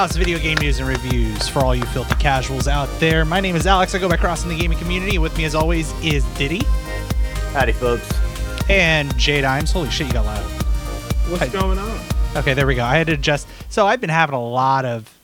Joystick 0.00 0.18
video 0.20 0.38
game 0.38 0.56
news 0.56 0.78
and 0.78 0.88
reviews 0.88 1.46
for 1.46 1.58
all 1.58 1.74
you 1.74 1.84
filthy 1.84 2.14
casuals 2.14 2.66
out 2.66 2.88
there. 3.00 3.26
My 3.26 3.38
name 3.38 3.54
is 3.54 3.66
Alex. 3.66 3.94
I 3.94 3.98
go 3.98 4.08
by 4.08 4.16
Cross 4.16 4.44
in 4.44 4.48
the 4.48 4.56
gaming 4.56 4.78
community. 4.78 5.18
With 5.18 5.36
me, 5.36 5.44
as 5.44 5.54
always, 5.54 5.92
is 6.02 6.24
Diddy 6.38 6.62
Howdy, 7.52 7.72
folks. 7.72 8.08
and 8.70 9.14
Jade 9.18 9.44
Imes. 9.44 9.70
Holy 9.70 9.90
shit, 9.90 10.06
you 10.06 10.14
got 10.14 10.24
loud. 10.24 10.42
What's 11.28 11.40
Hi. 11.44 11.48
going 11.48 11.78
on? 11.78 12.00
Okay, 12.34 12.54
there 12.54 12.66
we 12.66 12.76
go. 12.76 12.82
I 12.82 12.96
had 12.96 13.08
to 13.08 13.12
adjust. 13.12 13.46
So 13.68 13.86
I've 13.86 14.00
been 14.00 14.08
having 14.08 14.34
a 14.34 14.42
lot 14.42 14.86
of 14.86 15.14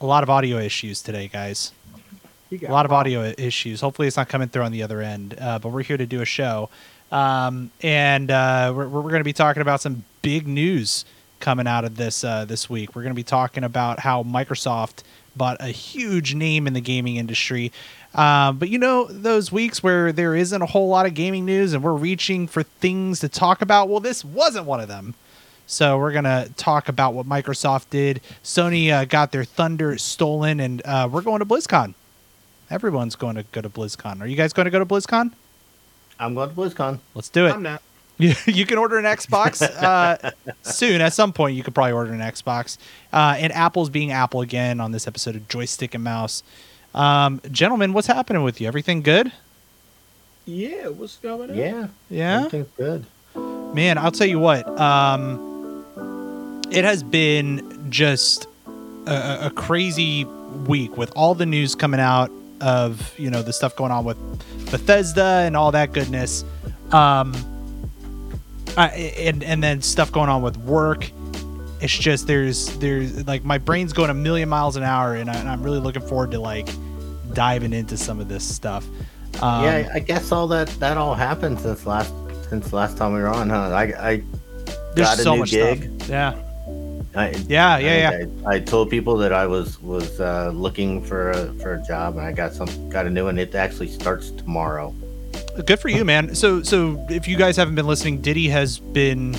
a 0.00 0.06
lot 0.06 0.22
of 0.22 0.30
audio 0.30 0.56
issues 0.56 1.02
today, 1.02 1.28
guys. 1.28 1.72
You 2.48 2.56
got 2.56 2.70
a 2.70 2.72
lot 2.72 2.86
of 2.86 2.92
audio 2.92 3.34
issues. 3.36 3.82
Hopefully, 3.82 4.08
it's 4.08 4.16
not 4.16 4.30
coming 4.30 4.48
through 4.48 4.62
on 4.62 4.72
the 4.72 4.82
other 4.82 5.02
end. 5.02 5.34
Uh, 5.38 5.58
but 5.58 5.68
we're 5.68 5.82
here 5.82 5.98
to 5.98 6.06
do 6.06 6.22
a 6.22 6.26
show, 6.26 6.70
um, 7.12 7.70
and 7.82 8.30
uh, 8.30 8.72
we're, 8.74 8.88
we're 8.88 9.02
going 9.02 9.20
to 9.20 9.22
be 9.22 9.34
talking 9.34 9.60
about 9.60 9.82
some 9.82 10.04
big 10.22 10.48
news 10.48 11.04
coming 11.44 11.66
out 11.66 11.84
of 11.84 11.96
this 11.96 12.24
uh, 12.24 12.46
this 12.46 12.70
week. 12.70 12.96
We're 12.96 13.02
going 13.02 13.12
to 13.12 13.14
be 13.14 13.22
talking 13.22 13.64
about 13.64 14.00
how 14.00 14.22
Microsoft 14.22 15.02
bought 15.36 15.58
a 15.60 15.66
huge 15.68 16.34
name 16.34 16.66
in 16.66 16.72
the 16.72 16.80
gaming 16.80 17.16
industry. 17.16 17.70
Uh, 18.14 18.50
but 18.52 18.70
you 18.70 18.78
know 18.78 19.04
those 19.04 19.52
weeks 19.52 19.82
where 19.82 20.10
there 20.10 20.34
isn't 20.34 20.62
a 20.62 20.66
whole 20.66 20.88
lot 20.88 21.04
of 21.04 21.12
gaming 21.12 21.44
news, 21.44 21.74
and 21.74 21.84
we're 21.84 21.92
reaching 21.92 22.46
for 22.46 22.62
things 22.62 23.20
to 23.20 23.28
talk 23.28 23.60
about. 23.60 23.90
Well, 23.90 24.00
this 24.00 24.24
wasn't 24.24 24.64
one 24.64 24.80
of 24.80 24.88
them. 24.88 25.14
So 25.66 25.98
we're 25.98 26.12
gonna 26.12 26.48
talk 26.56 26.88
about 26.88 27.12
what 27.12 27.26
Microsoft 27.26 27.90
did. 27.90 28.22
Sony 28.42 28.90
uh, 28.90 29.04
got 29.04 29.30
their 29.30 29.44
thunder 29.44 29.98
stolen, 29.98 30.60
and 30.60 30.80
uh, 30.86 31.08
we're 31.12 31.22
going 31.22 31.40
to 31.40 31.46
BlizzCon. 31.46 31.94
Everyone's 32.70 33.16
going 33.16 33.34
to 33.34 33.44
go 33.52 33.60
to 33.60 33.68
BlizzCon. 33.68 34.22
Are 34.22 34.26
you 34.26 34.36
guys 34.36 34.54
going 34.54 34.64
to 34.64 34.70
go 34.70 34.78
to 34.78 34.86
BlizzCon? 34.86 35.32
I'm 36.18 36.34
going 36.34 36.48
to 36.48 36.54
BlizzCon. 36.54 37.00
Let's 37.14 37.28
do 37.28 37.46
it. 37.46 37.52
I'm 37.52 37.62
not. 37.62 37.82
You, 38.18 38.34
you 38.46 38.66
can 38.66 38.78
order 38.78 38.98
an 38.98 39.04
Xbox 39.04 39.62
uh, 39.62 40.30
soon. 40.62 41.00
At 41.00 41.12
some 41.12 41.32
point, 41.32 41.56
you 41.56 41.62
could 41.62 41.74
probably 41.74 41.92
order 41.92 42.12
an 42.12 42.20
Xbox. 42.20 42.78
Uh, 43.12 43.34
and 43.38 43.52
Apple's 43.52 43.90
being 43.90 44.12
Apple 44.12 44.40
again 44.40 44.80
on 44.80 44.92
this 44.92 45.06
episode 45.06 45.36
of 45.36 45.48
Joystick 45.48 45.94
and 45.94 46.04
Mouse. 46.04 46.42
Um, 46.94 47.40
gentlemen, 47.50 47.92
what's 47.92 48.06
happening 48.06 48.42
with 48.44 48.60
you? 48.60 48.68
Everything 48.68 49.02
good? 49.02 49.32
Yeah, 50.46 50.88
what's 50.88 51.16
going 51.16 51.50
on? 51.50 51.56
Yeah. 51.56 51.88
Yeah. 52.10 52.44
Everything's 52.44 52.68
good. 52.76 53.04
Man, 53.74 53.98
I'll 53.98 54.12
tell 54.12 54.28
you 54.28 54.38
what. 54.38 54.68
Um, 54.80 56.64
it 56.70 56.84
has 56.84 57.02
been 57.02 57.90
just 57.90 58.46
a- 59.06 59.10
a, 59.10 59.46
a 59.46 59.50
crazy 59.50 60.24
week 60.24 60.96
with 60.96 61.12
all 61.16 61.34
the 61.34 61.46
news 61.46 61.74
coming 61.74 61.98
out 62.00 62.30
of 62.60 63.12
you 63.18 63.28
know 63.30 63.42
the 63.42 63.52
stuff 63.52 63.74
going 63.76 63.90
on 63.90 64.04
with 64.04 64.16
Bethesda 64.70 65.42
and 65.44 65.56
all 65.56 65.72
that 65.72 65.92
goodness. 65.92 66.44
Um, 66.92 67.32
I, 68.76 68.88
and 68.88 69.42
and 69.44 69.62
then 69.62 69.82
stuff 69.82 70.10
going 70.10 70.28
on 70.28 70.42
with 70.42 70.56
work. 70.58 71.10
It's 71.80 71.92
just 71.92 72.26
there's 72.26 72.76
there's 72.78 73.26
like 73.26 73.44
my 73.44 73.58
brain's 73.58 73.92
going 73.92 74.10
a 74.10 74.14
million 74.14 74.48
miles 74.48 74.76
an 74.76 74.82
hour, 74.82 75.14
and, 75.14 75.30
I, 75.30 75.34
and 75.34 75.48
I'm 75.48 75.62
really 75.62 75.80
looking 75.80 76.02
forward 76.02 76.30
to 76.32 76.40
like 76.40 76.68
diving 77.32 77.72
into 77.72 77.96
some 77.96 78.20
of 78.20 78.28
this 78.28 78.44
stuff. 78.44 78.86
Um, 79.42 79.64
yeah, 79.64 79.90
I 79.92 79.98
guess 79.98 80.32
all 80.32 80.46
that 80.48 80.68
that 80.80 80.96
all 80.96 81.14
happened 81.14 81.60
since 81.60 81.86
last 81.86 82.12
since 82.48 82.72
last 82.72 82.96
time 82.96 83.12
we 83.12 83.20
were 83.20 83.28
on, 83.28 83.50
huh? 83.50 83.70
I 83.70 83.82
I 83.82 84.22
there's 84.94 85.08
got 85.08 85.18
a 85.18 85.22
so 85.22 85.34
new 85.36 85.46
gig. 85.46 86.02
stuff. 86.02 86.08
Yeah, 86.08 86.34
I, 87.14 87.30
yeah, 87.48 87.78
yeah, 87.78 88.18
yeah. 88.18 88.26
I, 88.46 88.54
I 88.54 88.60
told 88.60 88.90
people 88.90 89.16
that 89.18 89.32
I 89.32 89.46
was 89.46 89.80
was 89.82 90.20
uh, 90.20 90.50
looking 90.54 91.02
for 91.02 91.30
a 91.30 91.52
for 91.54 91.74
a 91.74 91.82
job, 91.82 92.16
and 92.16 92.26
I 92.26 92.32
got 92.32 92.52
some 92.52 92.88
got 92.88 93.06
a 93.06 93.10
new 93.10 93.24
one. 93.24 93.38
It 93.38 93.54
actually 93.54 93.88
starts 93.88 94.30
tomorrow. 94.30 94.94
Good 95.66 95.78
for 95.80 95.88
you, 95.88 96.04
man. 96.04 96.34
So, 96.34 96.62
so 96.62 97.04
if 97.08 97.28
you 97.28 97.36
guys 97.36 97.56
haven't 97.56 97.74
been 97.74 97.86
listening, 97.86 98.20
Diddy 98.20 98.48
has 98.48 98.78
been 98.78 99.34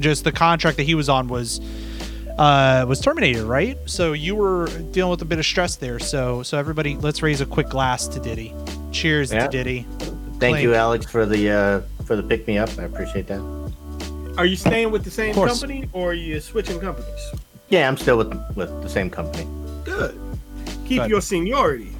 just 0.00 0.24
the 0.24 0.32
contract 0.32 0.76
that 0.78 0.82
he 0.84 0.94
was 0.94 1.08
on 1.08 1.28
was 1.28 1.60
uh 2.38 2.84
was 2.88 3.00
terminated, 3.00 3.44
right? 3.44 3.78
So 3.86 4.12
you 4.12 4.34
were 4.34 4.66
dealing 4.90 5.10
with 5.12 5.22
a 5.22 5.24
bit 5.24 5.38
of 5.38 5.46
stress 5.46 5.76
there. 5.76 5.98
So, 6.00 6.42
so 6.42 6.58
everybody, 6.58 6.96
let's 6.96 7.22
raise 7.22 7.40
a 7.40 7.46
quick 7.46 7.68
glass 7.68 8.08
to 8.08 8.18
Diddy. 8.20 8.52
Cheers 8.90 9.32
Yeah. 9.32 9.44
to 9.46 9.48
Diddy. 9.50 9.86
Thank 10.40 10.60
you, 10.60 10.74
Alex, 10.74 11.06
for 11.06 11.24
the 11.26 11.50
uh, 11.50 11.80
for 12.04 12.16
the 12.16 12.22
pick 12.22 12.46
me 12.48 12.58
up. 12.58 12.70
I 12.78 12.82
appreciate 12.82 13.28
that. 13.28 13.40
Are 14.36 14.44
you 14.46 14.56
staying 14.56 14.90
with 14.90 15.04
the 15.04 15.10
same 15.12 15.32
company 15.32 15.88
or 15.92 16.10
are 16.10 16.14
you 16.14 16.40
switching 16.40 16.80
companies? 16.80 17.30
Yeah, 17.68 17.86
I'm 17.88 17.96
still 17.96 18.18
with 18.18 18.34
with 18.56 18.82
the 18.82 18.88
same 18.88 19.08
company. 19.10 19.46
Good. 19.84 20.18
Keep 20.86 21.02
Good. 21.02 21.10
your 21.10 21.20
seniority. 21.20 21.92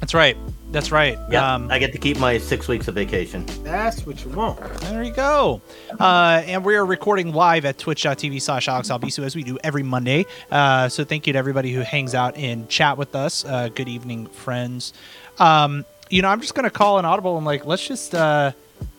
That's 0.00 0.14
right. 0.14 0.36
That's 0.72 0.90
right. 0.90 1.18
Yeah, 1.30 1.54
Um, 1.54 1.70
I 1.70 1.78
get 1.78 1.92
to 1.92 1.98
keep 1.98 2.18
my 2.18 2.38
six 2.38 2.66
weeks 2.66 2.88
of 2.88 2.94
vacation. 2.94 3.44
That's 3.62 4.06
what 4.06 4.24
you 4.24 4.30
want. 4.30 4.58
There 4.80 5.02
you 5.02 5.12
go. 5.12 5.60
Uh, 6.00 6.42
and 6.46 6.64
we 6.64 6.74
are 6.76 6.86
recording 6.86 7.34
live 7.34 7.66
at 7.66 7.76
twitch.tv 7.76 8.40
slash 8.40 8.68
Alex 8.68 8.88
Albisu 8.88 9.22
as 9.22 9.36
we 9.36 9.42
do 9.44 9.58
every 9.62 9.82
Monday. 9.82 10.24
Uh, 10.50 10.88
so 10.88 11.04
thank 11.04 11.26
you 11.26 11.34
to 11.34 11.38
everybody 11.38 11.72
who 11.72 11.80
hangs 11.82 12.14
out 12.14 12.36
and 12.38 12.70
chat 12.70 12.96
with 12.96 13.14
us. 13.14 13.44
Uh, 13.44 13.68
good 13.68 13.88
evening, 13.88 14.26
friends. 14.28 14.94
Um, 15.38 15.84
you 16.08 16.22
know, 16.22 16.28
I'm 16.28 16.40
just 16.40 16.54
going 16.54 16.64
to 16.64 16.70
call 16.70 16.98
an 16.98 17.04
audible 17.04 17.36
and 17.36 17.44
like, 17.44 17.66
let's 17.66 17.86
just, 17.86 18.14
uh, 18.14 18.52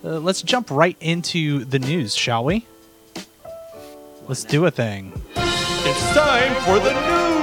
uh, 0.03 0.19
let's 0.19 0.43
jump 0.43 0.69
right 0.69 0.95
into 0.99 1.65
the 1.65 1.79
news, 1.79 2.15
shall 2.15 2.43
we? 2.45 2.67
Let's 4.27 4.43
do 4.43 4.65
a 4.67 4.71
thing. 4.71 5.11
It's 5.35 6.13
time 6.13 6.53
for 6.63 6.79
the 6.79 6.93
news. 6.93 7.42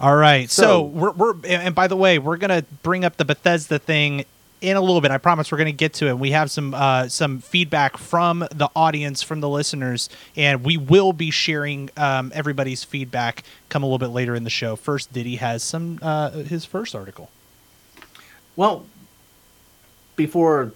All 0.00 0.16
right. 0.16 0.50
So, 0.50 0.62
So- 0.62 0.82
we're, 0.82 1.10
we're 1.12 1.34
and 1.46 1.74
by 1.74 1.86
the 1.86 1.96
way, 1.96 2.18
we're 2.18 2.38
gonna 2.38 2.64
bring 2.82 3.04
up 3.04 3.16
the 3.16 3.24
Bethesda 3.24 3.78
thing 3.78 4.24
in 4.62 4.76
a 4.76 4.80
little 4.80 5.00
bit. 5.00 5.10
I 5.10 5.18
promise 5.18 5.50
we're 5.52 5.58
gonna 5.58 5.72
get 5.72 5.94
to 5.94 6.08
it. 6.08 6.18
We 6.18 6.30
have 6.32 6.50
some 6.50 6.74
uh, 6.74 7.08
some 7.08 7.40
feedback 7.40 7.96
from 7.96 8.40
the 8.54 8.68
audience, 8.74 9.22
from 9.22 9.40
the 9.40 9.48
listeners, 9.48 10.08
and 10.36 10.64
we 10.64 10.76
will 10.76 11.12
be 11.12 11.30
sharing 11.30 11.90
um, 11.96 12.30
everybody's 12.34 12.82
feedback 12.84 13.42
come 13.68 13.82
a 13.82 13.86
little 13.86 13.98
bit 13.98 14.08
later 14.08 14.34
in 14.34 14.44
the 14.44 14.50
show. 14.50 14.76
First, 14.76 15.12
Diddy 15.12 15.36
has 15.36 15.62
some 15.62 15.98
uh, 16.02 16.30
his 16.30 16.64
first 16.64 16.94
article. 16.94 17.30
Well, 18.56 18.86
before 20.16 20.72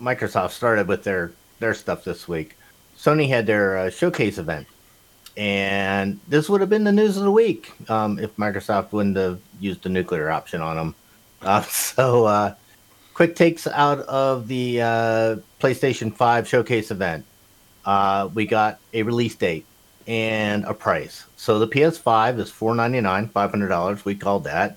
Microsoft 0.00 0.50
started 0.50 0.88
with 0.88 1.04
their 1.04 1.32
their 1.60 1.74
stuff 1.74 2.04
this 2.04 2.28
week, 2.28 2.56
Sony 2.98 3.28
had 3.28 3.46
their 3.46 3.76
uh, 3.78 3.90
showcase 3.90 4.38
event, 4.38 4.66
and 5.38 6.18
this 6.26 6.48
would 6.48 6.60
have 6.60 6.68
been 6.68 6.82
the 6.82 6.90
news 6.90 7.16
of 7.16 7.22
the 7.22 7.30
week 7.30 7.72
um, 7.88 8.18
if 8.18 8.34
Microsoft 8.36 8.90
wouldn't 8.90 9.16
have 9.16 9.40
used 9.60 9.84
the 9.84 9.88
nuclear 9.88 10.30
option 10.30 10.60
on 10.60 10.76
them. 10.76 10.94
Uh, 11.40 11.62
so, 11.62 12.26
uh, 12.26 12.54
quick 13.14 13.36
takes 13.36 13.68
out 13.68 14.00
of 14.00 14.48
the 14.48 14.82
uh, 14.82 15.36
PlayStation 15.60 16.12
Five 16.12 16.48
showcase 16.48 16.90
event. 16.90 17.24
Uh, 17.84 18.28
we 18.34 18.46
got 18.46 18.80
a 18.92 19.04
release 19.04 19.36
date 19.36 19.64
and 20.08 20.64
a 20.64 20.74
price. 20.74 21.24
So 21.36 21.60
the 21.60 21.68
PS5 21.68 22.40
is 22.40 22.50
499, 22.50 23.28
$500. 23.28 24.04
We 24.04 24.16
called 24.16 24.44
that. 24.44 24.76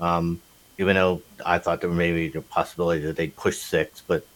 Um, 0.00 0.40
even 0.78 0.96
though 0.96 1.20
I 1.44 1.58
thought 1.58 1.82
there 1.82 1.90
may 1.90 2.28
be 2.28 2.38
a 2.38 2.40
possibility 2.40 3.02
that 3.02 3.16
they'd 3.16 3.36
push 3.36 3.58
six, 3.58 4.02
but 4.06 4.26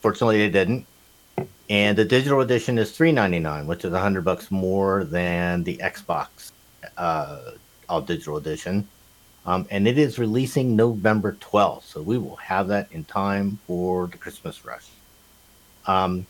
fortunately 0.00 0.38
they 0.38 0.50
didn't. 0.50 0.84
And 1.68 1.98
the 1.98 2.04
digital 2.04 2.40
edition 2.40 2.78
is 2.78 2.92
three 2.92 3.12
ninety 3.12 3.38
nine, 3.40 3.66
which 3.66 3.84
is 3.84 3.92
a 3.92 3.98
hundred 4.00 4.24
bucks 4.24 4.50
more 4.50 5.04
than 5.04 5.64
the 5.64 5.78
Xbox 5.78 6.52
uh, 6.96 7.52
all 7.88 8.00
digital 8.00 8.36
edition. 8.36 8.86
Um, 9.46 9.66
and 9.70 9.86
it 9.86 9.98
is 9.98 10.18
releasing 10.18 10.76
November 10.76 11.36
twelfth, 11.40 11.86
so 11.86 12.02
we 12.02 12.18
will 12.18 12.36
have 12.36 12.68
that 12.68 12.88
in 12.92 13.04
time 13.04 13.58
for 13.66 14.06
the 14.06 14.16
Christmas 14.16 14.64
rush. 14.64 14.86
Um, 15.86 16.26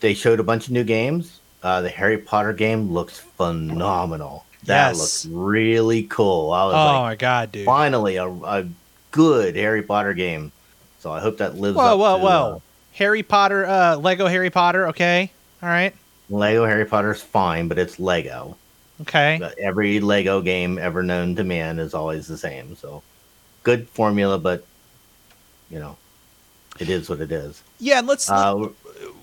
they 0.00 0.14
showed 0.14 0.40
a 0.40 0.42
bunch 0.42 0.66
of 0.66 0.72
new 0.72 0.84
games. 0.84 1.40
Uh, 1.62 1.82
the 1.82 1.90
Harry 1.90 2.16
Potter 2.18 2.54
game 2.54 2.90
looks 2.92 3.18
phenomenal. 3.18 4.44
That 4.64 4.88
Yes. 4.88 4.98
looks 4.98 5.26
really 5.26 6.02
cool. 6.04 6.52
I 6.52 6.64
was 6.66 6.74
Oh 6.74 6.78
like, 6.78 7.02
my 7.02 7.14
god, 7.16 7.52
dude! 7.52 7.64
finally 7.66 8.16
a, 8.16 8.26
a 8.28 8.66
good 9.10 9.56
Harry 9.56 9.82
Potter 9.82 10.14
game. 10.14 10.52
So 10.98 11.10
I 11.12 11.20
hope 11.20 11.38
that 11.38 11.56
lives 11.56 11.76
Whoa, 11.76 11.94
up 11.94 11.98
whoa, 11.98 12.18
to 12.18 12.22
whoa! 12.24 12.62
Harry 13.00 13.22
Potter, 13.22 13.64
uh, 13.66 13.96
Lego 13.96 14.26
Harry 14.26 14.50
Potter. 14.50 14.88
Okay, 14.88 15.32
all 15.62 15.68
right, 15.70 15.94
Lego 16.28 16.66
Harry 16.66 16.84
Potter's 16.84 17.22
fine, 17.22 17.66
but 17.66 17.78
it's 17.78 17.98
Lego. 17.98 18.56
okay. 19.00 19.38
But 19.40 19.58
every 19.58 20.00
Lego 20.00 20.42
game 20.42 20.78
ever 20.78 21.02
known 21.02 21.34
to 21.36 21.42
man 21.44 21.78
is 21.78 21.94
always 21.94 22.28
the 22.28 22.36
same. 22.36 22.76
So 22.76 23.02
good 23.62 23.88
formula, 23.88 24.38
but 24.38 24.64
you 25.70 25.78
know, 25.80 25.96
it 26.78 26.90
is 26.90 27.08
what 27.08 27.20
it 27.20 27.32
is. 27.32 27.62
Yeah, 27.78 28.00
and 28.00 28.06
let's. 28.06 28.30
Uh, 28.30 28.68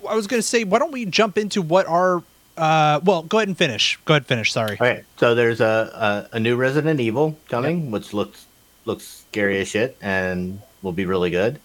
I 0.08 0.14
was 0.14 0.26
going 0.26 0.42
to 0.42 0.46
say, 0.46 0.64
why 0.64 0.80
don't 0.80 0.92
we 0.92 1.06
jump 1.06 1.38
into 1.38 1.62
what 1.62 1.86
our? 1.86 2.22
Uh, 2.56 2.98
well, 3.04 3.22
go 3.22 3.38
ahead 3.38 3.46
and 3.46 3.56
finish. 3.56 3.96
Go 4.04 4.14
ahead 4.14 4.22
and 4.22 4.26
finish. 4.26 4.52
Sorry. 4.52 4.76
All 4.80 4.86
right. 4.86 5.04
so 5.18 5.36
there's 5.36 5.60
a, 5.60 6.26
a, 6.32 6.36
a 6.36 6.40
new 6.40 6.56
Resident 6.56 6.98
Evil 6.98 7.38
coming, 7.48 7.92
which 7.92 8.12
looks 8.12 8.46
looks 8.84 9.24
scary 9.30 9.60
as 9.60 9.68
shit 9.68 9.96
and 10.00 10.60
will 10.82 10.92
be 10.92 11.06
really 11.06 11.30
good. 11.30 11.60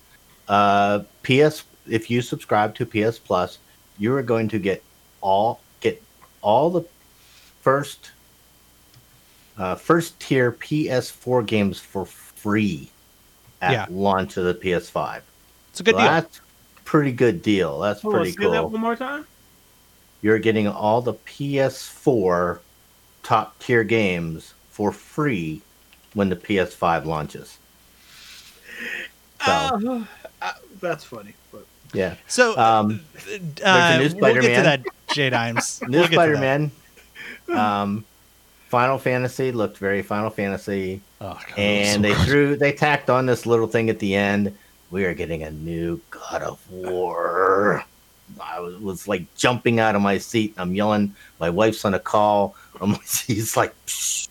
Uh, 0.48 1.00
PS, 1.24 1.64
if 1.88 2.10
you 2.10 2.22
subscribe 2.22 2.76
to 2.76 2.86
PS 2.86 3.18
Plus, 3.20 3.60
you 3.98 4.14
are 4.16 4.24
going 4.24 4.48
to 4.50 4.60
get 4.60 4.84
all 5.22 5.60
get 5.82 6.02
all 6.42 6.70
the 6.70 6.84
first 7.62 8.12
uh, 9.58 9.76
first 9.76 10.20
tier 10.20 10.52
PS4 10.52 11.46
games 11.46 11.80
for 11.80 12.06
free 12.06 12.90
at 13.62 13.72
Yeah. 13.72 13.86
launch 13.90 14.38
of 14.38 14.46
the 14.46 14.54
PS5. 14.56 15.22
It's 15.70 15.80
a 15.80 15.84
good 15.84 15.96
So 15.96 16.00
deal. 16.02 16.08
That's 16.12 16.42
pretty 16.86 17.12
good 17.12 17.42
deal. 17.42 17.80
That's 17.80 18.02
Hold 18.02 18.16
on, 18.16 18.20
pretty 18.22 18.32
say 18.32 18.44
that 18.50 18.62
cool. 18.62 18.70
one 18.70 18.82
more 18.82 18.96
time. 18.96 19.26
you're 20.22 20.40
getting 20.40 20.68
all 20.68 21.02
the 21.02 21.14
PS4 21.14 22.60
top 23.24 23.58
tier 23.60 23.84
games 23.84 24.54
for 24.70 24.92
free 24.92 25.62
when 26.14 26.30
the 26.30 26.36
PS5 26.36 27.06
launches. 27.06 27.60
So, 29.46 29.52
Uh, 29.52 30.04
uh, 30.42 30.54
that's 30.82 31.04
funny, 31.04 31.36
but 31.52 31.66
yeah. 31.94 32.16
So, 32.28 32.58
Um, 32.58 33.02
uh, 33.64 33.98
new 34.10 34.20
we'll 34.20 34.34
get 34.42 34.56
to 34.58 34.64
that, 34.64 34.82
J 35.14 35.30
Dimes. 35.30 35.82
New 35.88 36.00
We'll 36.00 36.08
Spider-Man. 36.08 36.72
Um, 37.50 38.06
Final 38.70 38.98
Fantasy 38.98 39.52
looked 39.52 39.78
very 39.78 40.02
Final 40.02 40.30
Fantasy. 40.30 41.02
Oh, 41.22 41.40
God, 41.48 41.60
and 41.60 41.96
so 41.98 42.02
they 42.02 42.16
good. 42.16 42.26
threw 42.26 42.56
they 42.56 42.72
tacked 42.72 43.10
on 43.10 43.26
this 43.26 43.46
little 43.46 43.68
thing 43.68 43.90
at 43.90 44.00
the 44.00 44.16
end. 44.16 44.58
We 44.92 45.06
are 45.06 45.14
getting 45.14 45.44
a 45.44 45.52
new 45.52 46.02
God 46.10 46.42
of 46.42 46.60
War. 46.72 47.86
I 48.42 48.60
was, 48.60 48.76
was 48.78 49.08
like 49.08 49.26
jumping 49.36 49.80
out 49.80 49.96
of 49.96 50.02
my 50.02 50.18
seat. 50.18 50.54
I'm 50.58 50.74
yelling. 50.74 51.16
My 51.40 51.50
wife's 51.50 51.86
on 51.86 51.94
a 51.94 52.00
call. 52.00 52.56
I'm 52.82 52.98
she's 53.06 53.56
like, 53.56 53.74
"Psh." 53.86 54.28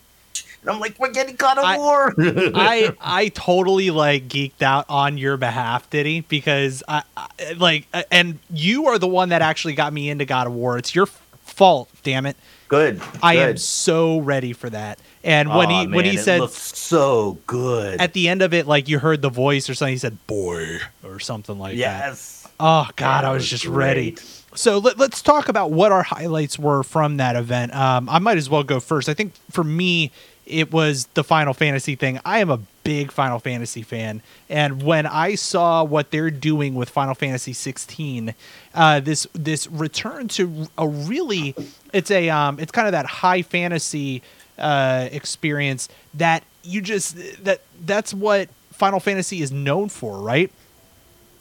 And 0.63 0.71
I'm 0.71 0.79
like, 0.79 0.97
we're 0.99 1.11
getting 1.11 1.35
God 1.35 1.57
of 1.59 1.63
I- 1.65 1.77
War. 1.77 2.13
I 2.19 2.93
I 2.99 3.27
totally 3.29 3.91
like 3.91 4.27
geeked 4.27 4.61
out 4.61 4.85
on 4.89 5.17
your 5.17 5.37
behalf, 5.37 5.89
Diddy, 5.89 6.21
because 6.21 6.83
I, 6.87 7.03
I 7.15 7.53
like 7.57 7.87
and 8.11 8.39
you 8.49 8.87
are 8.87 8.97
the 8.97 9.07
one 9.07 9.29
that 9.29 9.41
actually 9.41 9.73
got 9.73 9.93
me 9.93 10.09
into 10.09 10.25
God 10.25 10.47
of 10.47 10.53
War. 10.53 10.77
It's 10.77 10.95
your 10.95 11.05
fault, 11.05 11.89
damn 12.03 12.25
it. 12.25 12.35
good. 12.67 13.01
I 13.21 13.35
am 13.37 13.57
so 13.57 14.19
ready 14.19 14.53
for 14.53 14.69
that. 14.69 14.99
And 15.23 15.49
when 15.49 15.69
Aw, 15.71 15.81
he 15.81 15.87
when 15.87 16.05
he 16.05 16.17
said 16.17 16.49
so 16.49 17.37
good. 17.47 18.01
at 18.01 18.13
the 18.13 18.27
end 18.27 18.41
of 18.41 18.53
it, 18.53 18.67
like 18.67 18.89
you 18.89 18.99
heard 18.99 19.21
the 19.21 19.29
voice 19.29 19.69
or 19.69 19.73
something, 19.75 19.93
he 19.93 19.97
said 19.99 20.17
"boy" 20.27 20.79
or 21.03 21.19
something 21.19 21.57
like 21.59 21.73
that. 21.73 21.77
yes. 21.77 22.47
Oh 22.59 22.87
God, 22.95 23.23
Yeah, 23.23 23.29
I 23.29 23.33
was 23.33 23.43
was 23.43 23.49
just 23.49 23.65
ready. 23.65 24.11
great. 24.11 24.39
So 24.55 24.77
let, 24.77 24.99
us 25.01 25.21
talk 25.23 25.49
about 25.49 25.71
what 25.71 25.91
our 25.91 26.03
highlights 26.03 26.59
were 26.59 26.83
from 26.83 27.17
that 27.17 27.35
event. 27.35 27.73
Um, 27.75 28.07
I 28.07 28.19
might 28.19 28.37
as 28.37 28.49
well 28.49 28.63
go 28.63 28.79
first. 28.79 29.09
I 29.09 29.15
think 29.15 29.33
for 29.49 29.63
me, 29.63 30.11
it 30.45 30.71
was 30.71 31.05
the 31.13 31.23
Final 31.23 31.53
Fantasy 31.53 31.95
thing. 31.95 32.19
I 32.25 32.39
am 32.39 32.49
a 32.49 32.59
big 32.83 33.11
Final 33.11 33.39
Fantasy 33.39 33.81
fan, 33.81 34.21
and 34.49 34.83
when 34.83 35.05
I 35.05 35.35
saw 35.35 35.83
what 35.83 36.11
they're 36.11 36.29
doing 36.31 36.75
with 36.75 36.89
Final 36.89 37.13
Fantasy 37.15 37.53
16, 37.53 38.33
uh, 38.73 38.99
this 38.99 39.25
this 39.33 39.67
return 39.67 40.27
to 40.29 40.67
a 40.77 40.87
really, 40.87 41.55
it's 41.93 42.11
a 42.11 42.29
um, 42.29 42.59
it's 42.59 42.71
kind 42.71 42.87
of 42.87 42.91
that 42.91 43.05
high 43.05 43.41
fantasy 43.41 44.21
uh, 44.57 45.07
experience 45.11 45.89
that 46.13 46.43
you 46.63 46.81
just 46.81 47.15
that 47.43 47.61
that's 47.85 48.13
what 48.13 48.49
Final 48.71 48.99
Fantasy 48.99 49.41
is 49.41 49.51
known 49.51 49.89
for, 49.89 50.19
right? 50.19 50.51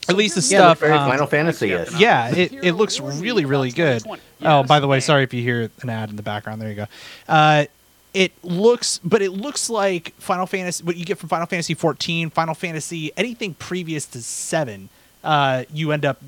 At 0.09 0.17
least 0.17 0.35
the 0.35 0.41
Yeah, 0.41 0.59
stuff. 0.59 0.81
very 0.81 0.93
um, 0.95 1.09
Final 1.09 1.27
Fantasy 1.29 1.69
yeah, 1.69 1.83
is. 1.83 2.01
yeah, 2.01 2.35
it, 2.35 2.53
it 2.53 2.73
looks 2.73 2.99
really, 2.99 3.45
really 3.45 3.71
good. 3.71 4.03
Oh, 4.43 4.65
by 4.65 4.81
the 4.81 4.89
way, 4.89 4.99
sorry 4.99 5.23
if 5.23 5.33
you 5.33 5.43
hear 5.43 5.71
an 5.83 5.91
ad 5.91 6.11
in 6.11 6.17
the 6.17 6.23
background. 6.25 6.61
There 6.61 6.69
you 6.69 6.75
go. 6.75 6.87
Uh, 7.29 7.67
it 8.15 8.33
looks, 8.45 8.99
but 9.05 9.23
it 9.23 9.31
looks 9.33 9.71
like 9.71 10.15
Final 10.19 10.47
Fantasy. 10.47 10.85
What 10.85 10.97
you 10.97 11.05
get 11.05 11.19
from 11.19 11.29
Final 11.29 11.47
Fantasy 11.47 11.75
14, 11.75 12.31
Final 12.31 12.55
Fantasy, 12.55 13.11
anything 13.17 13.55
previous 13.55 14.07
to 14.07 14.23
seven, 14.23 14.89
uh, 15.25 15.65
you 15.73 15.93
end 15.93 16.05
up 16.05 16.21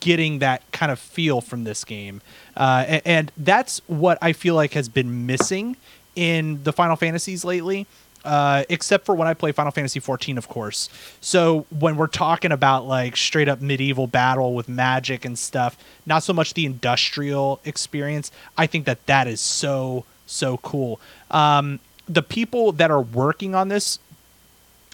getting 0.00 0.38
that 0.38 0.62
kind 0.72 0.92
of 0.92 0.98
feel 0.98 1.40
from 1.40 1.64
this 1.64 1.84
game, 1.84 2.20
uh, 2.56 2.84
a- 2.86 3.06
and 3.08 3.32
that's 3.36 3.80
what 3.88 4.16
I 4.22 4.32
feel 4.32 4.54
like 4.54 4.74
has 4.74 4.88
been 4.88 5.26
missing 5.26 5.76
in 6.14 6.62
the 6.62 6.72
Final 6.72 6.94
Fantasies 6.96 7.44
lately 7.44 7.86
uh, 8.24 8.62
except 8.68 9.04
for 9.04 9.14
when 9.16 9.26
I 9.26 9.34
play 9.34 9.50
Final 9.52 9.72
Fantasy 9.72 9.98
14, 9.98 10.38
of 10.38 10.48
course. 10.48 10.88
So 11.20 11.66
when 11.76 11.96
we're 11.96 12.06
talking 12.06 12.52
about 12.52 12.86
like 12.86 13.16
straight 13.16 13.48
up 13.48 13.60
medieval 13.60 14.06
battle 14.06 14.54
with 14.54 14.68
magic 14.68 15.24
and 15.24 15.36
stuff, 15.36 15.76
not 16.06 16.22
so 16.22 16.32
much 16.32 16.54
the 16.54 16.64
industrial 16.64 17.60
experience. 17.64 18.30
I 18.56 18.66
think 18.66 18.84
that 18.84 19.04
that 19.06 19.26
is 19.26 19.40
so 19.40 20.04
so 20.32 20.56
cool. 20.58 21.00
Um, 21.30 21.80
the 22.08 22.22
people 22.22 22.72
that 22.72 22.90
are 22.90 23.00
working 23.00 23.54
on 23.54 23.68
this, 23.68 23.98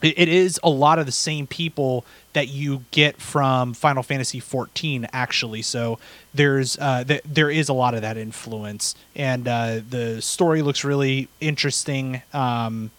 it, 0.03 0.19
it 0.19 0.29
is 0.29 0.61
a 0.63 0.71
lot 0.71 0.99
of 0.99 1.07
the 1.07 1.13
same 1.13 1.47
people 1.47 2.05
that 2.33 2.49
you 2.49 2.85
get 2.91 3.21
from 3.21 3.75
Final 3.75 4.03
Fantasy 4.03 4.41
14 4.41 5.09
actually. 5.13 5.63
So 5.63 5.99
there's 6.35 6.79
uh, 6.79 7.05
th- 7.05 7.23
there 7.25 7.51
is 7.51 7.69
a 7.69 7.73
lot 7.73 7.95
of 7.95 8.03
that 8.03 8.17
influence, 8.17 8.95
and 9.17 9.49
uh, 9.49 9.81
the 9.89 10.23
story 10.23 10.63
looks 10.63 10.85
really 10.85 11.29
interesting. 11.41 12.23
Um, 12.33 12.91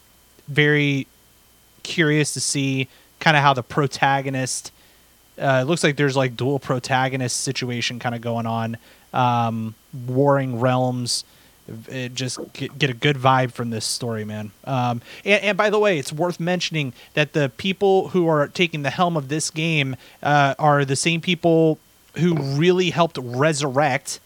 very 0.47 1.07
curious 1.83 2.33
to 2.33 2.41
see 2.41 2.87
kind 3.19 3.37
of 3.37 3.43
how 3.43 3.53
the 3.53 3.63
protagonist 3.63 4.71
uh, 5.39 5.61
it 5.61 5.65
looks 5.65 5.83
like 5.83 5.95
there's 5.95 6.17
like 6.17 6.35
dual 6.35 6.59
protagonist 6.59 7.41
situation 7.41 7.99
kind 7.99 8.13
of 8.13 8.21
going 8.21 8.45
on 8.45 8.77
um, 9.13 9.73
warring 10.07 10.59
realms 10.59 11.23
it 11.87 12.13
just 12.13 12.39
get, 12.53 12.77
get 12.77 12.89
a 12.89 12.93
good 12.93 13.15
vibe 13.15 13.51
from 13.51 13.69
this 13.69 13.85
story 13.85 14.25
man 14.25 14.51
um, 14.65 15.01
and, 15.25 15.43
and 15.43 15.57
by 15.57 15.69
the 15.69 15.79
way 15.79 15.97
it's 15.97 16.13
worth 16.13 16.39
mentioning 16.39 16.93
that 17.13 17.33
the 17.33 17.51
people 17.57 18.09
who 18.09 18.27
are 18.27 18.47
taking 18.47 18.83
the 18.83 18.89
helm 18.89 19.15
of 19.17 19.27
this 19.29 19.49
game 19.49 19.95
uh, 20.23 20.55
are 20.59 20.85
the 20.85 20.95
same 20.95 21.21
people 21.21 21.77
who 22.15 22.35
really 22.35 22.89
helped 22.89 23.17
resurrect 23.21 24.19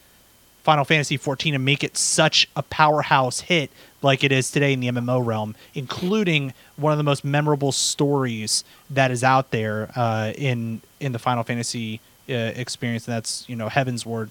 Final 0.64 0.86
Fantasy 0.86 1.18
XIV 1.18 1.56
and 1.56 1.66
make 1.66 1.84
it 1.84 1.98
such 1.98 2.48
a 2.56 2.64
powerhouse 2.64 3.42
hit 3.42 3.70
like 4.02 4.24
it 4.24 4.32
is 4.32 4.50
today 4.50 4.72
in 4.74 4.80
the 4.80 4.88
MMO 4.90 5.24
realm, 5.26 5.56
including 5.74 6.54
one 6.78 6.94
of 6.94 6.98
the 6.98 7.04
most 7.04 7.26
memorable 7.26 7.74
stories 7.74 8.64
that 8.90 9.12
is 9.12 9.24
out 9.24 9.52
there 9.52 9.92
uh, 9.96 10.32
in 10.38 10.82
in 11.02 11.12
the 11.12 11.20
Final 11.20 11.44
Fantasy 11.44 12.00
uh, 12.30 12.34
experience. 12.34 13.08
And 13.08 13.16
that's 13.16 13.48
you 13.50 13.56
know 13.56 13.68
Heavensward. 13.68 14.30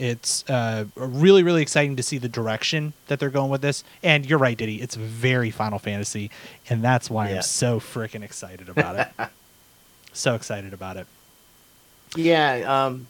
It's 0.00 0.48
uh, 0.48 0.86
really 0.96 1.42
really 1.42 1.60
exciting 1.62 1.96
to 1.96 2.02
see 2.02 2.16
the 2.18 2.28
direction 2.28 2.94
that 3.08 3.20
they're 3.20 3.28
going 3.28 3.50
with 3.50 3.60
this. 3.60 3.84
And 4.02 4.24
you're 4.24 4.38
right, 4.38 4.56
Diddy. 4.56 4.80
It's 4.80 4.94
very 4.94 5.50
Final 5.50 5.78
Fantasy, 5.78 6.30
and 6.70 6.82
that's 6.82 7.10
why 7.10 7.28
Yeah. 7.30 7.36
I'm 7.36 7.42
so 7.42 7.78
freaking 7.80 8.22
excited 8.22 8.68
about 8.70 8.96
it. 9.18 9.28
so 10.14 10.34
excited 10.34 10.72
about 10.72 10.96
it. 10.96 11.06
Yeah, 12.16 12.86
um, 12.86 13.06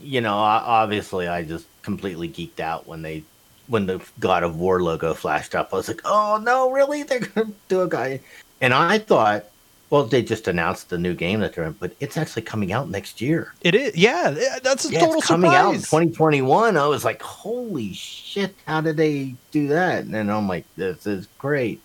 you 0.00 0.20
know, 0.20 0.34
obviously, 0.34 1.28
I 1.28 1.42
just 1.42 1.66
completely 1.82 2.28
geeked 2.28 2.60
out 2.60 2.86
when 2.86 3.02
they 3.02 3.24
when 3.66 3.86
the 3.86 4.00
God 4.20 4.44
of 4.44 4.56
War 4.56 4.80
logo 4.82 5.12
flashed 5.12 5.54
up. 5.56 5.72
I 5.72 5.76
was 5.76 5.88
like, 5.88 6.02
"Oh 6.04 6.40
no, 6.42 6.70
really? 6.70 7.02
They're 7.02 7.20
gonna 7.20 7.50
do 7.68 7.82
a 7.82 7.88
guy?" 7.88 8.20
And 8.60 8.72
I 8.72 8.98
thought, 8.98 9.46
well, 9.90 10.04
they 10.04 10.22
just 10.22 10.48
announced 10.48 10.88
the 10.90 10.98
new 10.98 11.14
game 11.14 11.40
that 11.40 11.54
they're 11.54 11.64
in, 11.64 11.72
but 11.72 11.92
it's 12.00 12.16
actually 12.16 12.42
coming 12.42 12.72
out 12.72 12.88
next 12.90 13.20
year. 13.20 13.52
It 13.62 13.74
is, 13.74 13.96
yeah. 13.96 14.30
yeah, 14.30 14.58
That's 14.62 14.84
a 14.84 14.92
Yeah, 14.92 15.00
total 15.00 15.18
it's 15.18 15.26
coming 15.28 15.52
out 15.54 15.74
in 15.74 15.80
2021. 15.80 16.76
I 16.76 16.86
was 16.88 17.04
like, 17.04 17.22
"Holy 17.22 17.92
shit! 17.92 18.54
How 18.66 18.80
did 18.80 18.96
they 18.96 19.34
do 19.52 19.68
that?" 19.68 20.04
And 20.04 20.12
then 20.12 20.28
I'm 20.28 20.48
like, 20.48 20.64
"This 20.76 21.06
is 21.06 21.28
great." 21.38 21.80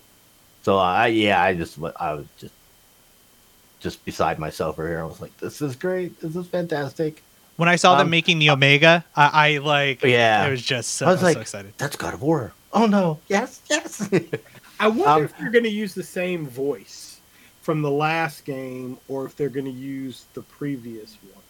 So 0.64 0.78
I, 0.78 1.08
yeah, 1.08 1.42
I 1.44 1.54
just, 1.56 1.78
I 2.00 2.14
was 2.14 2.26
just, 2.40 2.54
just 3.80 4.04
beside 4.06 4.38
myself 4.40 4.78
over 4.80 4.88
here. 4.88 5.02
I 5.02 5.06
was 5.06 5.22
like, 5.22 5.36
"This 5.38 5.62
is 5.62 5.76
great. 5.76 6.20
This 6.22 6.36
is 6.36 6.48
fantastic." 6.48 7.22
when 7.58 7.70
I 7.70 7.76
saw 7.76 7.96
them 7.98 8.08
Um, 8.08 8.10
making 8.10 8.40
the 8.40 8.50
Omega, 8.50 9.06
I, 9.16 9.50
I 9.54 9.58
like. 9.60 10.02
Yeah. 10.02 10.48
it 10.48 10.50
was 10.52 10.64
just 10.64 10.96
so, 10.96 11.06
I 11.06 11.12
was 11.12 11.20
so 11.20 11.26
like, 11.28 11.38
excited. 11.38 11.74
That's 11.78 11.96
God 11.96 12.16
of 12.16 12.22
War. 12.24 12.54
Oh 12.74 12.88
no! 12.88 13.20
Yes, 13.28 13.62
yes. 13.70 14.10
I 14.80 14.88
wonder 14.88 15.08
Um, 15.10 15.24
if 15.26 15.38
they're 15.38 15.52
going 15.52 15.66
to 15.66 15.70
use 15.70 15.94
the 15.94 16.02
same 16.04 16.48
voice 16.48 17.21
from 17.62 17.82
the 17.82 17.92
last 17.92 18.44
game, 18.46 18.98
or 19.08 19.26
if 19.26 19.36
they're 19.36 19.50
going 19.50 19.66
to 19.66 19.72
use 19.72 20.26
the 20.34 20.42
previous 20.42 21.18
one. 21.34 21.44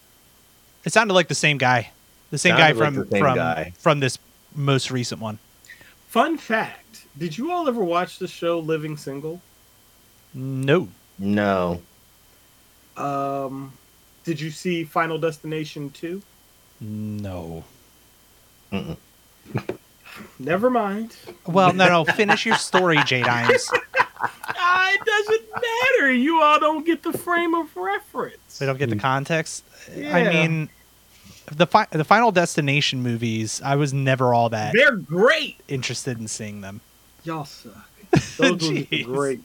It 0.84 0.91
sounded 0.94 1.13
like 1.13 1.27
the 1.27 1.36
same 1.36 1.58
guy, 1.58 1.91
the 2.32 2.38
same 2.38 2.56
guy 2.56 2.74
Sounded 2.74 2.80
like 2.80 2.94
from 2.94 2.96
the 2.96 3.12
same 3.12 3.22
from 3.22 3.36
guy. 3.36 3.74
from 3.80 4.00
this 4.00 4.18
most 4.56 4.91
recent 4.91 5.22
one. 5.22 5.39
Fun 6.08 6.38
fact: 6.38 7.06
Did 7.18 7.38
you 7.38 7.51
all 7.51 7.68
ever 7.68 7.84
watch 7.84 8.20
the 8.20 8.27
show 8.27 8.60
Living 8.60 8.98
Single? 8.98 9.41
No, 10.34 10.89
no. 11.20 11.82
Um, 12.98 13.74
did 14.24 14.39
you 14.39 14.50
see 14.51 14.84
Final 14.84 15.18
Destination 15.18 15.89
Two? 15.91 16.22
no. 16.80 17.63
Mm-mm. 18.72 18.98
Never 20.39 20.70
mind. 20.70 21.15
Well, 21.46 21.74
no, 21.74 21.88
no. 21.88 22.06
Finish 22.06 22.46
your 22.46 22.56
story, 22.56 22.98
Jade 23.06 23.25
Dimes. 23.25 23.70
Ah, 24.24 24.92
it 24.94 25.01
doesn't 25.06 25.50
matter. 25.54 26.12
You 26.13 26.42
all 26.42 26.60
don't 26.60 26.86
get 26.86 27.04
the 27.04 27.13
frame 27.18 27.54
of 27.56 27.75
reference. 27.75 28.60
They 28.60 28.66
don't 28.66 28.78
get 28.78 28.90
the 28.90 28.96
context. 28.98 29.63
I 29.96 30.24
mean, 30.30 30.70
the 31.51 31.66
fi- 31.68 31.88
the 31.92 32.04
Final 32.04 32.32
Destination 32.32 33.01
movies. 33.01 33.62
I 33.63 33.75
was 33.75 33.94
never 33.94 34.34
all 34.34 34.50
that 34.50 34.74
They're 34.74 34.96
great. 34.96 35.60
interested 35.68 36.20
in 36.20 36.28
seeing 36.28 36.62
them. 36.62 36.82
Y'all 37.24 37.46
suck. 37.46 37.74
Those 38.38 38.51
ones 38.51 38.63
Jeez. 38.63 39.04
are 39.04 39.06
great. 39.06 39.40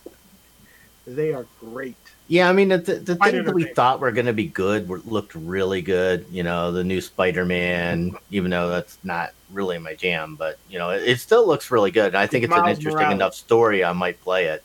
They 1.06 1.32
are 1.32 1.46
great. 1.60 1.96
Yeah, 2.28 2.48
I 2.48 2.52
mean 2.52 2.68
the 2.68 2.78
the, 2.78 3.14
things 3.16 3.44
that 3.46 3.54
we 3.54 3.64
thought 3.64 4.00
were 4.00 4.10
going 4.10 4.26
to 4.26 4.32
be 4.32 4.46
good 4.46 4.88
were, 4.88 4.98
looked 5.00 5.34
really 5.34 5.80
good. 5.80 6.26
You 6.30 6.42
know, 6.42 6.72
the 6.72 6.82
new 6.82 7.00
Spider-Man, 7.00 8.16
even 8.30 8.50
though 8.50 8.68
that's 8.68 8.98
not 9.04 9.30
really 9.52 9.78
my 9.78 9.94
jam, 9.94 10.34
but 10.34 10.58
you 10.68 10.78
know, 10.78 10.90
it, 10.90 11.04
it 11.04 11.20
still 11.20 11.46
looks 11.46 11.70
really 11.70 11.92
good. 11.92 12.08
And 12.08 12.16
I 12.16 12.26
think 12.26 12.44
it's 12.44 12.52
an 12.52 12.66
interesting 12.68 12.94
Morales. 12.94 13.14
enough 13.14 13.34
story. 13.34 13.84
I 13.84 13.92
might 13.92 14.20
play 14.22 14.46
it 14.46 14.64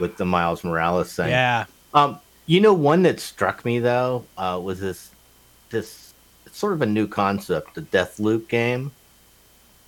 with 0.00 0.16
the 0.16 0.24
Miles 0.24 0.64
Morales 0.64 1.14
thing. 1.14 1.28
Yeah, 1.28 1.66
Um, 1.94 2.18
you 2.46 2.60
know, 2.60 2.74
one 2.74 3.02
that 3.02 3.20
struck 3.20 3.64
me 3.64 3.78
though 3.78 4.24
uh, 4.36 4.60
was 4.62 4.80
this 4.80 5.10
this 5.70 6.12
sort 6.50 6.72
of 6.72 6.82
a 6.82 6.86
new 6.86 7.06
concept, 7.06 7.74
the 7.74 7.82
Deathloop 7.82 8.48
game. 8.48 8.90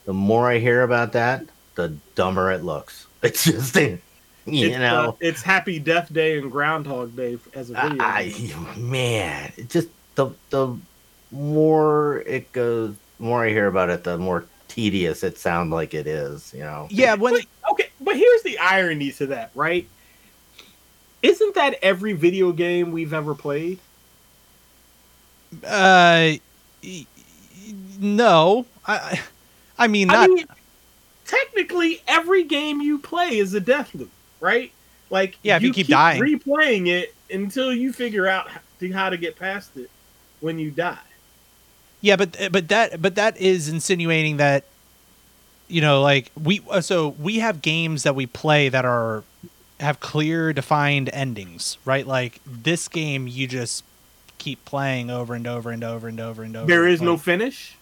The 0.04 0.12
more 0.12 0.48
I 0.48 0.58
hear 0.58 0.82
about 0.82 1.12
that, 1.12 1.46
the 1.74 1.96
dumber 2.14 2.52
it 2.52 2.62
looks. 2.62 3.06
It's 3.22 3.44
just, 3.44 3.76
you 4.46 4.68
it's, 4.68 4.78
know, 4.78 5.08
uh, 5.08 5.12
it's 5.20 5.42
Happy 5.42 5.78
Death 5.78 6.12
Day 6.12 6.38
and 6.38 6.50
Groundhog 6.50 7.16
Day 7.16 7.38
as 7.54 7.70
a 7.70 7.74
video. 7.74 8.02
I, 8.02 8.28
game. 8.28 8.90
man, 8.90 9.52
it 9.56 9.70
just 9.70 9.88
the 10.14 10.30
the 10.50 10.76
more 11.30 12.22
it 12.26 12.52
goes, 12.52 12.94
more 13.18 13.44
I 13.44 13.50
hear 13.50 13.66
about 13.66 13.90
it, 13.90 14.04
the 14.04 14.18
more 14.18 14.44
tedious 14.68 15.22
it 15.22 15.38
sounds 15.38 15.72
like 15.72 15.94
it 15.94 16.06
is. 16.06 16.52
You 16.54 16.60
know. 16.60 16.88
Yeah, 16.90 17.14
when 17.14 17.34
But, 17.34 17.46
okay, 17.72 17.90
but 18.00 18.16
here's 18.16 18.42
the 18.42 18.58
irony 18.58 19.12
to 19.12 19.26
that, 19.26 19.50
right? 19.54 19.86
Isn't 21.22 21.54
that 21.54 21.76
every 21.82 22.14
video 22.14 22.52
game 22.52 22.90
we've 22.90 23.12
ever 23.12 23.34
played? 23.34 23.78
uh, 25.64 26.32
y- 26.32 26.38
y- 26.82 27.06
no, 28.00 28.66
I, 28.86 28.94
I 28.96 29.20
I 29.78 29.86
mean 29.86 30.10
I 30.10 30.26
mean, 30.26 30.46
technically, 31.26 32.02
every 32.08 32.44
game 32.44 32.80
you 32.80 32.98
play 32.98 33.38
is 33.38 33.54
a 33.54 33.60
death 33.60 33.94
loop, 33.94 34.10
right? 34.42 34.72
Like, 35.08 35.38
Yeah, 35.42 35.56
if 35.56 35.62
you 35.62 35.72
keep 35.72 35.86
dying. 35.86 36.20
replaying 36.22 36.88
it 36.88 37.14
until 37.30 37.72
you 37.72 37.92
figure 37.92 38.26
out 38.26 38.48
how 38.92 39.08
to 39.08 39.16
get 39.16 39.36
past 39.38 39.76
it 39.76 39.88
when 40.40 40.58
you 40.58 40.70
die. 40.70 40.98
Yeah, 42.00 42.16
but 42.16 42.36
but 42.50 42.68
that 42.68 43.00
but 43.00 43.14
that 43.14 43.36
is 43.36 43.68
insinuating 43.68 44.38
that 44.38 44.64
you 45.68 45.80
know, 45.80 46.02
like 46.02 46.32
we 46.42 46.60
uh, 46.68 46.80
so 46.80 47.10
we 47.10 47.38
have 47.38 47.62
games 47.62 48.02
that 48.02 48.16
we 48.16 48.26
play 48.26 48.68
that 48.68 48.84
are 48.84 49.22
have 49.78 50.00
clear 50.00 50.52
defined 50.52 51.10
endings, 51.12 51.78
right? 51.84 52.06
Like 52.06 52.40
this 52.44 52.88
game 52.88 53.28
you 53.28 53.46
just 53.46 53.84
keep 54.38 54.64
playing 54.64 55.10
over 55.10 55.34
and 55.34 55.46
over 55.46 55.70
and 55.70 55.84
over 55.84 56.08
and 56.08 56.18
over 56.18 56.42
and 56.42 56.56
over. 56.56 56.66
There 56.66 56.88
is 56.88 57.00
no 57.00 57.16
finish. 57.16 57.76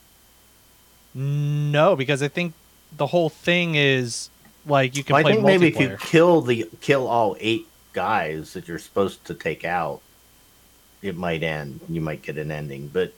no 1.15 1.97
because 1.97 2.23
I 2.23 2.29
think 2.29 2.53
the 2.95 3.07
whole 3.07 3.31
thing 3.31 3.75
is 3.75 4.29
like 4.67 4.97
you 4.97 5.05
can 5.05 5.15
Well, 5.15 5.27
I 5.27 5.31
think 5.33 5.45
maybe 5.45 5.69
if 5.69 5.81
you 5.81 5.97
kill 6.01 6.43
the 6.43 6.69
kill 6.81 7.07
all 7.07 7.37
eight 7.41 7.67
guys 7.93 8.53
that 8.55 8.69
you're 8.69 8.79
supposed 8.79 9.25
to 9.27 9.35
take 9.35 9.65
out, 9.65 10.01
it 11.03 11.17
might 11.17 11.43
end. 11.43 11.81
You 11.89 12.01
might 12.01 12.23
get 12.23 12.39
an 12.39 12.51
ending. 12.51 12.89
But 12.89 13.13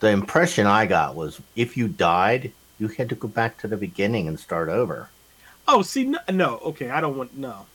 the 0.00 0.08
impression 0.08 0.66
I 0.66 0.86
got 0.86 1.14
was 1.14 1.40
if 1.56 1.76
you 1.76 1.88
died, 1.88 2.52
you 2.78 2.88
had 2.88 3.08
to 3.10 3.14
go 3.14 3.28
back 3.28 3.58
to 3.58 3.68
the 3.68 3.76
beginning 3.76 4.28
and 4.28 4.38
start 4.38 4.68
over. 4.68 5.10
Oh, 5.68 5.82
see, 5.82 6.04
no, 6.04 6.18
no 6.30 6.58
okay, 6.58 6.90
I 6.90 7.00
don't 7.00 7.16
want 7.16 7.36
no, 7.36 7.66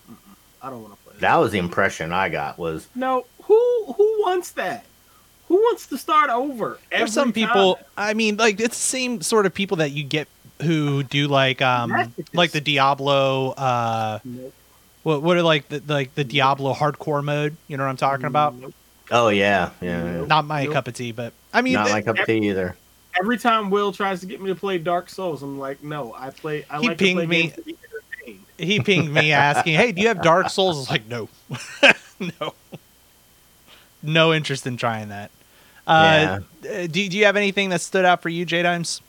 I 0.62 0.70
don't 0.70 0.82
want 0.82 0.98
to 0.98 1.04
play 1.04 1.14
that. 1.14 1.22
That 1.22 1.38
was 1.38 1.52
the 1.52 1.60
impression 1.60 2.12
I 2.12 2.30
got. 2.30 2.58
Was 2.58 2.88
No, 2.96 3.26
who 3.44 3.94
who 3.96 4.22
wants 4.22 4.52
that? 4.52 4.86
Who 5.48 5.56
wants 5.56 5.86
to 5.88 5.98
start 5.98 6.30
over? 6.32 6.80
There's 6.90 7.02
every 7.02 7.12
some 7.12 7.34
people. 7.34 7.76
time? 7.76 7.86
I 7.98 8.14
mean, 8.16 8.38
like 8.38 8.60
it's 8.60 8.78
the 8.78 8.84
same 8.84 9.22
sort 9.22 9.46
of 9.46 9.54
people 9.54 9.78
that 9.78 9.92
you 9.92 10.04
get 10.04 10.28
who 10.62 11.04
do 11.04 11.28
like 11.28 11.62
um 11.62 11.92
Masochists. 11.92 12.34
like 12.34 12.52
the 12.52 12.62
Diablo. 12.62 13.52
uh 13.52 14.20
Nope. 14.24 14.54
What 15.04 15.22
what 15.22 15.38
are 15.38 15.44
like 15.44 15.68
the 15.70 15.82
like 15.88 16.16
the 16.16 16.24
Diablo 16.24 16.74
hardcore 16.74 17.24
mode? 17.24 17.56
You 17.68 17.78
know 17.78 17.84
what 17.84 17.90
I'm 17.90 17.98
talking 17.98 18.26
about? 18.26 18.56
Nope. 18.56 18.74
oh 19.12 19.30
yeah, 19.30 19.72
yeah, 19.82 20.04
yeah. 20.04 20.12
Nope. 20.14 20.28
Not 20.28 20.46
my 20.46 20.64
Nope. 20.64 20.74
cup 20.74 20.88
of 20.88 20.94
tea, 20.96 21.12
but 21.12 21.34
I 21.54 21.62
mean, 21.62 21.74
not 21.74 21.86
th- 21.86 21.94
my 21.96 22.02
cup 22.02 22.20
of 22.20 22.26
tea 22.26 22.50
either. 22.50 22.76
Every 23.20 23.38
time 23.38 23.70
Will 23.70 23.92
tries 23.94 24.20
to 24.22 24.26
get 24.26 24.42
me 24.42 24.48
to 24.50 24.56
play 24.56 24.78
Dark 24.78 25.10
Souls, 25.10 25.42
I'm 25.42 25.58
like, 25.58 25.82
no, 25.84 26.14
I 26.18 26.32
play. 26.32 26.66
I 26.70 26.80
He 26.80 26.88
like 26.90 26.98
to 26.98 27.04
play 27.14 27.14
pinged 27.16 27.30
me. 27.30 27.42
games 27.44 27.54
to 27.56 27.62
be 27.62 27.78
entertained. 28.26 28.46
he 28.58 28.80
pinged 28.82 29.14
me 29.14 29.32
asking, 29.32 29.76
"Hey, 29.76 29.92
do 29.94 30.02
you 30.02 30.08
have 30.10 30.22
Dark 30.22 30.50
Souls?" 30.50 30.76
I 30.76 30.80
was 30.80 30.90
like, 30.90 31.08
"No, 31.08 31.30
no, 32.42 32.54
no 34.04 34.34
interest 34.34 34.66
in 34.68 34.76
trying 34.78 35.10
that." 35.10 35.32
Uh, 35.88 36.40
uh, 36.68 36.88
do, 36.88 36.88
do 36.88 37.18
you 37.18 37.26
have 37.26 37.36
anything 37.38 37.70
that 37.70 37.80
stood 37.82 38.06
out 38.06 38.22
for 38.22 38.30
you, 38.30 38.44
J 38.46 38.64
Dimes? 38.64 39.02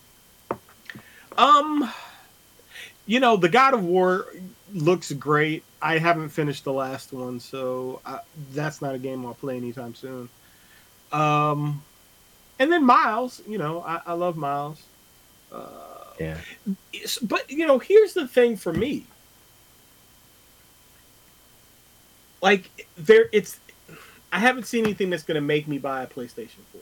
Um, 1.38 1.90
you 3.07 3.21
know, 3.21 3.37
the 3.37 3.49
God 3.49 3.75
of 3.75 3.85
War 3.85 4.26
looks 4.73 5.12
great. 5.12 5.62
I 5.81 5.99
haven't 5.99 6.31
finished 6.31 6.64
the 6.64 6.73
last 6.73 7.12
one, 7.12 7.38
so 7.40 8.00
I, 8.05 8.21
that's 8.52 8.83
not 8.83 8.95
a 8.95 8.99
game 8.99 9.25
I'll 9.25 9.35
play 9.35 9.57
anytime 9.57 9.95
soon. 9.95 10.28
Um, 11.12 11.83
and 12.59 12.73
then 12.73 12.85
Miles, 12.85 13.43
you 13.47 13.59
know, 13.59 13.83
I, 13.83 14.00
I 14.07 14.12
love 14.14 14.37
Miles. 14.37 14.83
Uh, 15.52 15.61
Yeah, 16.19 16.38
but 17.23 17.50
you 17.50 17.66
know, 17.66 17.78
here's 17.78 18.14
the 18.14 18.26
thing 18.26 18.57
for 18.57 18.73
me. 18.73 19.05
Like 22.43 22.88
there, 22.97 23.28
it's. 23.33 23.61
I 24.33 24.38
haven't 24.38 24.66
seen 24.66 24.85
anything 24.85 25.11
that's 25.11 25.23
going 25.23 25.37
to 25.37 25.40
make 25.40 25.69
me 25.69 25.78
buy 25.78 26.02
a 26.02 26.07
PlayStation 26.07 26.64
Four. 26.73 26.81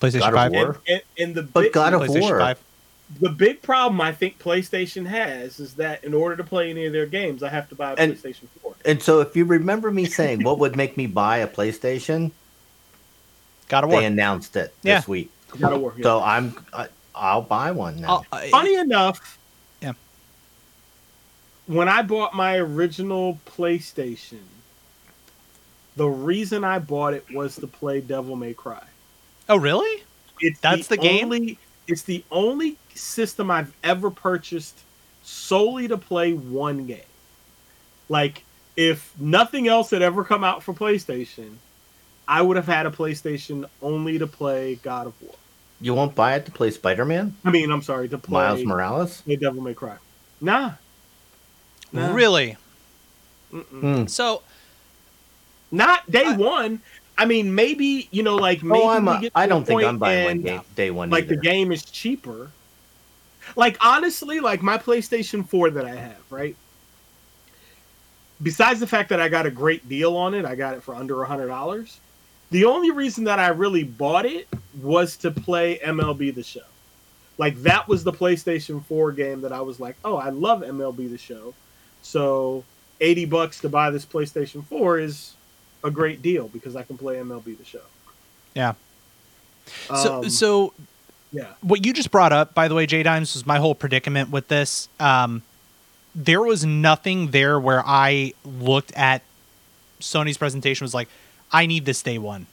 PlayStation 0.00 0.20
God 0.20 0.34
Five. 0.34 0.52
And, 0.54 0.76
and, 0.88 1.02
and 1.18 1.34
the 1.34 1.42
But 1.42 1.62
big, 1.62 1.72
God 1.72 1.94
of 1.94 2.08
War. 2.08 2.38
Five. 2.38 2.58
The 3.20 3.28
big 3.28 3.62
problem 3.62 4.00
I 4.00 4.12
think 4.12 4.38
PlayStation 4.38 5.06
has 5.06 5.60
is 5.60 5.74
that 5.74 6.02
in 6.04 6.14
order 6.14 6.36
to 6.36 6.44
play 6.44 6.70
any 6.70 6.86
of 6.86 6.92
their 6.92 7.06
games, 7.06 7.42
I 7.42 7.48
have 7.50 7.68
to 7.70 7.74
buy 7.74 7.92
a 7.92 7.94
And- 7.96 8.14
PlayStation 8.14 8.46
Four. 8.62 8.74
and 8.84 9.02
so 9.02 9.20
if 9.20 9.36
you 9.36 9.44
remember 9.44 9.90
me 9.90 10.04
saying 10.06 10.42
what 10.44 10.58
would 10.58 10.76
make 10.76 10.96
me 10.96 11.06
buy 11.06 11.38
a 11.38 11.46
PlayStation, 11.46 12.30
God 13.68 13.84
of 13.84 13.90
War. 13.90 14.00
they 14.00 14.06
announced 14.06 14.56
it 14.56 14.74
Yeah. 14.82 14.96
this 14.98 15.08
week. 15.08 15.30
God 15.60 15.72
of 15.74 15.80
War. 15.80 15.94
yeah. 15.96 16.02
So 16.02 16.20
I'm 16.22 16.54
I, 16.72 16.88
I'll 17.14 17.42
buy 17.42 17.70
one 17.72 18.00
now. 18.00 18.24
I'll- 18.32 18.48
Funny 18.50 18.74
enough, 18.76 19.38
Yeah. 19.80 19.92
When 21.66 21.88
I 21.88 22.02
bought 22.02 22.34
my 22.34 22.56
original 22.56 23.38
PlayStation, 23.46 24.40
the 25.96 26.08
reason 26.08 26.64
I 26.64 26.78
bought 26.78 27.14
it 27.14 27.26
was 27.32 27.56
to 27.56 27.66
play 27.66 28.00
Devil 28.00 28.36
May 28.36 28.54
Cry. 28.54 28.82
oh, 29.48 29.56
really? 29.56 30.02
It's 30.40 30.58
That's 30.60 30.86
the 30.88 30.96
game? 30.96 31.26
Only, 31.26 31.58
it's 31.86 32.02
the 32.02 32.24
only 32.30 32.78
system 32.94 33.50
I've 33.50 33.72
ever 33.82 34.10
purchased 34.10 34.78
solely 35.22 35.88
to 35.88 35.96
play 35.96 36.32
one 36.32 36.86
game. 36.86 37.00
Like, 38.08 38.44
if 38.76 39.12
nothing 39.18 39.68
else 39.68 39.90
had 39.90 40.02
ever 40.02 40.24
come 40.24 40.44
out 40.44 40.62
for 40.62 40.74
PlayStation, 40.74 41.54
I 42.28 42.42
would 42.42 42.56
have 42.56 42.66
had 42.66 42.86
a 42.86 42.90
PlayStation 42.90 43.68
only 43.82 44.18
to 44.18 44.26
play 44.26 44.76
God 44.76 45.06
of 45.06 45.22
War. 45.22 45.34
you 45.80 45.94
won't 45.94 46.14
buy 46.14 46.36
it 46.36 46.44
to 46.46 46.52
play 46.52 46.70
Spider 46.70 47.04
Man, 47.04 47.34
I 47.44 47.50
mean, 47.50 47.70
I'm 47.70 47.82
sorry, 47.82 48.08
to 48.10 48.18
play, 48.18 48.32
Miles 48.34 48.64
Morales. 48.64 49.22
The 49.26 49.36
Devil 49.36 49.62
May 49.62 49.74
Cry. 49.74 49.96
Nah. 50.40 50.72
Nah. 51.92 52.12
Really? 52.14 52.56
Mm-mm. 53.52 53.64
Hmm. 54.02 54.06
So 54.06 54.42
Not 55.70 56.10
day 56.10 56.24
I- 56.26 56.36
one. 56.36 56.80
I 57.18 57.26
mean, 57.26 57.54
maybe 57.54 58.08
you 58.10 58.22
know, 58.22 58.36
like 58.36 58.62
maybe 58.62 58.80
Oh, 58.82 58.88
I'm. 58.88 59.04
we 59.04 59.12
A, 59.12 59.20
get 59.20 59.34
to 59.34 59.38
I 59.38 59.44
a 59.44 59.48
don't 59.48 59.64
think 59.66 59.82
I'm 59.84 59.98
buying 59.98 60.24
one 60.24 60.30
and, 60.32 60.44
game, 60.44 60.60
day 60.74 60.90
one. 60.90 61.10
Like 61.10 61.28
the 61.28 61.36
game 61.36 61.70
is 61.70 61.84
cheaper. 61.84 62.50
Like 63.56 63.76
honestly, 63.80 64.40
like 64.40 64.62
my 64.62 64.78
PlayStation 64.78 65.46
4 65.46 65.70
that 65.70 65.84
I 65.84 65.94
have, 65.94 66.22
right? 66.30 66.56
Besides 68.42 68.80
the 68.80 68.86
fact 68.86 69.08
that 69.10 69.20
I 69.20 69.28
got 69.28 69.46
a 69.46 69.50
great 69.50 69.88
deal 69.88 70.16
on 70.16 70.34
it, 70.34 70.44
I 70.44 70.54
got 70.54 70.74
it 70.74 70.82
for 70.82 70.94
under 70.94 71.22
a 71.22 71.26
hundred 71.26 71.46
dollars. 71.46 72.00
The 72.50 72.64
only 72.64 72.90
reason 72.90 73.24
that 73.24 73.38
I 73.38 73.48
really 73.48 73.84
bought 73.84 74.26
it 74.26 74.46
was 74.80 75.16
to 75.18 75.30
play 75.30 75.78
MLB 75.78 76.34
The 76.34 76.42
Show. 76.42 76.60
Like 77.38 77.56
that 77.62 77.88
was 77.88 78.04
the 78.04 78.12
PlayStation 78.12 78.84
4 78.84 79.12
game 79.12 79.40
that 79.42 79.52
I 79.52 79.60
was 79.60 79.80
like, 79.80 79.96
oh, 80.04 80.16
I 80.16 80.30
love 80.30 80.60
MLB 80.60 81.10
The 81.10 81.18
Show. 81.18 81.54
So 82.02 82.64
80 83.00 83.24
bucks 83.26 83.60
to 83.60 83.68
buy 83.68 83.90
this 83.90 84.04
PlayStation 84.04 84.64
4 84.64 84.98
is 84.98 85.34
a 85.84 85.90
great 85.90 86.20
deal 86.22 86.48
because 86.48 86.76
I 86.76 86.82
can 86.82 86.98
play 86.98 87.16
MLB 87.16 87.56
The 87.56 87.64
Show. 87.64 87.80
Yeah. 88.54 88.74
so 89.86 90.18
Um, 90.18 90.30
so 90.30 90.74
yeah. 91.32 91.52
what 91.60 91.84
you 91.86 91.92
just 91.92 92.10
brought 92.10 92.32
up, 92.32 92.54
by 92.54 92.68
the 92.68 92.74
way, 92.74 92.86
J 92.86 93.02
Dimes, 93.02 93.34
was 93.34 93.46
my 93.46 93.58
whole 93.58 93.74
predicament 93.74 94.30
with 94.30 94.48
this. 94.48 94.88
Um, 95.00 95.42
there 96.14 96.42
was 96.42 96.64
nothing 96.64 97.28
there 97.30 97.58
where 97.58 97.82
I 97.86 98.34
looked 98.44 98.92
at 98.92 99.22
Sony's 100.00 100.36
presentation 100.36 100.84
was 100.84 100.94
like, 100.94 101.08
I 101.50 101.66
need 101.66 101.84
this 101.84 102.02
day 102.02 102.18
one. 102.18 102.46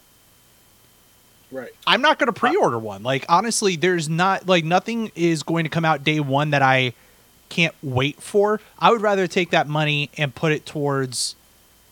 Right. 1.52 1.72
I'm 1.88 2.02
not 2.02 2.20
going 2.20 2.28
to 2.28 2.34
pre-order 2.40 2.78
one. 2.78 3.02
Like 3.04 3.26
honestly, 3.28 3.76
there's 3.76 4.08
not 4.08 4.48
like 4.48 4.64
nothing 4.64 5.12
is 5.16 5.42
going 5.44 5.64
to 5.64 5.70
come 5.70 5.84
out 5.84 6.04
day 6.04 6.20
one 6.20 6.52
that 6.52 6.62
I 6.62 6.94
can't 7.50 7.74
wait 7.82 8.22
for. 8.22 8.62
I 8.78 8.92
would 8.92 9.02
rather 9.02 9.26
take 9.26 9.50
that 9.50 9.68
money 9.68 10.12
and 10.18 10.34
put 10.34 10.52
it 10.52 10.66
towards 10.66 11.36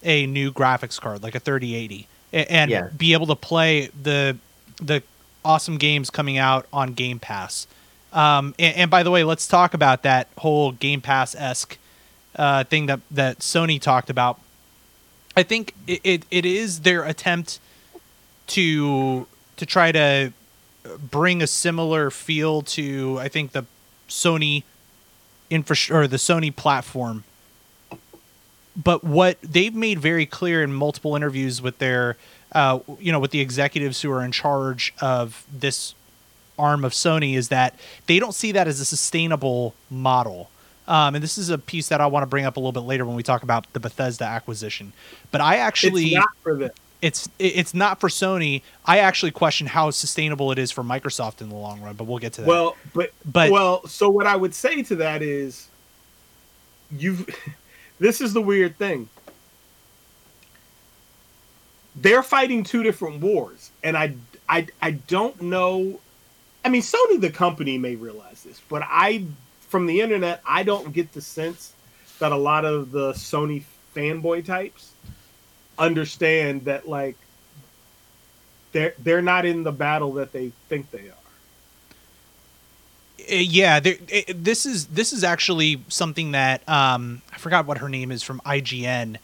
a 0.03 0.27
new 0.27 0.51
graphics 0.53 1.01
card, 1.01 1.24
like 1.24 1.34
a 1.34 1.39
3080, 1.39 2.08
and 2.32 2.70
Yeah. 2.70 2.89
be 2.96 3.13
able 3.13 3.25
to 3.27 3.36
play 3.36 3.89
the 4.01 4.38
the 4.79 5.01
awesome 5.48 5.77
games 5.77 6.10
coming 6.10 6.38
out 6.38 6.68
on 6.74 6.94
Game 6.94 7.20
Pass. 7.20 7.68
Um, 8.12 8.54
and, 8.60 8.75
and 8.75 8.92
by 8.92 9.04
the 9.04 9.12
way, 9.12 9.24
let's 9.24 9.48
talk 9.48 9.74
about 9.74 10.04
that 10.04 10.27
whole 10.38 10.74
Game 10.74 11.00
Pass 11.01 11.34
esque 11.36 11.77
uh, 12.36 12.66
thing 12.66 12.88
that 12.88 13.00
that 13.12 13.39
Sony 13.39 13.82
talked 13.82 14.10
about. 14.10 14.39
I 15.36 15.44
think 15.44 15.74
it, 15.88 16.01
it, 16.04 16.24
it 16.30 16.46
is 16.46 16.82
their 16.82 17.04
attempt 17.04 17.60
to 18.48 19.27
to 19.56 19.66
try 19.66 19.92
to 19.92 20.34
bring 21.00 21.42
a 21.42 21.48
similar 21.48 22.12
feel 22.12 22.62
to 22.63 23.18
I 23.20 23.30
think 23.30 23.54
the 23.54 23.66
Sony 24.10 24.63
infrastructure 25.50 26.01
or 26.01 26.08
the 26.08 26.18
Sony 26.18 26.56
platform. 26.56 27.24
But 28.75 29.04
what 29.04 29.38
they've 29.42 29.74
made 29.74 30.00
very 30.00 30.25
clear 30.25 30.62
in 30.62 30.72
multiple 30.72 31.16
interviews 31.16 31.62
with 31.62 31.80
their 31.80 32.16
uh, 32.54 32.80
you 33.00 33.12
know, 33.12 33.20
with 33.20 33.32
the 33.32 33.42
executives 33.42 34.01
who 34.01 34.12
are 34.12 34.24
in 34.24 34.32
charge 34.32 34.94
of 35.01 35.46
this 35.51 35.94
arm 36.58 36.84
of 36.84 36.92
Sony 36.94 37.36
is 37.36 37.50
that 37.50 37.75
they 38.08 38.20
don't 38.20 38.34
see 38.34 38.51
that 38.54 38.68
as 38.68 38.80
a 38.80 38.86
sustainable 38.86 39.74
model. 39.89 40.50
Um, 40.88 41.16
and 41.16 41.24
this 41.24 41.38
is 41.38 41.50
a 41.50 41.58
piece 41.58 41.89
that 41.89 42.00
I 42.00 42.08
want 42.08 42.24
to 42.24 42.27
bring 42.27 42.46
up 42.46 42.56
a 42.56 42.60
little 42.60 42.72
bit 42.72 42.88
later 42.88 43.06
when 43.06 43.16
we 43.16 43.24
talk 43.24 43.44
about 43.44 43.72
the 43.74 43.80
Bethesda 43.80 44.24
acquisition. 44.24 44.94
But 45.32 45.42
I 45.42 45.58
actually, 45.58 46.06
it's 46.06 46.16
not 46.16 46.30
for 46.42 46.56
them. 46.56 46.70
it's 47.01 47.27
it's 47.38 47.74
not 47.74 48.00
for 48.00 48.08
Sony. 48.08 48.62
I 48.86 49.00
actually 49.00 49.32
question 49.32 49.68
how 49.68 49.92
sustainable 49.92 50.51
it 50.54 50.58
is 50.58 50.72
for 50.72 50.84
Microsoft 50.84 51.42
in 51.42 51.50
the 51.50 51.56
long 51.56 51.82
run. 51.82 51.96
But 51.96 52.06
we'll 52.06 52.20
get 52.20 52.34
to 52.34 52.42
that. 52.42 52.48
Well, 52.48 52.77
but 52.94 53.12
But- 53.25 53.51
well, 53.51 53.86
so 53.88 54.10
what 54.10 54.25
I 54.27 54.38
would 54.38 54.56
say 54.56 54.82
to 54.84 54.96
that 54.96 55.22
is, 55.22 55.68
you've. 56.92 57.27
This 58.00 58.22
is 58.22 58.32
the 58.32 58.42
weird 58.44 58.77
thing. 58.77 59.10
They're 62.00 62.24
fighting 62.24 62.63
two 62.63 62.84
different 62.84 63.22
wars, 63.22 63.72
and 63.84 63.98
I, 63.98 64.13
I, 64.48 64.68
I 64.82 64.92
don't 64.92 65.42
know. 65.42 66.00
I 66.63 66.70
mean, 66.70 66.82
Sony, 66.82 67.20
the 67.20 67.32
company, 67.32 67.77
may 67.77 67.96
realize 67.96 68.44
this, 68.44 68.62
but 68.70 68.84
I, 68.86 69.25
from 69.62 69.86
the 69.88 70.01
internet, 70.01 70.42
I 70.46 70.63
don't 70.63 70.94
get 70.94 71.13
the 71.13 71.22
sense 71.22 71.74
that 72.20 72.32
a 72.32 72.38
lot 72.38 72.66
of 72.66 72.92
the 72.92 73.13
Sony 73.13 73.63
fanboy 73.96 74.46
types 74.46 74.94
understand 75.77 76.66
that 76.66 76.88
like 76.88 77.16
they're 78.72 78.94
they're 79.00 79.22
not 79.22 79.46
in 79.46 79.63
the 79.63 79.72
battle 79.72 80.13
that 80.13 80.32
they 80.32 80.51
think 80.70 80.92
they 80.92 81.10
are. 81.10 81.13
Uh, 83.20 83.36
yeah, 83.36 83.80
it, 83.84 84.44
this 84.44 84.66
is 84.66 84.88
this 84.88 85.13
is 85.13 85.24
actually 85.24 85.82
something 85.88 86.32
that 86.32 86.68
um, 86.70 87.22
I 87.34 87.38
forgot 87.38 87.66
what 87.66 87.80
her 87.80 87.89
name 87.89 88.12
is 88.12 88.24
from 88.24 88.39
IGN. 88.46 89.18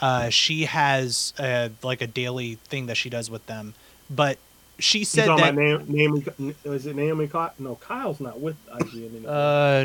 Uh, 0.00 0.28
she 0.28 0.64
has 0.64 1.32
uh, 1.38 1.68
like 1.82 2.00
a 2.02 2.06
daily 2.06 2.56
thing 2.66 2.86
that 2.86 2.96
she 2.96 3.08
does 3.10 3.30
with 3.30 3.44
them, 3.46 3.74
but 4.10 4.38
she 4.78 5.04
said 5.04 5.28
that 5.38 5.54
Naomi, 5.54 5.84
Naomi? 5.88 6.54
Is 6.64 6.86
it 6.86 6.96
Naomi? 6.96 7.30
No, 7.60 7.76
Kyle's 7.76 8.18
not 8.20 8.40
with 8.40 8.56
IGN 8.68 9.10
anymore. 9.10 9.30
uh, 9.30 9.84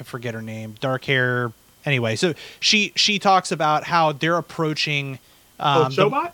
I 0.00 0.04
forget 0.04 0.32
her 0.34 0.40
name, 0.42 0.74
dark 0.80 1.04
hair. 1.04 1.52
Anyway, 1.84 2.16
so 2.16 2.32
she 2.60 2.92
she 2.96 3.18
talks 3.18 3.52
about 3.52 3.84
how 3.84 4.12
they're 4.12 4.38
approaching. 4.38 5.18
oh, 5.60 5.84
Um, 5.84 5.94
the- 5.94 6.30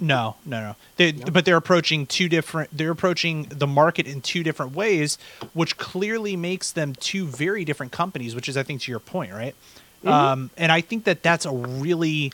No, 0.00 0.36
no, 0.44 0.60
no. 0.60 0.76
They, 0.96 1.12
No? 1.12 1.24
But 1.32 1.44
they're 1.44 1.56
approaching 1.56 2.06
two 2.06 2.28
different. 2.28 2.68
They're 2.76 2.90
approaching 2.90 3.44
the 3.44 3.66
market 3.66 4.06
in 4.06 4.20
two 4.20 4.42
different 4.44 4.74
ways, 4.76 5.16
which 5.54 5.76
clearly 5.78 6.36
makes 6.36 6.70
them 6.70 6.94
two 6.94 7.26
very 7.26 7.64
different 7.64 7.92
companies. 7.92 8.34
Which 8.34 8.48
is, 8.48 8.56
I 8.56 8.62
think, 8.62 8.82
to 8.82 8.90
your 8.92 9.00
point, 9.00 9.32
right? 9.32 9.54
Mhm. 10.04 10.10
Um, 10.10 10.50
and 10.56 10.70
I 10.70 10.80
think 10.82 11.04
that 11.04 11.22
that's 11.24 11.46
a 11.46 11.50
really 11.52 12.32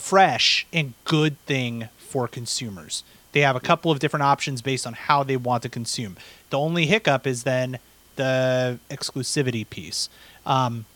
fresh 0.00 0.66
and 0.72 0.94
good 1.04 1.38
thing 1.46 1.88
for 1.98 2.26
consumers. 2.26 3.04
They 3.32 3.42
have 3.42 3.54
a 3.54 3.60
couple 3.60 3.90
of 3.92 4.00
different 4.00 4.24
options 4.24 4.62
based 4.62 4.86
on 4.86 4.94
how 4.94 5.22
they 5.22 5.36
want 5.36 5.62
to 5.62 5.68
consume. 5.68 6.16
The 6.50 6.58
only 6.58 6.86
hiccup 6.86 7.26
is 7.26 7.44
then 7.44 7.78
the 8.16 8.78
exclusivity 8.90 9.68
piece. 9.68 10.08
Um, 10.44 10.86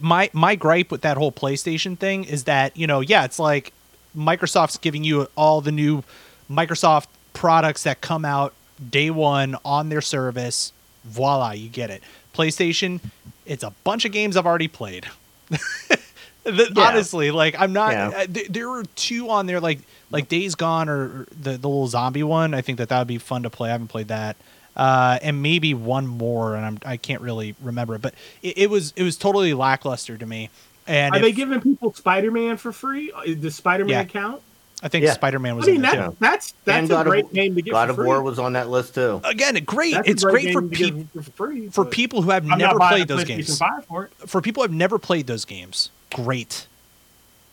my 0.00 0.30
my 0.32 0.54
gripe 0.54 0.92
with 0.92 1.00
that 1.00 1.16
whole 1.16 1.32
PlayStation 1.32 1.98
thing 1.98 2.22
is 2.22 2.44
that 2.44 2.76
you 2.76 2.86
know 2.86 3.00
yeah 3.00 3.24
it's 3.24 3.40
like 3.40 3.72
Microsoft's 4.16 4.78
giving 4.78 5.02
you 5.02 5.26
all 5.36 5.60
the 5.60 5.72
new 5.72 6.04
Microsoft 6.48 7.06
products 7.32 7.82
that 7.82 8.00
come 8.00 8.24
out 8.24 8.54
day 8.90 9.10
one 9.10 9.56
on 9.64 9.88
their 9.88 10.00
service. 10.00 10.72
Voila, 11.04 11.52
you 11.52 11.68
get 11.68 11.90
it. 11.90 12.02
PlayStation, 12.32 13.00
it's 13.44 13.64
a 13.64 13.72
bunch 13.82 14.04
of 14.04 14.12
games 14.12 14.36
I've 14.36 14.46
already 14.46 14.68
played. 14.68 15.06
The- 16.44 16.72
Yeah. 16.74 16.82
Honestly, 16.88 17.30
like 17.30 17.54
I'm 17.58 17.72
not. 17.72 17.92
Yeah. 17.92 18.08
Uh, 18.08 18.26
th- 18.26 18.48
there 18.48 18.68
were 18.68 18.84
two 18.96 19.30
on 19.30 19.46
there, 19.46 19.60
like 19.60 19.80
like 20.10 20.28
Days 20.28 20.54
Gone 20.54 20.88
or 20.88 21.02
or 21.02 21.26
the 21.30 21.50
the 21.52 21.68
little 21.68 21.86
zombie 21.86 22.22
one. 22.22 22.52
I 22.54 22.60
think 22.62 22.78
that 22.78 22.88
that 22.88 22.98
would 22.98 23.08
be 23.08 23.18
fun 23.18 23.42
to 23.44 23.50
play. 23.50 23.68
I 23.68 23.72
haven't 23.72 23.88
played 23.88 24.08
that, 24.08 24.36
uh, 24.76 25.18
and 25.22 25.40
maybe 25.42 25.72
one 25.74 26.06
more, 26.06 26.56
and 26.56 26.64
I'm 26.66 26.78
I 26.84 26.96
can't 26.96 27.20
really 27.22 27.54
remember 27.62 27.94
it. 27.94 28.02
But 28.02 28.14
it, 28.42 28.58
it 28.58 28.70
was 28.70 28.92
it 28.96 29.02
was 29.04 29.16
totally 29.16 29.54
lackluster 29.54 30.16
to 30.18 30.26
me. 30.26 30.50
And 30.86 31.14
Are 31.14 31.18
if- 31.18 31.22
they 31.22 31.32
giving 31.32 31.60
people 31.60 31.92
Spider 31.94 32.30
Man 32.32 32.56
for 32.56 32.72
free? 32.72 33.12
Uh, 33.12 33.22
Does 33.34 33.54
Spider 33.54 33.84
Man 33.84 33.90
Yeah. 33.92 34.04
count? 34.04 34.42
I 34.84 34.88
think 34.88 35.04
Yeah. 35.04 35.12
Spider 35.12 35.38
Man 35.38 35.54
was 35.54 35.66
I 35.66 35.66
mean, 35.68 35.76
in 35.76 35.82
that, 35.82 35.94
too. 35.94 36.16
that's 36.18 36.54
that's 36.64 36.76
And 36.78 36.86
a 36.86 36.94
God 36.94 37.06
of- 37.06 37.10
great 37.12 37.32
game 37.32 37.54
to 37.54 37.62
get 37.62 37.70
God 37.70 37.86
for 37.94 38.00
of. 38.00 38.06
War 38.06 38.20
was 38.20 38.40
on 38.40 38.54
that 38.54 38.68
list 38.68 38.96
too. 38.96 39.20
Again, 39.22 39.54
great. 39.64 39.94
That's 39.94 40.08
it's 40.08 40.24
great 40.24 40.46
game 40.46 40.54
for 40.54 40.62
people 40.62 41.06
for 41.14 41.22
free 41.30 41.68
for 41.68 41.84
people 41.84 42.22
who 42.22 42.30
have 42.30 42.50
I'm 42.50 42.58
never 42.58 42.80
played 42.80 43.06
those 43.06 43.22
games. 43.22 43.60
for 43.88 44.06
it. 44.06 44.12
For 44.28 44.40
people 44.40 44.64
who 44.64 44.68
have 44.68 44.76
never 44.76 44.98
played 44.98 45.28
those 45.28 45.44
games, 45.44 45.90
great. 46.12 46.66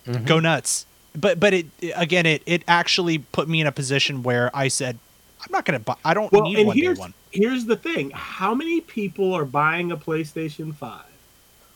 Mhm. 0.08 0.26
Go 0.26 0.40
nuts. 0.40 0.86
But 1.16 1.40
but 1.40 1.54
it 1.54 1.66
again 1.96 2.26
it 2.26 2.44
it 2.46 2.64
actually 2.68 3.18
put 3.20 3.50
me 3.50 3.62
in 3.62 3.68
a 3.68 3.72
position 3.72 4.24
where 4.24 4.50
I 4.56 4.68
said 4.68 4.98
I'm 5.42 5.52
not 5.52 5.66
gonna 5.66 5.80
buy. 5.80 5.96
I 6.06 6.14
don't 6.14 6.32
Well, 6.32 6.44
need 6.44 6.58
and 6.60 6.68
one 6.68 6.76
day 6.78 6.84
here's 6.84 7.00
one. 7.00 7.14
here's 7.32 7.66
the 7.66 7.76
thing: 7.76 8.12
how 8.14 8.54
many 8.54 8.82
people 8.82 9.34
are 9.34 9.46
buying 9.46 9.92
a 9.92 9.98
PlayStation 9.98 10.76
Five 10.76 11.06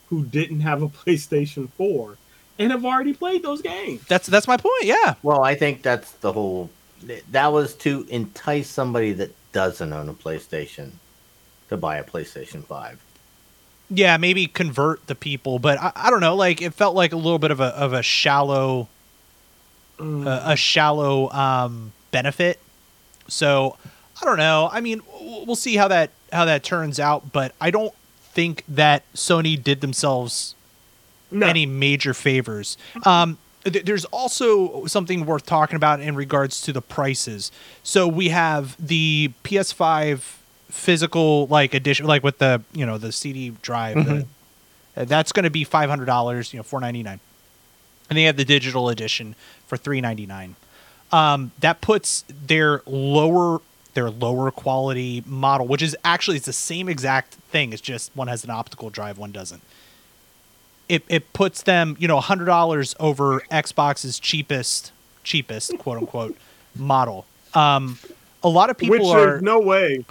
who 0.10 0.24
didn't 0.26 0.62
have 0.62 0.82
a 0.82 0.88
PlayStation 1.02 1.70
Four 1.78 2.18
and 2.60 2.72
have 2.72 2.86
already 2.86 3.14
played 3.14 3.42
those 3.44 3.62
games? 3.62 4.02
That's 4.08 4.28
that's 4.28 4.48
my 4.48 4.58
point. 4.58 4.84
Yeah. 4.84 5.16
Well, 5.24 5.44
I 5.44 5.56
think 5.56 5.82
that's 5.82 6.12
the 6.12 6.32
whole. 6.34 6.70
That 7.32 7.52
was 7.52 7.74
to 7.78 8.06
entice 8.10 8.70
somebody 8.70 9.12
that 9.14 9.32
doesn't 9.52 9.92
own 9.92 10.08
a 10.08 10.14
PlayStation 10.14 10.92
to 11.70 11.76
buy 11.76 11.98
a 11.98 12.04
PlayStation 12.04 12.64
Five. 12.66 13.02
Yeah, 13.94 14.18
maybe 14.18 14.48
convert 14.48 15.06
the 15.08 15.16
people, 15.16 15.60
but 15.60 15.80
I, 15.80 15.92
I 15.96 16.10
don't 16.10 16.22
know. 16.22 16.36
Like 16.36 16.62
it 16.62 16.74
felt 16.74 16.96
like 16.96 17.14
a 17.14 17.18
little 17.18 17.40
bit 17.40 17.52
of 17.52 17.60
a 17.60 17.66
of 17.78 17.94
a 17.94 18.02
shallow 18.04 18.88
Mm. 20.00 20.26
a, 20.26 20.54
a 20.54 20.56
shallow 20.56 21.30
um, 21.32 21.92
benefit. 22.10 22.60
So 23.28 23.78
I 24.20 24.26
don't 24.26 24.38
know. 24.40 24.68
I 24.72 24.82
mean, 24.82 25.02
we'll 25.22 25.56
see 25.56 25.76
how 25.76 25.88
that 25.88 26.10
how 26.32 26.46
that 26.46 26.64
turns 26.64 27.00
out, 27.00 27.32
but 27.32 27.54
I 27.62 27.70
don't 27.70 27.94
think 28.24 28.64
that 28.68 29.04
Sony 29.14 29.62
did 29.62 29.82
themselves 29.82 30.56
no. 31.30 31.46
any 31.46 31.68
major 31.68 32.16
favors. 32.16 32.76
Um, 33.06 33.38
th- 33.64 33.86
there's 33.86 34.06
also 34.06 34.88
something 34.88 35.28
worth 35.28 35.46
talking 35.46 35.76
about 35.76 36.00
in 36.02 36.16
regards 36.16 36.60
to 36.62 36.74
the 36.74 36.82
prices. 36.82 37.52
So 37.84 38.08
we 38.08 38.30
have 38.30 38.76
the 38.84 39.32
PS5 39.44 40.38
physical 40.74 41.48
like 41.48 41.74
edition, 41.74 42.06
like 42.06 42.24
with 42.24 42.40
the 42.40 42.62
you 42.74 42.86
know 42.86 42.98
the 42.98 43.12
CD 43.12 43.52
drive. 43.62 44.06
the- 44.06 44.26
uh, 44.96 45.06
that's 45.06 45.32
going 45.32 45.44
to 45.44 45.50
be 45.50 45.64
five 45.64 45.90
hundred 45.90 46.06
dollars, 46.06 46.54
you 46.54 46.58
know, 46.58 46.64
four 46.64 46.80
ninety 46.80 47.02
nine, 47.02 47.20
and 48.10 48.18
they 48.18 48.24
have 48.24 48.38
the 48.38 48.46
digital 48.46 48.90
edition 48.90 49.36
for 49.66 49.78
three 49.78 50.02
ninety 50.02 50.26
nine. 50.26 50.56
Um, 51.12 51.52
that 51.60 51.82
puts 51.82 52.24
their 52.28 52.82
lower 52.86 53.62
their 53.94 54.10
lower 54.10 54.52
quality 54.52 55.24
model, 55.26 55.68
which 55.68 55.82
is 55.82 55.96
actually 56.04 56.38
it's 56.38 56.46
the 56.46 56.54
same 56.54 56.90
exact 56.90 57.36
thing. 57.36 57.74
It's 57.74 57.82
just 57.82 58.12
one 58.16 58.28
has 58.28 58.44
an 58.44 58.50
optical 58.50 58.90
drive, 58.90 59.18
one 59.18 59.32
doesn't 59.32 59.62
it, 60.90 61.04
it 61.08 61.34
puts 61.34 61.64
them, 61.64 61.96
you 62.00 62.08
know, 62.08 62.20
hundred 62.20 62.46
dollars 62.46 62.96
over 63.00 63.42
Xbox's 63.52 64.20
cheapest, 64.20 64.92
cheapest 65.24 65.78
quote 65.78 65.98
unquote 65.98 66.38
model. 66.76 67.26
Um, 67.54 67.98
a 68.44 68.50
lot 68.50 68.70
of 68.70 68.78
people 68.78 68.98
Which 68.98 69.16
are 69.16 69.40
no 69.42 69.60
way. 69.60 70.06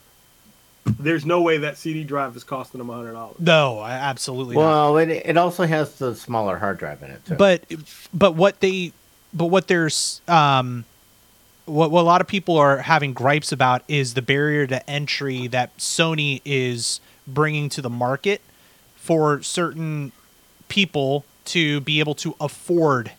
There's 0.85 1.25
no 1.25 1.43
way 1.43 1.59
that 1.59 1.79
CD 1.79 2.03
drive 2.05 2.37
is 2.37 2.43
costing 2.45 2.79
them 2.79 2.89
hundred 2.89 3.13
dollars. 3.13 3.37
no, 3.39 3.79
I- 3.79 3.93
absolutely 3.93 4.57
not. 4.57 4.61
Well, 4.63 4.97
it, 4.99 5.09
it 5.11 5.37
also 5.37 5.65
has 5.65 5.95
the 5.97 6.15
smaller 6.15 6.59
hard 6.59 6.79
drive 6.79 7.03
in 7.03 7.11
it 7.11 7.25
too. 7.25 7.35
But 7.37 7.65
but 8.13 8.35
what 8.35 8.61
they 8.61 8.93
but 9.33 9.47
what 9.47 9.69
there's 9.69 10.21
um 10.29 10.85
what, 11.67 11.93
what 11.93 12.01
a 12.01 12.03
lot 12.03 12.21
of 12.21 12.27
people 12.27 12.57
are 12.59 12.79
having 12.79 13.13
gripes 13.13 13.53
about 13.53 13.83
is 13.87 14.15
the 14.15 14.23
barrier 14.23 14.67
to 14.67 14.91
entry 14.91 15.47
that 15.49 15.77
Sony 15.79 16.41
is 16.45 16.99
bringing 17.29 17.69
to 17.71 17.81
the 17.81 17.91
market 17.91 18.41
for 18.97 19.41
certain 19.43 20.11
people 20.69 21.25
to 21.45 21.81
be 21.83 22.01
able 22.01 22.15
to 22.17 22.35
afford 22.41 23.13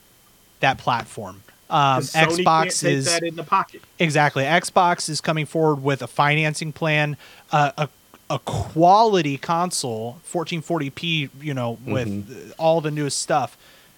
that 0.59 0.77
platform. 0.77 1.43
Um, 1.69 2.01
'Cause 2.01 2.11
Sony 2.11 2.43
Xbox 2.43 2.61
can't 2.63 2.75
take 2.75 2.91
is 2.91 3.05
that 3.05 3.23
in 3.23 3.35
the 3.35 3.43
pocket. 3.43 3.81
Exactly. 3.97 4.43
Xbox 4.43 5.09
is 5.09 5.21
coming 5.21 5.45
forward 5.45 5.81
with 5.81 6.01
a 6.01 6.07
financing 6.07 6.71
plan, 6.73 7.17
uh, 7.53 7.71
a 7.77 7.89
a 8.29 8.39
quality 8.39 9.37
console, 9.37 10.19
1440p, 10.31 11.29
you 11.41 11.53
know, 11.53 11.77
with 11.85 12.07
Mm-hmm. 12.07 12.51
all 12.57 12.81
the 12.81 12.89
newest 12.89 13.19
stuff, 13.19 13.55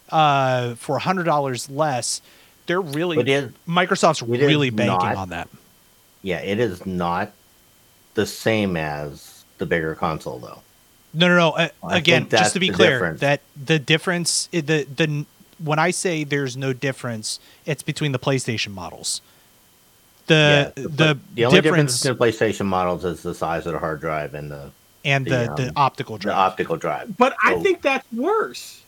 uh, 0.10 0.76
for 0.76 1.00
hundred 1.00 1.24
dollars 1.24 1.70
less. 1.70 2.22
They're 2.68 2.82
really 2.82 3.18
Microsoft's 3.68 4.22
really 4.24 4.72
banking 4.72 4.98
not- 5.10 5.16
on 5.16 5.30
that. 5.30 5.48
yeah, 6.24 6.40
it 6.40 6.60
is 6.60 6.86
not 6.86 7.32
the 8.16 8.26
same 8.26 8.76
as 8.76 9.44
the 9.60 9.66
bigger 9.66 9.94
console 9.96 10.40
though. 10.40 10.62
No, 11.14 11.28
no, 11.30 11.38
no. 11.38 11.50
Uh, 11.52 11.70
again, 11.84 12.28
just 12.28 12.54
to 12.56 12.60
be 12.60 12.70
clear, 12.70 12.92
difference. 12.94 13.20
that 13.22 13.42
the 13.66 13.80
difference, 13.80 14.48
the 14.48 14.60
the 14.96 15.26
when 15.64 15.80
I 15.80 15.92
say 15.92 16.24
there's 16.26 16.58
no 16.58 16.74
difference, 16.74 17.40
it's 17.66 17.84
between 17.84 18.12
the 18.12 18.20
PlayStation 18.20 18.72
models. 18.74 19.22
The 20.28 20.74
Yeah, 20.76 20.84
the, 20.84 21.20
the 21.36 21.46
only 21.46 21.62
difference, 21.62 22.02
difference 22.02 22.04
between 22.04 22.50
PlayStation 22.52 22.66
models 22.66 23.06
is 23.06 23.22
the 23.22 23.36
size 23.36 23.66
of 23.66 23.74
the 23.74 23.80
hard 23.80 24.00
drive 24.02 24.34
and 24.34 24.50
the, 24.50 24.72
and 25.04 25.26
the, 25.26 25.30
the, 25.30 25.56
the 25.56 25.68
um, 25.70 25.74
optical 25.76 26.18
the 26.18 26.24
drive. 26.24 26.38
optical 26.38 26.78
drive. 26.78 27.16
But 27.18 27.36
I 27.44 27.60
think 27.60 27.82
that's 27.82 28.12
worse. 28.12 28.82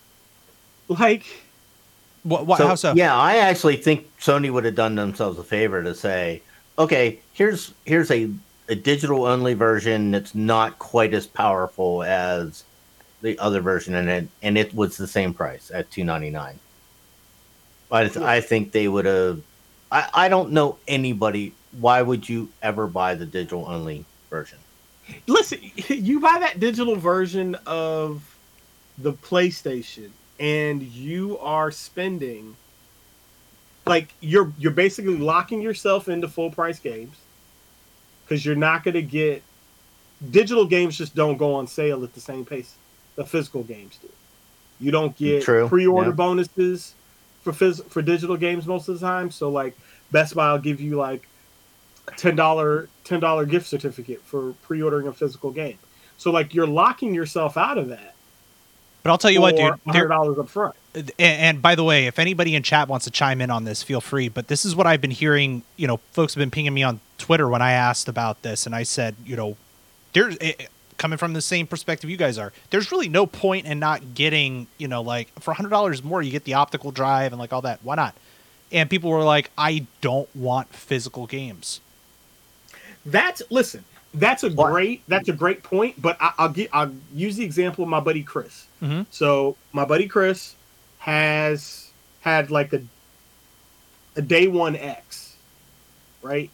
Like 0.88 1.24
What, 2.24 2.46
what, 2.46 2.58
how 2.60 2.74
so? 2.74 2.94
Yeah, 2.94 3.16
I 3.16 3.36
actually 3.36 3.76
think 3.76 4.06
Sony 4.18 4.50
would 4.50 4.64
have 4.64 4.74
done 4.74 4.96
themselves 4.96 5.38
a 5.38 5.44
favor 5.44 5.82
to 5.82 5.94
say, 5.94 6.42
okay, 6.78 7.20
here's 7.32 7.72
here's 7.84 8.10
a, 8.10 8.30
a 8.68 8.74
digital 8.74 9.24
only 9.24 9.54
version 9.54 10.10
that's 10.10 10.34
not 10.34 10.78
quite 10.78 11.14
as 11.14 11.26
powerful 11.26 12.02
as 12.02 12.64
the 13.22 13.38
other 13.38 13.60
version, 13.60 13.94
and 13.94 14.08
it 14.08 14.28
and 14.42 14.58
it 14.58 14.74
was 14.74 14.96
the 14.96 15.06
same 15.06 15.32
price 15.32 15.70
at 15.72 15.90
two 15.90 16.04
ninety 16.04 16.30
nine. 16.30 16.58
But 17.88 18.16
I 18.16 18.40
think 18.40 18.72
they 18.72 18.88
would 18.88 19.04
have. 19.06 19.40
I, 19.90 20.08
I 20.12 20.28
don't 20.28 20.52
know 20.52 20.78
anybody. 20.86 21.54
Why 21.78 22.02
would 22.02 22.28
you 22.28 22.48
ever 22.62 22.86
buy 22.86 23.14
the 23.14 23.26
digital 23.26 23.66
only 23.66 24.04
version? 24.30 24.58
Listen, 25.26 25.60
you 25.88 26.20
buy 26.20 26.38
that 26.40 26.60
digital 26.60 26.96
version 26.96 27.56
of 27.66 28.36
the 28.98 29.12
PlayStation 29.12 30.10
and 30.38 30.82
you 30.82 31.38
are 31.38 31.70
spending 31.70 32.56
like 33.86 34.12
you're 34.20 34.52
you're 34.58 34.72
basically 34.72 35.16
locking 35.16 35.62
yourself 35.62 36.08
into 36.08 36.28
full 36.28 36.50
price 36.50 36.78
games 36.78 37.16
because 38.24 38.44
you're 38.44 38.54
not 38.54 38.84
going 38.84 38.94
to 38.94 39.02
get 39.02 39.42
digital 40.30 40.66
games 40.66 40.96
just 40.96 41.14
don't 41.14 41.38
go 41.38 41.54
on 41.54 41.66
sale 41.66 42.04
at 42.04 42.12
the 42.12 42.20
same 42.20 42.44
pace 42.44 42.74
the 43.16 43.24
physical 43.24 43.62
games 43.62 43.98
do. 44.00 44.08
You 44.78 44.92
don't 44.92 45.16
get 45.16 45.42
True, 45.42 45.68
pre-order 45.68 46.10
yeah. 46.10 46.14
bonuses 46.14 46.94
for 47.52 47.64
phys- 47.64 47.84
for 47.86 48.02
digital 48.02 48.36
games 48.36 48.66
most 48.66 48.88
of 48.88 48.98
the 48.98 49.06
time. 49.06 49.30
So 49.30 49.48
like 49.48 49.76
Best 50.10 50.34
Buy 50.34 50.52
will 50.52 50.58
give 50.58 50.80
you 50.80 50.96
like 50.96 51.26
ten 52.16 52.36
dollar 52.36 52.88
ten 53.04 53.20
dollar 53.20 53.46
gift 53.46 53.66
certificate 53.66 54.22
for 54.22 54.52
pre-ordering 54.62 55.06
a 55.06 55.12
physical 55.12 55.50
game. 55.50 55.78
So 56.16 56.30
like 56.30 56.54
you're 56.54 56.66
locking 56.66 57.14
yourself 57.14 57.56
out 57.56 57.78
of 57.78 57.88
that. 57.88 58.14
But 59.02 59.10
I'll 59.10 59.18
tell 59.18 59.30
you 59.30 59.40
what, 59.40 59.56
dude. 59.56 59.74
hundred 59.86 60.08
dollars 60.08 60.38
up 60.38 60.48
front. 60.48 60.74
and, 60.94 61.12
and 61.18 61.62
by 61.62 61.74
the 61.74 61.84
way, 61.84 62.06
if 62.06 62.18
anybody 62.18 62.54
in 62.54 62.62
chat 62.62 62.88
wants 62.88 63.04
to 63.04 63.10
chime 63.10 63.40
in 63.40 63.50
on 63.50 63.64
this, 63.64 63.82
feel 63.82 64.00
free. 64.00 64.28
But 64.28 64.48
this 64.48 64.64
is 64.64 64.74
what 64.74 64.86
I've 64.86 65.00
been 65.00 65.12
hearing. 65.12 65.62
You 65.76 65.86
know, 65.86 65.98
folks 66.12 66.34
have 66.34 66.40
been 66.40 66.50
pinging 66.50 66.74
me 66.74 66.82
on 66.82 67.00
Twitter 67.16 67.48
when 67.48 67.62
I 67.62 67.72
asked 67.72 68.08
about 68.08 68.42
this, 68.42 68.66
and 68.66 68.74
I 68.74 68.82
said, 68.82 69.14
you 69.24 69.36
know, 69.36 69.56
there's 70.12 70.36
eh, 70.40 70.52
eh, 70.58 70.66
coming 70.98 71.16
from 71.16 71.32
the 71.32 71.40
same 71.40 71.66
perspective 71.66 72.10
you 72.10 72.16
guys 72.16 72.36
are. 72.38 72.52
There's 72.70 72.92
really 72.92 73.08
no 73.08 73.24
point 73.26 73.66
in 73.66 73.78
not 73.78 74.14
getting, 74.14 74.66
you 74.76 74.88
know, 74.88 75.00
like 75.00 75.28
for 75.40 75.54
hundred 75.54 75.70
dollars 75.70 76.02
more, 76.04 76.20
you 76.20 76.30
get 76.30 76.44
the 76.44 76.54
optical 76.54 76.90
drive 76.90 77.32
and 77.32 77.38
like 77.40 77.52
all 77.52 77.62
that. 77.62 77.80
Why 77.82 77.94
not? 77.94 78.14
And 78.70 78.90
people 78.90 79.08
were 79.10 79.22
like, 79.24 79.50
I 79.56 79.86
don't 80.02 80.28
want 80.36 80.68
physical 80.74 81.26
games. 81.26 81.80
That's 83.06 83.40
listen. 83.50 83.84
That's 84.12 84.42
a 84.42 84.50
What? 84.50 84.70
great. 84.70 85.02
That's 85.08 85.28
a 85.28 85.32
great 85.32 85.62
point. 85.62 86.00
But 86.00 86.16
I, 86.20 86.32
I'll 86.38 86.48
get. 86.50 86.68
I'll 86.72 86.92
use 87.14 87.36
the 87.36 87.44
example 87.44 87.84
of 87.84 87.88
my 87.90 88.00
buddy 88.00 88.22
Chris. 88.22 88.66
Mhm. 88.82 89.06
So 89.10 89.56
my 89.72 89.84
buddy 89.84 90.06
Chris 90.08 90.54
has 90.98 91.90
had 92.20 92.50
like 92.50 92.72
a 92.72 92.82
a 94.16 94.22
day 94.22 94.48
one 94.48 94.74
X, 94.76 95.36
right? 96.22 96.50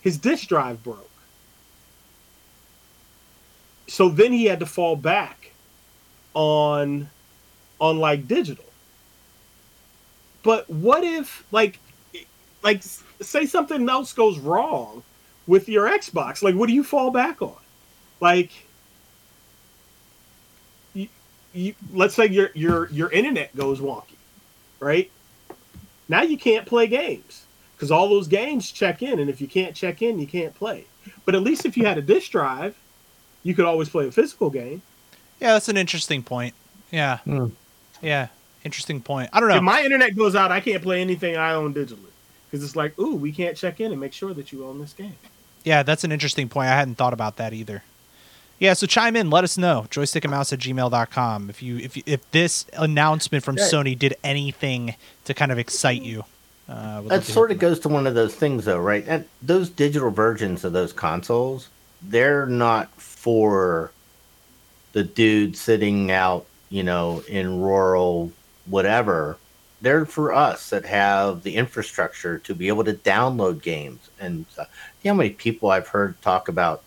His 0.00 0.16
disk 0.18 0.48
drive 0.48 0.82
broke. 0.82 1.10
So 3.86 4.08
then 4.08 4.32
he 4.32 4.46
had 4.46 4.60
to 4.60 4.66
fall 4.66 4.96
back 4.96 5.52
on 6.34 7.08
on 7.80 7.98
like 7.98 8.26
digital. 8.26 8.64
But 10.42 10.68
what 10.68 11.04
if 11.04 11.44
like 11.52 11.78
like 12.62 12.82
say 13.20 13.46
something 13.46 13.88
else 13.88 14.12
goes 14.12 14.38
wrong 14.38 15.02
with 15.46 15.68
your 15.68 15.88
Xbox? 15.88 16.42
Like 16.42 16.54
what 16.54 16.66
do 16.68 16.74
you 16.74 16.84
fall 16.84 17.10
back 17.10 17.42
on? 17.42 17.56
Like 18.20 18.50
you, 20.94 21.08
you 21.52 21.74
let's 21.92 22.14
say 22.14 22.26
your 22.26 22.50
your 22.54 22.88
your 22.90 23.10
internet 23.10 23.54
goes 23.56 23.80
wonky, 23.80 24.16
right? 24.80 25.10
Now 26.08 26.22
you 26.22 26.36
can't 26.36 26.66
play 26.66 26.86
games 26.86 27.46
because 27.76 27.90
all 27.90 28.08
those 28.08 28.28
games 28.28 28.70
check 28.70 29.02
in, 29.02 29.18
and 29.18 29.28
if 29.28 29.40
you 29.40 29.48
can't 29.48 29.74
check 29.74 30.02
in, 30.02 30.18
you 30.18 30.26
can't 30.26 30.54
play. 30.54 30.84
But 31.24 31.34
at 31.34 31.42
least 31.42 31.66
if 31.66 31.76
you 31.76 31.86
had 31.86 31.98
a 31.98 32.02
disk 32.02 32.30
drive, 32.30 32.74
you 33.44 33.54
could 33.54 33.64
always 33.64 33.88
play 33.88 34.08
a 34.08 34.10
physical 34.12 34.50
game. 34.50 34.82
Yeah, 35.40 35.52
that's 35.52 35.68
an 35.68 35.76
interesting 35.76 36.22
point. 36.24 36.54
Yeah, 36.90 37.18
Hmm. 37.18 37.46
yeah, 38.02 38.28
interesting 38.64 39.00
point. 39.00 39.30
I 39.32 39.38
don't 39.40 39.48
know. 39.48 39.56
If 39.56 39.62
my 39.62 39.82
internet 39.82 40.16
goes 40.16 40.34
out, 40.34 40.50
I 40.50 40.60
can't 40.60 40.82
play 40.82 41.00
anything 41.00 41.36
I 41.36 41.52
own 41.54 41.72
digitally 41.74 42.10
because 42.50 42.64
it's 42.64 42.74
like, 42.76 42.98
ooh, 42.98 43.14
we 43.14 43.30
can't 43.32 43.56
check 43.56 43.80
in 43.80 43.92
and 43.92 44.00
make 44.00 44.12
sure 44.12 44.34
that 44.34 44.52
you 44.52 44.64
own 44.66 44.80
this 44.80 44.92
game. 44.92 45.14
Yeah, 45.64 45.82
that's 45.82 46.04
an 46.04 46.12
interesting 46.12 46.48
point. 46.48 46.68
I 46.68 46.76
hadn't 46.76 46.96
thought 46.96 47.12
about 47.12 47.36
that 47.36 47.52
either. 47.52 47.82
Yeah, 48.60 48.74
so 48.74 48.86
chime 48.86 49.16
in, 49.16 49.30
let 49.30 49.42
us 49.44 49.58
know. 49.58 49.86
Joystickandmouse 49.90 50.52
at 50.52 50.60
gmail.com. 50.60 51.50
If 51.50 51.62
you 51.62 51.78
if 51.78 51.96
you, 51.96 52.02
if 52.06 52.30
this 52.30 52.66
announcement 52.74 53.42
from 53.44 53.56
Yeah. 53.58 53.64
Sony 53.64 53.98
did 53.98 54.14
anything 54.22 54.94
to 55.24 55.34
kind 55.34 55.50
of 55.50 55.58
excite 55.58 56.02
you. 56.02 56.24
Uh, 56.68 57.00
That 57.02 57.24
sort 57.24 57.50
of 57.50 57.58
goes 57.58 57.80
to 57.80 57.88
one 57.88 58.06
of 58.06 58.14
those 58.14 58.34
things, 58.34 58.64
though, 58.66 58.78
right? 58.78 59.04
And 59.06 59.24
those 59.42 59.68
digital 59.68 60.10
versions 60.10 60.64
of 60.64 60.72
those 60.72 60.92
consoles, 60.92 61.68
they're 62.00 62.46
not 62.46 62.88
for 63.24 63.90
the 64.92 65.02
dude 65.02 65.56
sitting 65.56 66.10
out, 66.10 66.44
you 66.68 66.82
know, 66.82 67.24
in 67.26 67.58
rural 67.58 68.30
whatever. 68.66 69.38
They're 69.80 70.04
for 70.04 70.34
us 70.34 70.68
that 70.68 70.84
have 70.84 71.42
the 71.42 71.56
infrastructure 71.56 72.38
to 72.40 72.54
be 72.54 72.68
able 72.68 72.84
to 72.84 72.92
download 72.92 73.62
games. 73.62 74.10
And 74.20 74.44
uh, 74.58 74.64
you 75.02 75.08
know 75.08 75.14
how 75.14 75.18
many 75.18 75.30
people 75.30 75.70
I've 75.70 75.88
heard 75.88 76.20
talk 76.20 76.48
about 76.48 76.82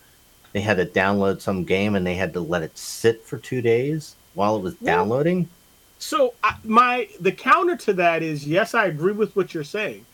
they 0.52 0.60
had 0.60 0.76
to 0.76 0.86
download 0.86 1.40
some 1.40 1.64
game 1.64 1.96
and 1.96 2.06
they 2.06 2.14
had 2.14 2.32
to 2.34 2.40
let 2.40 2.62
it 2.62 2.78
sit 2.78 3.24
for 3.24 3.38
two 3.38 3.60
days 3.60 4.14
while 4.34 4.54
it 4.54 4.62
was 4.62 4.74
downloading? 4.76 5.48
So 5.98 6.34
I, 6.44 6.54
my 6.62 7.08
the 7.18 7.32
counter 7.32 7.76
to 7.78 7.92
that 7.94 8.22
is 8.22 8.46
yes, 8.46 8.74
I 8.74 8.86
agree 8.86 9.12
with 9.12 9.34
what 9.34 9.54
you're 9.54 9.64
saying, 9.64 10.06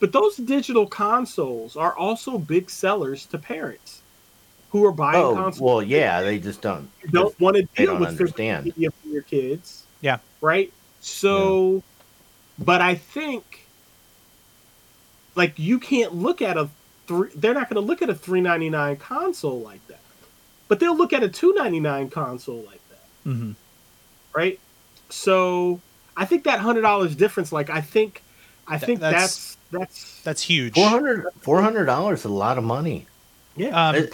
but 0.00 0.12
those 0.12 0.38
digital 0.38 0.86
consoles 0.86 1.76
are 1.76 1.94
also 1.94 2.38
big 2.38 2.70
sellers 2.70 3.26
to 3.26 3.36
parents 3.36 3.95
who 4.70 4.84
are 4.84 4.92
buying 4.92 5.16
Oh, 5.22 5.34
consoles. 5.34 5.60
well, 5.60 5.82
yeah, 5.82 6.22
they 6.22 6.38
just 6.38 6.60
don't. 6.60 6.88
You 7.02 7.10
don't 7.10 7.38
want 7.40 7.56
to 7.56 7.62
deal 7.62 7.96
with 7.96 8.10
physical 8.10 8.24
understand. 8.44 8.64
media 8.66 8.90
for 8.90 9.08
your 9.08 9.22
kids. 9.22 9.84
Yeah. 10.00 10.18
Right. 10.40 10.72
So, 11.00 11.82
but 12.58 12.80
I 12.80 12.94
think 12.96 13.66
like 15.34 15.58
you 15.58 15.78
can't 15.78 16.14
look 16.14 16.42
at 16.42 16.56
a 16.56 16.68
three. 17.06 17.30
They're 17.34 17.54
not 17.54 17.68
going 17.68 17.80
to 17.82 17.86
look 17.86 18.02
at 18.02 18.10
a 18.10 18.14
three 18.14 18.40
ninety 18.40 18.70
nine 18.70 18.96
console 18.96 19.60
like 19.60 19.86
that, 19.88 20.00
but 20.68 20.80
they'll 20.80 20.96
look 20.96 21.12
at 21.12 21.22
a 21.22 21.28
two 21.28 21.52
ninety 21.54 21.80
nine 21.80 22.08
console 22.10 22.62
like 22.66 22.80
that 22.90 23.30
Mhm. 23.30 23.54
right? 24.34 24.58
So 25.10 25.80
I 26.16 26.24
think 26.24 26.44
that 26.44 26.58
hundred 26.60 26.82
dollars 26.82 27.14
difference, 27.14 27.52
like 27.52 27.70
I 27.70 27.80
think, 27.80 28.22
I 28.66 28.78
Th- 28.78 28.86
think 28.86 29.00
that's- 29.00 29.22
that's 29.22 29.56
that's, 29.72 30.22
That's 30.22 30.42
huge. 30.42 30.74
400 30.74 31.86
dollars 31.86 32.20
is 32.20 32.24
a 32.24 32.28
lot 32.28 32.56
of 32.56 32.62
money. 32.62 33.06
yeah. 33.56 33.88
Um, 33.88 33.96
It- 33.96 34.12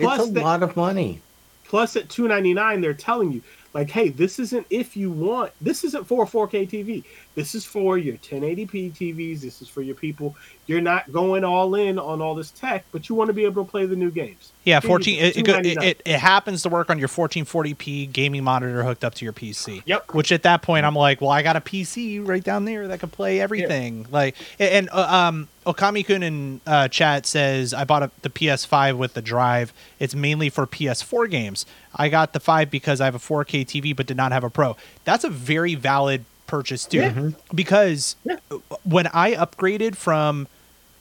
plus, 0.00 0.20
It's 0.20 0.30
a 0.30 0.32
the- 0.32 0.40
lot 0.40 0.62
of 0.62 0.76
money. 0.76 1.20
plus 1.64 1.96
at 1.96 2.08
two 2.08 2.26
ninety 2.28 2.54
nine, 2.54 2.80
they're 2.80 2.94
telling 2.94 3.32
you 3.32 3.42
like, 3.72 3.88
hey, 3.88 4.08
this 4.08 4.40
isn't 4.40 4.66
if 4.68 4.96
you 4.96 5.12
want. 5.12 5.52
This 5.60 5.84
isn't 5.84 6.04
for 6.04 6.24
a 6.24 6.26
four 6.26 6.48
K 6.48 6.66
TV. 6.66 7.04
This 7.36 7.54
is 7.54 7.64
for 7.64 7.96
your 7.96 8.16
1080p 8.16 8.90
TVs. 8.92 9.40
This 9.42 9.62
is 9.62 9.68
for 9.68 9.80
your 9.80 9.94
people. 9.94 10.34
You're 10.66 10.80
not 10.80 11.10
going 11.12 11.44
all 11.44 11.76
in 11.76 11.96
on 11.96 12.20
all 12.20 12.34
this 12.34 12.50
tech, 12.50 12.84
but 12.90 13.08
you 13.08 13.14
want 13.14 13.28
to 13.28 13.32
be 13.32 13.44
able 13.44 13.64
to 13.64 13.70
play 13.70 13.86
the 13.86 13.94
new 13.94 14.10
games. 14.10 14.50
Yeah, 14.64 14.80
Here 14.80 14.88
14 14.88 15.18
go, 15.20 15.24
it, 15.24 15.36
it, 15.36 15.66
it, 15.66 15.82
it, 15.84 16.02
it 16.04 16.18
happens 16.18 16.62
to 16.64 16.68
work 16.68 16.90
on 16.90 16.98
your 16.98 17.06
1440p 17.08 18.12
gaming 18.12 18.42
monitor 18.42 18.82
hooked 18.82 19.04
up 19.04 19.14
to 19.16 19.24
your 19.24 19.32
PC. 19.32 19.82
Yep. 19.86 20.12
Which 20.14 20.32
at 20.32 20.42
that 20.42 20.62
point 20.62 20.84
I'm 20.84 20.96
like, 20.96 21.20
well, 21.20 21.30
I 21.30 21.42
got 21.42 21.54
a 21.56 21.60
PC 21.60 22.26
right 22.26 22.42
down 22.42 22.64
there 22.64 22.88
that 22.88 22.98
can 23.00 23.08
play 23.10 23.40
everything. 23.40 24.06
Like 24.10 24.34
and 24.58 24.88
uh, 24.90 25.28
um 25.28 25.48
Okami-kun 25.66 26.22
in 26.22 26.60
uh, 26.66 26.88
chat 26.88 27.26
says 27.26 27.74
I 27.74 27.84
bought 27.84 28.02
a, 28.02 28.10
the 28.22 28.30
PS5 28.30 28.96
with 28.96 29.14
the 29.14 29.22
drive. 29.22 29.72
It's 29.98 30.14
mainly 30.14 30.48
for 30.48 30.66
PS4 30.66 31.30
games. 31.30 31.66
I 31.94 32.08
got 32.08 32.32
the 32.32 32.40
5 32.40 32.70
because 32.70 33.00
I 33.00 33.04
have 33.04 33.14
a 33.14 33.18
4K 33.18 33.66
TV 33.66 33.94
but 33.94 34.06
did 34.06 34.16
not 34.16 34.32
have 34.32 34.42
a 34.44 34.50
Pro. 34.50 34.76
That's 35.04 35.24
a 35.24 35.30
very 35.30 35.74
valid 35.74 36.24
purchase 36.46 36.84
too 36.86 36.98
Yeah. 36.98 37.30
because 37.54 38.16
Yeah. 38.24 38.38
when 38.84 39.06
I 39.08 39.34
upgraded 39.34 39.96
from 39.96 40.48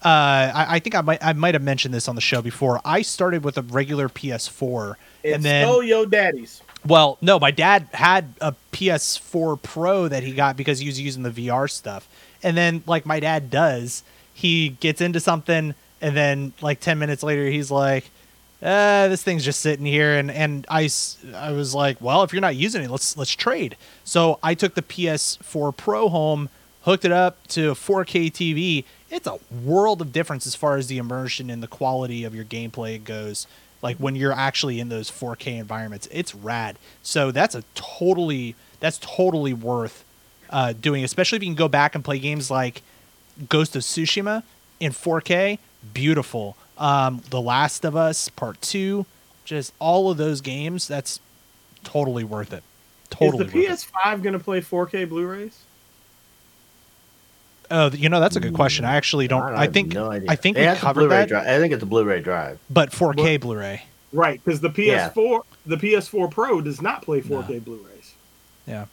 uh, 0.04 0.08
I, 0.56 0.66
I 0.76 0.80
think 0.80 0.96
I 0.96 1.02
might 1.02 1.24
I 1.24 1.34
might 1.34 1.56
have 1.56 1.64
mentioned 1.64 1.94
this 1.94 2.08
on 2.08 2.16
the 2.16 2.22
show 2.22 2.42
before. 2.42 2.80
I 2.86 3.02
started 3.02 3.44
with 3.44 3.58
a 3.58 3.62
regular 3.64 4.08
PS4, 4.08 4.96
It's 5.24 5.36
and 5.36 5.44
then 5.44 5.68
oh 5.68 5.82
yo 5.82 6.06
daddies. 6.06 6.62
well, 6.88 7.18
no, 7.22 7.38
my 7.40 7.52
dad 7.52 7.88
had 7.94 8.34
a 8.40 8.54
PS4 8.72 9.62
Pro 9.62 10.08
that 10.08 10.24
he 10.24 10.32
got 10.32 10.56
because 10.56 10.80
he 10.80 10.86
was 10.88 11.02
using 11.02 11.24
the 11.24 11.32
VR 11.32 11.70
stuff, 11.70 12.08
and 12.44 12.56
then 12.56 12.82
like 12.88 13.06
my 13.06 13.20
dad 13.20 13.50
does, 13.52 14.04
he 14.40 14.70
gets 14.70 15.02
into 15.02 15.20
something, 15.20 15.76
and 16.02 16.16
then 16.16 16.54
like 16.62 16.80
ten 16.80 16.98
minutes 16.98 17.24
later, 17.24 17.46
he's 17.48 17.70
like, 17.70 18.10
uh, 18.64 19.10
"This 19.10 19.22
thing's 19.22 19.44
just 19.44 19.60
sitting 19.60 19.86
here," 19.86 20.18
and 20.18 20.32
and 20.32 20.66
I 20.70 20.90
I 21.36 21.52
was 21.52 21.76
like, 21.76 22.00
"Well, 22.00 22.24
if 22.24 22.32
you're 22.32 22.42
not 22.42 22.56
using 22.56 22.82
it, 22.82 22.90
let's 22.90 23.18
let's 23.18 23.32
trade." 23.32 23.76
So 24.06 24.40
I 24.42 24.54
took 24.54 24.76
the 24.76 24.82
PS4 24.82 25.76
Pro 25.76 26.08
home, 26.08 26.48
hooked 26.84 27.04
it 27.04 27.12
up 27.12 27.46
to 27.48 27.72
a 27.72 27.76
4K 27.76 28.32
TV. 28.32 28.86
It's 29.10 29.28
a 29.28 29.40
world 29.52 30.02
of 30.02 30.14
difference 30.14 30.48
as 30.48 30.56
far 30.56 30.78
as 30.78 30.88
the 30.88 31.00
immersion 31.00 31.50
and 31.50 31.62
the 31.62 31.68
quality 31.68 32.24
of 32.24 32.34
your 32.34 32.46
gameplay 32.46 33.04
goes. 33.04 33.46
Like 33.82 33.98
when 33.98 34.16
you're 34.16 34.32
actually 34.32 34.80
in 34.80 34.88
those 34.88 35.12
4K 35.12 35.58
environments, 35.60 36.08
it's 36.12 36.34
rad. 36.34 36.78
So 37.04 37.32
that's 37.32 37.56
a 37.56 37.64
totally 37.76 38.56
that's 38.80 39.00
totally 39.00 39.54
worth 39.54 40.06
uh, 40.50 40.74
doing, 40.80 41.04
especially 41.04 41.36
if 41.36 41.44
you 41.44 41.50
can 41.50 41.56
go 41.56 41.68
back 41.68 41.94
and 41.94 42.06
play 42.06 42.20
games 42.20 42.50
like 42.50 42.82
Ghost 43.48 43.76
of 43.76 43.84
Tsushima 43.84 44.44
in 44.80 44.92
4K. 44.92 45.60
Beautiful. 45.94 46.58
Um, 46.78 47.22
the 47.30 47.42
Last 47.42 47.86
of 47.86 47.96
Us 47.96 48.30
Part 48.30 48.62
Two, 48.62 49.06
just 49.46 49.74
all 49.80 50.12
of 50.12 50.18
those 50.18 50.42
games. 50.42 50.88
That's 50.88 51.20
totally 51.84 52.24
worth 52.24 52.54
it. 52.54 52.64
Totally. 53.10 53.46
Is 53.46 53.52
the 53.52 53.58
worth 53.58 53.70
it. 53.70 53.88
PS5 53.94 54.22
going 54.24 54.34
to 54.34 54.40
play 54.40 54.62
4K 54.62 55.08
Blu-rays? 55.10 55.58
Oh, 57.72 57.90
you 57.92 58.10
know 58.10 58.20
that's 58.20 58.36
a 58.36 58.40
good 58.40 58.54
question. 58.56 58.84
I 58.84 58.96
actually 58.96 59.28
don't. 59.28 59.44
I, 59.44 59.64
have 59.64 59.74
think 59.74 59.94
no 59.94 60.10
idea. 60.10 60.30
I 60.32 60.36
think 60.36 60.58
It 60.58 60.62
we 60.62 60.66
has 60.66 60.78
a 60.78 60.82
covered 60.82 61.02
Blu-ray 61.02 61.16
that, 61.18 61.28
drive. 61.30 61.48
I 61.48 61.60
think 61.60 61.74
it's 61.74 61.84
a 61.84 61.86
Blu-ray 61.86 62.22
drive. 62.22 62.60
but 62.70 62.92
4K 62.92 63.34
What? 63.34 63.42
Blu-ray. 63.42 63.84
Right, 64.12 64.42
because 64.44 64.60
the 64.60 64.72
PS4, 64.72 65.44
the 65.68 65.78
PS4 65.78 66.32
Pro 66.32 66.62
does 66.62 66.82
not 66.82 67.04
play 67.04 67.22
4K 67.22 67.64
Blu-rays. 67.64 68.16
Yeah, 68.66 68.86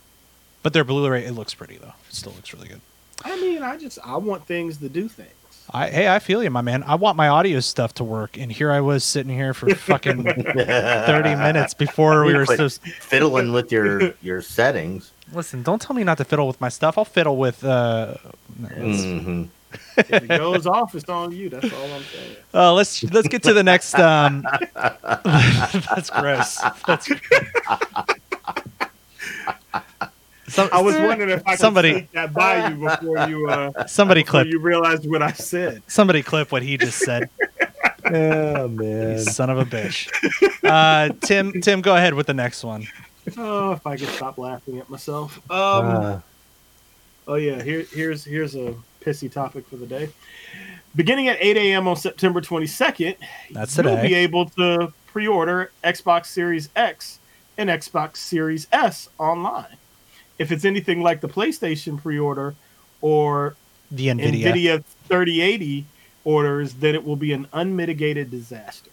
but 0.63 0.75
their 0.75 0.85
Blu-ray 0.85 1.25
it 1.25 1.33
looks 1.33 1.55
pretty 1.55 1.79
though. 1.79 1.95
It 2.09 2.15
still 2.15 2.33
looks 2.33 2.53
really 2.53 2.69
good. 2.69 2.83
I 3.25 3.37
mean, 3.41 3.63
I 3.63 3.77
just 3.77 3.99
I 4.05 4.17
want 4.17 4.47
things 4.47 4.79
to 4.79 4.89
do 4.89 5.09
things. 5.09 5.31
I 5.73 5.89
hey, 5.91 6.09
I 6.09 6.21
feel 6.21 6.45
you, 6.45 6.51
my 6.51 6.61
man. 6.61 6.85
I 6.85 6.95
want 6.95 7.17
my 7.17 7.29
audio 7.29 7.59
stuff 7.61 7.93
to 7.95 8.05
work, 8.05 8.39
and 8.39 8.53
here 8.53 8.71
I 8.71 8.81
was 8.81 9.03
sitting 9.03 9.35
here 9.35 9.53
for 9.53 9.75
fucking 9.75 10.23
thirty 10.23 11.35
minutes 11.35 11.75
before 11.75 12.25
we 12.25 12.35
were 12.35 12.45
Quit 12.47 12.57
supposed. 12.59 12.83
fiddling 13.01 13.53
with 13.53 13.73
your 13.73 14.15
your 14.23 14.43
settings. 14.43 15.11
Listen, 15.33 15.63
don't 15.65 15.83
tell 15.83 15.97
me 15.97 16.05
not 16.05 16.19
to 16.19 16.25
fiddle 16.25 16.47
with 16.47 16.61
my 16.61 16.69
stuff. 16.69 16.97
I'll 16.97 17.05
fiddle 17.05 17.37
with. 17.37 17.65
Uh, 17.65 18.15
no, 18.59 18.69
let's- 18.79 19.03
hmm 19.05 19.45
If 19.99 20.11
it 20.13 20.29
goes 20.29 20.67
off, 20.69 20.95
it's 20.95 21.09
on 21.09 21.33
you. 21.33 21.49
That's 21.49 21.73
all 21.73 21.93
I'm 21.93 22.03
saying. 22.05 22.37
uh, 22.55 22.73
let's 22.73 23.03
let's 23.05 23.27
get 23.27 23.43
to 23.43 23.53
the 23.53 23.65
next. 23.65 23.95
Um, 23.99 24.45
that's 24.75 26.11
gross. 26.11 26.61
That's. 26.87 27.09
Some, 30.49 30.69
I 30.73 30.81
was 30.81 30.95
wondering 30.97 31.31
if 31.31 31.43
I 31.47 31.53
could 31.53 31.61
Somebody- 31.61 31.93
sneak 31.93 32.13
that 32.13 32.33
by 32.33 32.69
you 32.69 32.77
before 32.77 33.29
you 33.29 33.49
uh, 33.49 33.87
somebody 33.87 34.23
before 34.23 34.43
clip 34.43 34.53
you 34.53 34.59
realized 34.61 35.09
what 35.11 35.23
I 35.23 35.33
said. 35.33 35.83
somebody 35.89 36.23
clip 36.23 36.53
what 36.53 36.63
he 36.63 36.77
just 36.77 36.99
said. 36.99 37.29
Oh 38.09 38.69
man. 38.69 39.19
Son 39.19 39.51
of 39.51 39.59
a 39.59 39.65
bitch. 39.65 40.09
Uh, 40.63 41.13
Tim, 41.23 41.61
Tim, 41.61 41.81
go 41.81 41.97
ahead 41.97 42.15
with 42.15 42.29
the 42.29 42.35
next 42.35 42.63
one. 42.63 42.87
Oh, 43.37 43.73
if 43.73 43.85
I 43.85 43.97
could 43.97 44.07
stop 44.11 44.39
laughing 44.39 44.79
at 44.79 44.89
myself. 44.89 45.39
Um, 45.51 45.87
Uh, 45.87 46.21
Oh 47.27 47.35
yeah, 47.35 47.61
here 47.61 47.85
here's 47.93 48.25
here's 48.25 48.55
a 48.55 48.77
pissy 49.01 49.31
topic 49.31 49.67
for 49.67 49.75
the 49.75 49.87
day. 49.87 50.11
Beginning 50.95 51.27
at 51.27 51.37
8 51.41 51.57
a.m. 51.57 51.89
on 51.89 51.97
September 51.97 52.41
22nd, 52.41 53.17
That's 53.51 53.77
you'll 53.77 53.85
today. 53.97 54.07
be 54.07 54.15
able 54.15 54.51
to 54.51 54.93
pre-order 55.09 55.73
Xbox 55.83 56.27
Series 56.27 56.69
X 56.77 57.19
and 57.59 57.69
Xbox 57.69 58.19
Series 58.19 58.69
S 58.73 59.09
online. 59.19 59.77
If 60.39 60.53
it's 60.53 60.65
anything 60.65 61.03
like 61.03 61.21
the 61.21 61.29
PlayStation 61.29 62.01
pre-order 62.01 62.55
or 63.01 63.57
The 63.91 64.09
Nvidia. 64.09 64.43
Nvidia 64.43 64.85
3080 65.09 65.87
orders, 66.25 66.75
then 66.75 66.95
it 66.95 67.05
will 67.05 67.17
be 67.17 67.33
an 67.33 67.47
unmitigated 67.53 68.31
disaster. 68.31 68.91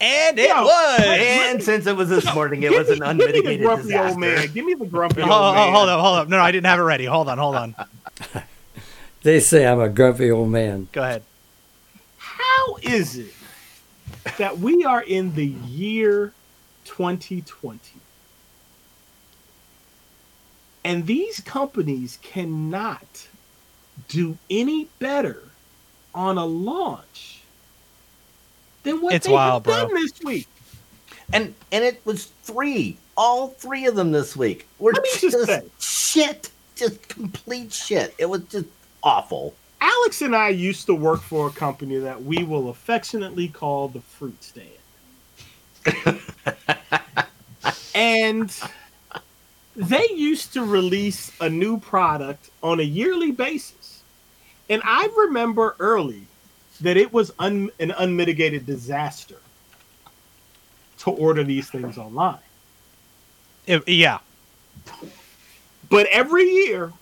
And 0.00 0.38
it 0.38 0.48
Yo, 0.48 0.62
was. 0.62 1.00
and 1.00 1.62
since 1.62 1.86
it 1.86 1.96
was 1.96 2.08
this 2.08 2.32
morning, 2.32 2.62
it 2.62 2.70
was 2.70 2.88
me- 2.88 2.94
an 2.94 2.98
give 2.98 3.18
me 3.18 3.24
the 3.24 3.24
unmitigated 3.24 3.66
grumpy 3.66 3.82
disaster. 3.84 4.08
old 4.08 4.18
man. 4.18 4.48
Give 4.54 4.64
me 4.64 4.74
the 4.74 4.86
grumpy 4.86 5.22
old 5.22 5.30
oh, 5.30 5.52
man. 5.54 5.72
hold 5.72 5.88
on, 5.88 6.00
hold 6.00 6.18
on. 6.18 6.28
No, 6.28 6.36
no, 6.36 6.42
I 6.42 6.52
didn't 6.52 6.66
have 6.66 6.78
it 6.78 6.82
ready. 6.82 7.04
Hold 7.04 7.28
on, 7.28 7.38
hold 7.38 7.56
on. 7.56 7.74
They 9.22 9.40
say 9.40 9.66
I'm 9.66 9.80
a 9.80 9.88
grumpy 9.88 10.30
old 10.30 10.50
man. 10.50 10.88
Go 10.92 11.02
ahead. 11.02 11.22
How 12.18 12.76
is 12.82 13.16
it 13.18 13.34
that 14.38 14.58
we 14.58 14.84
are 14.84 15.02
in 15.02 15.34
the 15.34 15.44
year 15.44 16.32
2020 16.84 17.97
and 20.88 21.06
these 21.06 21.40
companies 21.40 22.18
cannot 22.22 23.28
do 24.08 24.38
any 24.48 24.88
better 24.98 25.42
on 26.14 26.38
a 26.38 26.46
launch 26.46 27.40
than 28.84 29.02
what 29.02 29.12
It's 29.12 29.26
they 29.26 29.32
wild, 29.34 29.66
have 29.66 29.88
bro. 29.88 29.94
done 29.94 30.02
this 30.02 30.18
week? 30.24 30.48
And 31.34 31.54
and 31.72 31.84
it 31.84 32.00
was 32.06 32.32
three, 32.42 32.96
all 33.18 33.48
three 33.48 33.84
of 33.84 33.96
them 33.96 34.12
this 34.12 34.34
week. 34.34 34.66
Were 34.78 34.92
Let 34.94 35.04
just, 35.04 35.20
just 35.20 35.46
say- 35.46 35.62
shit, 35.78 36.50
just 36.74 37.06
complete 37.08 37.70
shit. 37.70 38.14
It 38.16 38.30
was 38.30 38.44
just 38.44 38.64
awful. 39.02 39.54
Alex 39.82 40.22
and 40.22 40.34
I 40.34 40.48
used 40.48 40.86
to 40.86 40.94
work 40.94 41.20
for 41.20 41.48
a 41.48 41.50
company 41.50 41.98
that 41.98 42.24
we 42.24 42.44
will 42.44 42.70
affectionately 42.70 43.48
call 43.48 43.88
the 43.88 44.00
Fruit 44.00 44.42
Stand. 44.42 44.70
and 47.94 48.50
they 49.78 50.08
used 50.10 50.52
to 50.54 50.64
release 50.64 51.30
a 51.40 51.48
new 51.48 51.78
product 51.78 52.50
on 52.62 52.80
a 52.80 52.82
yearly 52.82 53.30
basis. 53.30 54.02
And 54.68 54.82
I 54.84 55.08
remember 55.16 55.76
early 55.78 56.22
that 56.80 56.96
it 56.96 57.12
was 57.12 57.32
un- 57.38 57.70
an 57.78 57.92
unmitigated 57.92 58.66
disaster 58.66 59.38
to 60.98 61.10
order 61.10 61.44
these 61.44 61.70
things 61.70 61.96
online. 61.96 62.40
It- 63.66 63.88
yeah. 63.88 64.18
But 65.88 66.06
every 66.06 66.44
year, 66.44 66.92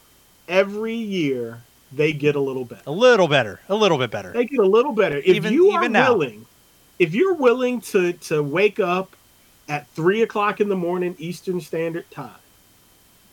every 0.46 0.94
year, 0.94 1.62
they 1.92 2.12
get 2.12 2.36
a 2.36 2.40
little 2.40 2.64
better. 2.66 2.82
A 2.86 2.92
little 2.92 3.26
better. 3.26 3.60
A 3.70 3.74
little 3.74 3.96
bit 3.96 4.10
better. 4.10 4.32
They 4.32 4.44
get 4.44 4.60
a 4.60 4.66
little 4.66 4.92
better. 4.92 5.16
If 5.16 5.36
Even- 5.36 5.54
you 5.54 5.70
are 5.70 5.82
even 5.82 5.92
willing, 5.94 6.46
if 6.98 7.14
you're 7.14 7.34
willing 7.34 7.80
to 7.82 8.12
to 8.12 8.42
wake 8.42 8.78
up 8.80 9.16
at 9.68 9.88
three 9.88 10.20
o'clock 10.22 10.60
in 10.60 10.68
the 10.68 10.76
morning 10.76 11.16
Eastern 11.18 11.60
Standard 11.60 12.10
Time, 12.10 12.30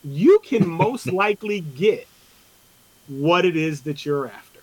you 0.03 0.39
can 0.43 0.67
most 0.67 1.07
likely 1.11 1.59
get 1.61 2.07
what 3.07 3.45
it 3.45 3.55
is 3.55 3.81
that 3.81 4.05
you're 4.05 4.27
after. 4.27 4.59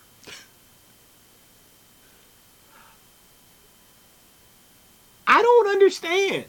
I 5.26 5.42
don't 5.42 5.68
understand 5.68 6.44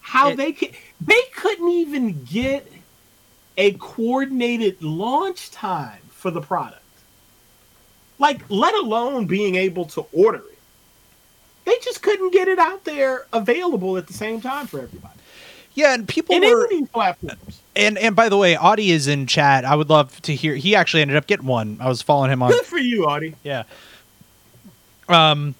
how 0.00 0.30
It- 0.30 0.36
they 0.36 0.52
can. 0.52 0.70
They 1.00 1.20
couldn't 1.34 1.68
even 1.68 2.24
get 2.24 2.70
a 3.56 3.72
coordinated 3.72 4.82
launch 4.82 5.50
time 5.50 6.00
for 6.10 6.30
the 6.30 6.40
product. 6.40 6.78
Like, 8.18 8.40
let 8.48 8.74
alone 8.74 9.26
being 9.26 9.56
able 9.56 9.84
to 9.86 10.06
order 10.12 10.38
it. 10.38 10.58
They 11.64 11.76
just 11.82 12.02
couldn't 12.02 12.32
get 12.32 12.46
it 12.48 12.58
out 12.58 12.84
there 12.84 13.26
available 13.32 13.96
at 13.96 14.06
the 14.06 14.12
same 14.12 14.40
time 14.40 14.66
for 14.68 14.80
everybody. 14.80 15.18
Yeah, 15.74 15.94
and 15.94 16.06
people 16.06 16.38
were. 16.38 16.64
in 16.70 16.80
these 16.80 16.88
platforms. 16.88 17.61
And 17.74 17.96
and 17.98 18.14
by 18.14 18.28
the 18.28 18.36
way, 18.36 18.56
Audie 18.56 18.90
is 18.90 19.06
in 19.08 19.26
chat. 19.26 19.64
I 19.64 19.74
would 19.74 19.88
love 19.88 20.20
to 20.22 20.34
hear. 20.34 20.54
He 20.54 20.76
actually 20.76 21.02
ended 21.02 21.16
up 21.16 21.26
getting 21.26 21.46
one. 21.46 21.78
I 21.80 21.88
was 21.88 22.02
following 22.02 22.30
him 22.30 22.42
on. 22.42 22.50
Good 22.50 22.66
for 22.66 22.78
you, 22.78 23.06
Audie. 23.06 23.34
Yeah. 23.42 23.62
Um. 25.08 25.54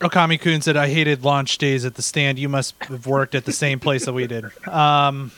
Okami 0.00 0.40
Kun 0.40 0.60
said, 0.60 0.76
"I 0.76 0.88
hated 0.88 1.24
launch 1.24 1.58
days 1.58 1.84
at 1.84 1.94
the 1.94 2.02
stand. 2.02 2.38
You 2.38 2.48
must 2.48 2.74
have 2.84 3.06
worked 3.06 3.34
at 3.34 3.44
the 3.44 3.52
same 3.52 3.78
place 3.80 4.04
that 4.06 4.12
we 4.12 4.26
did." 4.26 4.44
Um. 4.66 5.30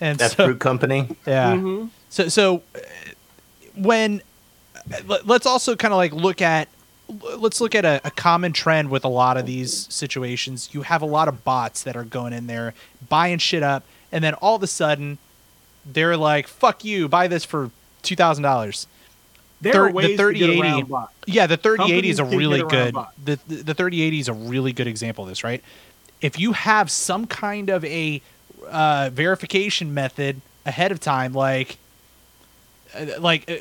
And 0.00 0.18
That's 0.18 0.34
so, 0.36 0.46
Fruit 0.46 0.58
Company. 0.60 1.08
yeah. 1.26 1.52
Mhm. 1.54 1.88
So 2.10 2.28
so 2.28 2.62
uh, 2.74 2.78
when 3.76 4.20
let- 5.06 5.26
let's 5.26 5.46
also 5.46 5.74
kind 5.76 5.92
of 5.94 5.98
like 5.98 6.12
look 6.12 6.42
at 6.42 6.68
let's 7.38 7.60
look 7.60 7.74
at 7.74 7.84
a, 7.84 8.00
a 8.04 8.10
common 8.10 8.52
trend 8.52 8.90
with 8.90 9.04
a 9.04 9.08
lot 9.08 9.36
of 9.36 9.46
these 9.46 9.86
situations. 9.92 10.68
You 10.72 10.82
have 10.82 11.02
a 11.02 11.06
lot 11.06 11.28
of 11.28 11.44
bots 11.44 11.82
that 11.84 11.96
are 11.96 12.04
going 12.04 12.32
in 12.32 12.46
there 12.46 12.74
buying 13.08 13.38
shit 13.38 13.62
up, 13.62 13.84
and 14.12 14.22
then 14.22 14.34
all 14.34 14.54
of 14.56 14.62
a 14.62 14.66
sudden 14.66 15.18
they're 15.84 16.16
like, 16.16 16.46
"Fuck 16.46 16.84
you! 16.84 17.08
Buy 17.08 17.26
this 17.26 17.44
for 17.44 17.70
two 18.02 18.16
thousand 18.16 18.42
dollars." 18.44 18.86
There 19.60 19.72
Thir- 19.72 19.84
are 19.84 19.88
the 19.88 19.94
ways 19.94 20.10
to 20.10 20.16
3080. 20.16 20.92
Yeah, 21.26 21.46
the 21.46 21.56
3080 21.56 22.08
is 22.08 22.18
a 22.18 22.24
really 22.24 22.62
good. 22.64 22.94
The, 23.24 23.38
the 23.46 23.56
the 23.62 23.74
3080 23.74 24.18
is 24.18 24.28
a 24.28 24.32
really 24.32 24.72
good 24.72 24.88
example 24.88 25.24
of 25.24 25.30
this, 25.30 25.44
right? 25.44 25.62
If 26.20 26.38
you 26.38 26.52
have 26.52 26.90
some 26.90 27.26
kind 27.26 27.70
of 27.70 27.84
a 27.84 28.20
uh, 28.68 29.10
verification 29.12 29.94
method 29.94 30.40
ahead 30.66 30.90
of 30.92 31.00
time, 31.00 31.32
like 31.32 31.78
like 33.18 33.50
uh, 33.50 33.56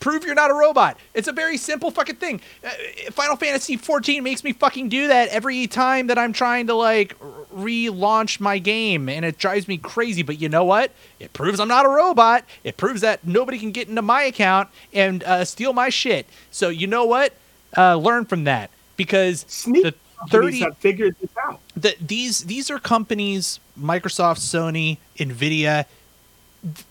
prove 0.00 0.24
you're 0.24 0.34
not 0.34 0.50
a 0.50 0.54
robot. 0.54 0.98
It's 1.14 1.28
a 1.28 1.32
very 1.32 1.56
simple 1.56 1.90
fucking 1.90 2.16
thing. 2.16 2.40
Uh, 2.64 2.70
Final 3.10 3.36
Fantasy 3.36 3.76
14 3.76 4.22
makes 4.22 4.44
me 4.44 4.52
fucking 4.52 4.88
do 4.88 5.08
that 5.08 5.28
every 5.28 5.66
time 5.66 6.08
that 6.08 6.18
I'm 6.18 6.32
trying 6.32 6.66
to 6.68 6.74
like 6.74 7.18
relaunch 7.54 8.40
my 8.40 8.58
game, 8.58 9.08
and 9.08 9.24
it 9.24 9.38
drives 9.38 9.68
me 9.68 9.78
crazy. 9.78 10.22
But 10.22 10.40
you 10.40 10.48
know 10.48 10.64
what? 10.64 10.90
It 11.20 11.32
proves 11.32 11.60
I'm 11.60 11.68
not 11.68 11.86
a 11.86 11.88
robot. 11.88 12.44
It 12.64 12.76
proves 12.76 13.00
that 13.02 13.26
nobody 13.26 13.58
can 13.58 13.70
get 13.70 13.88
into 13.88 14.02
my 14.02 14.22
account 14.24 14.68
and 14.92 15.22
uh, 15.24 15.44
steal 15.44 15.72
my 15.72 15.88
shit. 15.88 16.26
So 16.50 16.68
you 16.68 16.86
know 16.86 17.04
what? 17.04 17.34
Uh, 17.76 17.96
learn 17.96 18.24
from 18.24 18.44
that 18.44 18.70
because 18.96 19.44
Sneak 19.48 19.82
the 19.82 19.94
30 20.28 20.60
have 20.60 20.76
figured 20.78 21.16
this 21.20 21.30
out. 21.42 21.60
the, 21.74 21.94
these 22.00 22.44
these 22.44 22.70
are 22.70 22.78
companies 22.78 23.60
Microsoft, 23.78 24.38
Sony, 24.38 24.98
Nvidia. 25.16 25.86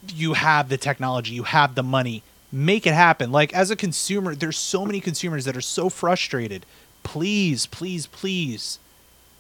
You 0.08 0.34
have 0.34 0.70
the 0.70 0.78
technology, 0.78 1.34
you 1.34 1.44
have 1.44 1.76
the 1.76 1.84
money. 1.84 2.24
Make 2.52 2.86
it 2.86 2.94
happen. 2.94 3.32
Like 3.32 3.54
as 3.54 3.72
a 3.72 3.76
consumer, 3.76 4.36
there's 4.36 4.58
so 4.58 4.86
many 4.86 5.00
consumers 5.00 5.46
that 5.46 5.56
are 5.56 5.62
so 5.62 5.90
frustrated. 5.90 6.66
Please, 7.04 7.66
please, 7.66 8.08
please 8.08 8.80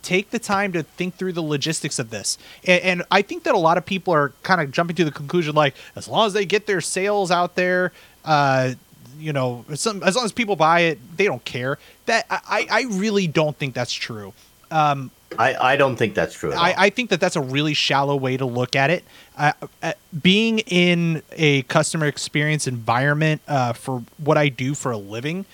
take 0.01 0.31
the 0.31 0.39
time 0.39 0.71
to 0.71 0.83
think 0.83 1.15
through 1.15 1.33
the 1.33 1.43
logistics 1.43 1.99
of 1.99 2.09
this. 2.09 2.37
And, 2.65 2.81
and 2.83 3.03
I 3.11 3.21
think 3.21 3.43
that 3.43 3.53
a 3.53 3.57
lot 3.57 3.77
of 3.77 3.85
people 3.85 4.13
are 4.13 4.31
kind 4.43 4.61
of 4.61 4.71
jumping 4.71 4.95
to 4.95 5.05
the 5.05 5.11
conclusion 5.11 5.53
like, 5.53 5.75
as 5.95 6.07
long 6.07 6.25
as 6.25 6.33
they 6.33 6.45
get 6.45 6.65
their 6.65 6.81
sales 6.81 7.31
out 7.31 7.55
there, 7.55 7.91
uh, 8.25 8.73
you 9.19 9.33
know, 9.33 9.65
some, 9.75 10.01
as 10.01 10.15
long 10.15 10.25
as 10.25 10.31
people 10.31 10.55
buy 10.55 10.79
it, 10.81 11.17
they 11.17 11.25
don't 11.25 11.45
care. 11.45 11.77
That 12.07 12.25
I, 12.29 12.67
I 12.71 12.85
really 12.89 13.27
don't 13.27 13.55
think 13.55 13.73
that's 13.75 13.93
true. 13.93 14.33
Um, 14.71 15.11
I, 15.37 15.73
I 15.73 15.75
don't 15.75 15.95
think 15.95 16.13
that's 16.13 16.33
true. 16.33 16.51
At 16.51 16.57
all. 16.57 16.63
I, 16.63 16.75
I 16.77 16.89
think 16.89 17.09
that 17.09 17.19
that's 17.19 17.35
a 17.35 17.41
really 17.41 17.73
shallow 17.73 18.15
way 18.15 18.37
to 18.37 18.45
look 18.45 18.75
at 18.75 18.89
it. 18.89 19.03
Uh, 19.37 19.53
uh, 19.81 19.93
being 20.21 20.59
in 20.59 21.23
a 21.31 21.63
customer 21.63 22.05
experience 22.05 22.67
environment 22.67 23.41
uh, 23.47 23.73
for 23.73 24.03
what 24.17 24.37
I 24.37 24.49
do 24.49 24.75
for 24.75 24.91
a 24.91 24.97
living, 24.97 25.45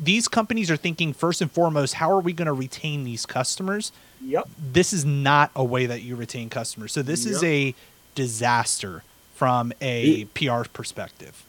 these 0.00 0.28
companies 0.28 0.70
are 0.70 0.76
thinking 0.76 1.12
first 1.12 1.40
and 1.40 1.50
foremost, 1.50 1.94
how 1.94 2.10
are 2.10 2.20
we 2.20 2.32
going 2.32 2.46
to 2.46 2.52
retain 2.52 3.04
these 3.04 3.26
customers? 3.26 3.92
Yep. 4.24 4.48
This 4.72 4.92
is 4.92 5.04
not 5.04 5.50
a 5.54 5.64
way 5.64 5.86
that 5.86 6.02
you 6.02 6.16
retain 6.16 6.48
customers. 6.50 6.92
So 6.92 7.02
this 7.02 7.26
is 7.26 7.42
a 7.44 7.74
disaster 8.14 9.02
from 9.34 9.72
a 9.80 10.24
PR 10.34 10.62
perspective. 10.72 11.44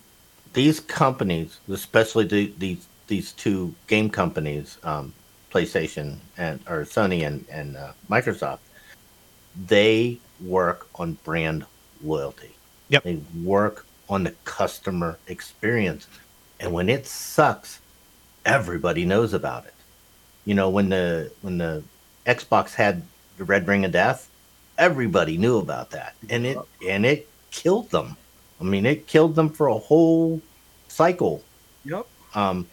these 0.53 0.79
companies, 0.79 1.59
especially 1.69 2.25
the, 2.25 2.53
these 2.57 2.85
these 3.07 3.31
two 3.33 3.73
game 3.87 4.09
companies, 4.09 4.77
um, 4.83 5.13
PlayStation 5.51 6.17
and 6.37 6.59
or 6.67 6.83
Sony 6.83 7.25
and 7.25 7.45
and 7.51 7.77
uh, 7.77 7.91
Microsoft, 8.09 8.59
they 9.67 10.19
work 10.41 10.87
on 10.95 11.13
brand 11.23 11.65
loyalty. 12.03 12.51
Yep. 12.89 13.03
They 13.03 13.19
work 13.43 13.85
on 14.07 14.23
the 14.23 14.31
customer 14.45 15.17
experience, 15.27 16.07
and 16.59 16.73
when 16.73 16.89
it 16.89 17.05
sucks, 17.05 17.79
everybody 18.45 19.05
knows 19.05 19.33
about 19.33 19.65
it. 19.65 19.73
You 20.45 20.55
know, 20.55 20.69
when 20.69 20.89
the 20.89 21.31
when 21.41 21.57
the 21.57 21.83
Xbox 22.25 22.73
had 22.73 23.03
the 23.37 23.43
Red 23.43 23.67
Ring 23.67 23.85
of 23.85 23.91
Death, 23.91 24.29
everybody 24.77 25.37
knew 25.37 25.57
about 25.57 25.91
that, 25.91 26.15
and 26.29 26.45
it 26.45 26.57
and 26.87 27.05
it 27.05 27.27
killed 27.51 27.89
them. 27.91 28.15
I 28.59 28.63
mean, 28.63 28.85
it 28.85 29.07
killed 29.07 29.35
them 29.35 29.49
for 29.49 29.67
a 29.67 29.77
whole 29.77 30.41
cycle. 30.87 31.43
Yep. 31.85 32.05
Um, 32.35 32.67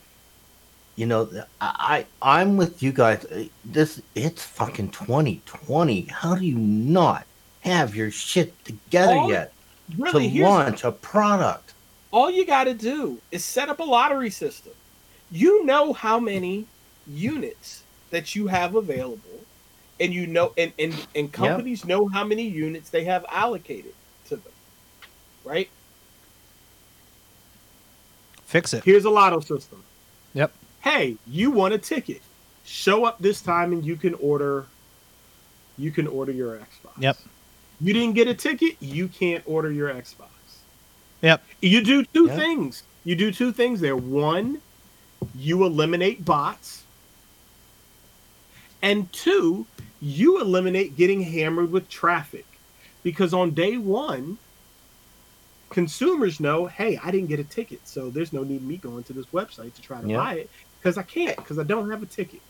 you 0.96 1.06
know, 1.06 1.28
I, 1.60 2.04
I 2.22 2.40
I'm 2.40 2.56
with 2.56 2.82
you 2.82 2.92
guys. 2.92 3.24
Uh, 3.26 3.44
This 3.64 4.00
it's 4.14 4.42
fucking 4.44 4.90
2020. 4.90 6.02
How 6.02 6.34
do 6.34 6.44
you 6.44 6.56
not 6.58 7.26
have 7.60 7.94
your 7.94 8.10
shit 8.10 8.52
together 8.64 9.14
All- 9.14 9.30
yet 9.30 9.52
Really, 9.96 10.24
to 10.24 10.28
here's 10.28 10.44
launch 10.48 10.84
a 10.84 10.90
product? 10.92 11.72
all 12.12 12.30
you 12.30 12.46
got 12.46 12.64
to 12.64 12.74
do 12.74 13.18
is 13.30 13.44
set 13.44 13.68
up 13.68 13.78
a 13.78 13.84
lottery 13.84 14.30
system. 14.30 14.72
You 15.30 15.64
know 15.66 15.92
how 15.92 16.18
many 16.18 16.66
units 17.06 17.82
that 18.10 18.34
you 18.34 18.46
have 18.46 18.74
available, 18.74 19.40
and 20.00 20.12
you 20.14 20.26
know, 20.26 20.52
and 20.56 20.72
and, 20.78 21.06
and 21.14 21.30
companies 21.32 21.84
know 21.84 22.08
how 22.08 22.24
many 22.24 22.42
units 22.48 22.88
they 22.90 23.04
have 23.04 23.24
allocated 23.28 23.92
to 24.28 24.36
them, 24.36 24.52
right? 25.44 25.68
Fix 28.46 28.72
it. 28.72 28.84
Here's 28.84 29.04
a 29.04 29.10
lotto 29.10 29.40
system. 29.40 29.82
Yep. 30.34 30.52
Hey, 30.86 31.16
you 31.26 31.50
want 31.50 31.74
a 31.74 31.78
ticket. 31.78 32.22
Show 32.64 33.04
up 33.04 33.18
this 33.18 33.42
time, 33.42 33.72
and 33.72 33.84
you 33.84 33.96
can 33.96 34.14
order. 34.14 34.66
You 35.76 35.90
can 35.90 36.06
order 36.06 36.30
your 36.30 36.56
Xbox. 36.56 37.00
Yep. 37.00 37.18
You 37.80 37.92
didn't 37.92 38.14
get 38.14 38.28
a 38.28 38.34
ticket. 38.34 38.76
You 38.78 39.08
can't 39.08 39.42
order 39.48 39.72
your 39.72 39.92
Xbox. 39.92 40.28
Yep. 41.22 41.42
You 41.60 41.82
do 41.82 42.04
two 42.04 42.26
Yeah. 42.26 42.36
things. 42.36 42.84
You 43.04 43.16
do 43.16 43.32
two 43.32 43.50
things 43.50 43.80
there. 43.80 43.96
One, 43.96 44.62
you 45.36 45.64
eliminate 45.64 46.24
bots. 46.24 46.84
And 48.80 49.12
two, 49.12 49.66
you 50.00 50.40
eliminate 50.40 50.96
getting 50.96 51.22
hammered 51.22 51.72
with 51.72 51.88
traffic. 51.88 52.46
Because 53.02 53.34
on 53.34 53.50
day 53.50 53.76
one, 53.76 54.38
consumers 55.70 56.38
know, 56.38 56.66
hey, 56.66 56.98
I 57.02 57.10
didn't 57.10 57.28
get 57.28 57.40
a 57.40 57.44
ticket. 57.44 57.80
So 57.88 58.08
there's 58.08 58.32
no 58.32 58.44
need 58.44 58.62
me 58.62 58.76
going 58.76 59.02
to 59.04 59.12
this 59.12 59.26
website 59.26 59.74
to 59.74 59.82
try 59.82 60.00
to 60.00 60.08
Yeah. 60.08 60.16
buy 60.16 60.34
it 60.34 60.50
because 60.86 60.98
I 60.98 61.02
can't, 61.02 61.36
because 61.36 61.58
I 61.58 61.64
don't 61.64 61.90
have 61.90 62.00
a 62.00 62.06
ticket. 62.06 62.40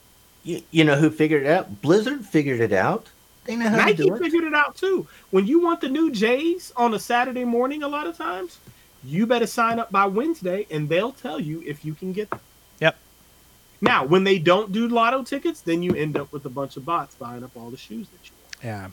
You, 0.44 0.61
you 0.70 0.85
know 0.85 0.96
who 0.96 1.09
figured 1.09 1.44
it 1.44 1.49
out? 1.49 1.81
Blizzard 1.81 2.25
figured 2.25 2.61
it 2.61 2.72
out. 2.72 3.07
They 3.44 3.57
know 3.57 3.70
how 3.70 3.77
Nike 3.77 3.96
to 3.96 4.03
do 4.05 4.14
it. 4.14 4.18
figured 4.18 4.44
it 4.44 4.55
out 4.55 4.77
too. 4.77 5.09
When 5.31 5.46
you 5.46 5.61
want 5.61 5.81
the 5.81 5.88
new 5.88 6.11
Jays 6.11 6.70
on 6.77 6.92
a 6.92 6.99
Saturday 6.99 7.44
morning, 7.44 7.83
a 7.83 7.88
lot 7.88 8.07
of 8.07 8.16
times, 8.16 8.59
you 9.03 9.27
better 9.27 9.46
sign 9.46 9.79
up 9.79 9.90
by 9.90 10.05
Wednesday, 10.05 10.66
and 10.70 10.88
they'll 10.88 11.12
tell 11.12 11.40
you 11.40 11.62
if 11.64 11.83
you 11.85 11.94
can 11.94 12.12
get 12.12 12.29
them. 12.29 12.40
Yep. 12.81 12.99
Now, 13.81 14.05
when 14.05 14.25
they 14.25 14.38
don't 14.38 14.70
do 14.70 14.87
lotto 14.87 15.22
tickets, 15.22 15.62
then 15.62 15.83
you 15.83 15.94
end 15.94 16.16
up 16.18 16.31
with 16.31 16.44
a 16.44 16.51
bunch 16.51 16.77
of 16.77 16.85
bots 16.85 17.14
buying 17.14 17.42
up 17.42 17.53
all 17.57 17.70
the 17.70 17.77
shoes 17.79 18.09
that 18.11 18.27
you 18.27 18.33
want. 18.42 18.64
Yeah. 18.64 18.88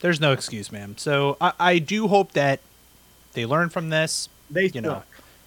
There's 0.00 0.20
no 0.20 0.32
excuse, 0.32 0.72
man. 0.72 0.98
So 0.98 1.36
I, 1.40 1.52
I 1.60 1.78
do 1.78 2.08
hope 2.08 2.32
that 2.32 2.60
they 3.34 3.46
learn 3.46 3.68
from 3.68 3.90
this. 3.90 4.28
They 4.50 4.66
You 4.66 4.80
know, 4.80 5.02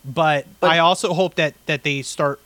but, 0.05 0.45
But- 0.61 0.71
I 0.71 0.79
also 0.79 1.13
hope 1.13 1.35
that 1.35 1.53
that 1.65 1.83
they 1.83 2.01
start 2.01 2.39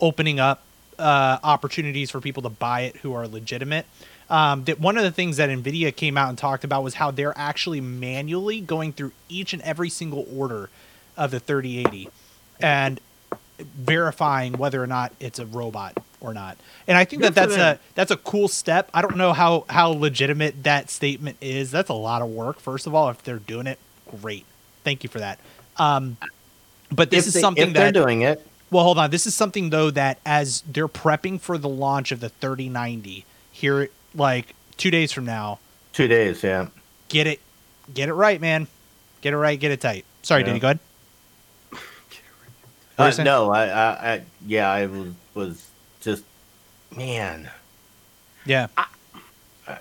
opening 0.00 0.40
up 0.40 0.62
uh, 0.98 1.38
opportunities 1.42 2.10
for 2.10 2.20
people 2.20 2.42
to 2.42 2.48
buy 2.48 2.82
it 2.82 2.96
who 2.96 3.12
are 3.12 3.26
legitimate. 3.26 3.86
Um, 4.28 4.64
that 4.64 4.78
one 4.78 4.96
of 4.96 5.02
the 5.02 5.10
things 5.10 5.38
that 5.38 5.50
Nvidia 5.50 5.94
came 5.94 6.16
out 6.16 6.28
and 6.28 6.38
talked 6.38 6.62
about 6.62 6.84
was 6.84 6.94
how 6.94 7.10
they're 7.10 7.36
actually 7.36 7.80
manually 7.80 8.60
going 8.60 8.92
through 8.92 9.12
each 9.28 9.52
and 9.52 9.60
every 9.62 9.90
single 9.90 10.24
order 10.32 10.70
of 11.16 11.32
the 11.32 11.40
3080 11.40 12.08
and 12.60 13.00
verifying 13.58 14.54
whether 14.54 14.82
or 14.82 14.86
not 14.86 15.12
it's 15.18 15.38
a 15.38 15.46
robot 15.46 15.96
or 16.20 16.32
not. 16.32 16.56
And 16.86 16.96
I 16.96 17.04
think 17.04 17.22
Good 17.22 17.34
that 17.34 17.40
that's 17.40 17.56
them. 17.56 17.76
a 17.76 17.94
that's 17.94 18.10
a 18.10 18.16
cool 18.16 18.48
step. 18.48 18.88
I 18.94 19.02
don't 19.02 19.16
know 19.16 19.32
how 19.32 19.64
how 19.68 19.90
legitimate 19.90 20.62
that 20.62 20.90
statement 20.90 21.38
is. 21.40 21.70
That's 21.70 21.90
a 21.90 21.94
lot 21.94 22.22
of 22.22 22.28
work. 22.28 22.60
First 22.60 22.86
of 22.86 22.94
all, 22.94 23.08
if 23.10 23.22
they're 23.22 23.38
doing 23.38 23.66
it, 23.66 23.78
great. 24.20 24.44
Thank 24.84 25.02
you 25.02 25.10
for 25.10 25.18
that. 25.18 25.38
Um, 25.76 26.16
but 26.92 27.10
this 27.10 27.24
if 27.24 27.28
is 27.28 27.34
they, 27.34 27.40
something 27.40 27.68
if 27.68 27.74
they're 27.74 27.92
doing 27.92 28.22
it. 28.22 28.46
Well, 28.70 28.84
hold 28.84 28.98
on. 28.98 29.10
This 29.10 29.26
is 29.26 29.34
something 29.34 29.70
though 29.70 29.90
that 29.90 30.18
as 30.24 30.62
they're 30.62 30.88
prepping 30.88 31.40
for 31.40 31.58
the 31.58 31.68
launch 31.68 32.12
of 32.12 32.20
the 32.20 32.28
3090 32.28 33.24
here, 33.52 33.88
like 34.14 34.54
two 34.76 34.90
days 34.90 35.12
from 35.12 35.24
now, 35.24 35.58
Two 35.92 36.06
days, 36.08 36.42
yeah. 36.44 36.68
get 37.08 37.26
it, 37.26 37.40
get 37.92 38.08
it 38.08 38.14
right, 38.14 38.40
man. 38.40 38.66
Get 39.22 39.32
it 39.34 39.36
right, 39.36 39.58
get 39.58 39.70
it 39.72 39.80
tight. 39.80 40.04
Sorry, 40.22 40.42
Yeah. 40.42 40.46
Danny. 40.46 40.60
Go 40.60 40.66
ahead. 40.68 40.78
What 42.96 43.18
Uh, 43.18 43.22
no, 43.24 43.50
I, 43.50 43.64
I, 43.66 44.12
I, 44.12 44.22
yeah, 44.46 44.70
I 44.70 44.86
was, 44.86 45.08
was 45.34 45.66
just, 46.00 46.22
man. 46.96 47.50
Yeah, 48.44 48.66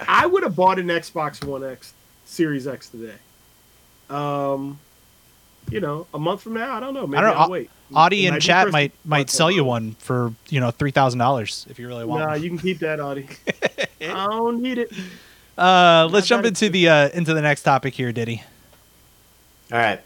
I 0.07 0.25
would 0.25 0.43
have 0.43 0.55
bought 0.55 0.79
an 0.79 0.87
Xbox 0.87 1.43
One 1.43 1.63
X, 1.63 1.93
Series 2.25 2.65
X 2.67 2.89
today. 2.89 3.15
Um, 4.09 4.79
you 5.71 5.79
know, 5.79 6.07
a 6.13 6.19
month 6.19 6.41
from 6.41 6.53
now, 6.53 6.75
I 6.75 6.79
don't 6.79 6.93
know. 6.93 7.07
Maybe 7.07 7.19
I 7.19 7.21
don't 7.21 7.33
know. 7.35 7.39
I'll 7.41 7.49
wait. 7.49 7.69
Audie 7.93 8.25
It 8.25 8.27
in 8.27 8.33
might 8.35 8.41
chat 8.41 8.63
Christmas 8.63 8.73
might 8.73 8.91
might 9.05 9.29
sell 9.29 9.49
you 9.49 9.63
one 9.63 9.95
for 9.99 10.33
you 10.49 10.59
know 10.59 10.71
three 10.71 10.91
thousand 10.91 11.19
dollars 11.19 11.65
if 11.69 11.79
you 11.79 11.87
really 11.87 12.05
want. 12.05 12.23
Nah, 12.23 12.29
one. 12.31 12.43
you 12.43 12.49
can 12.49 12.59
keep 12.59 12.79
that, 12.79 12.99
Audie. 12.99 13.27
I 14.01 14.27
don't 14.27 14.61
need 14.61 14.77
it. 14.77 14.91
Uh, 15.57 16.07
let's 16.11 16.27
jump 16.27 16.43
bad. 16.43 16.49
into 16.49 16.69
the 16.69 16.87
uh, 16.87 17.09
into 17.09 17.33
the 17.33 17.41
next 17.41 17.63
topic 17.63 17.93
here, 17.93 18.11
Diddy. 18.11 18.43
All 19.71 19.79
right. 19.79 20.01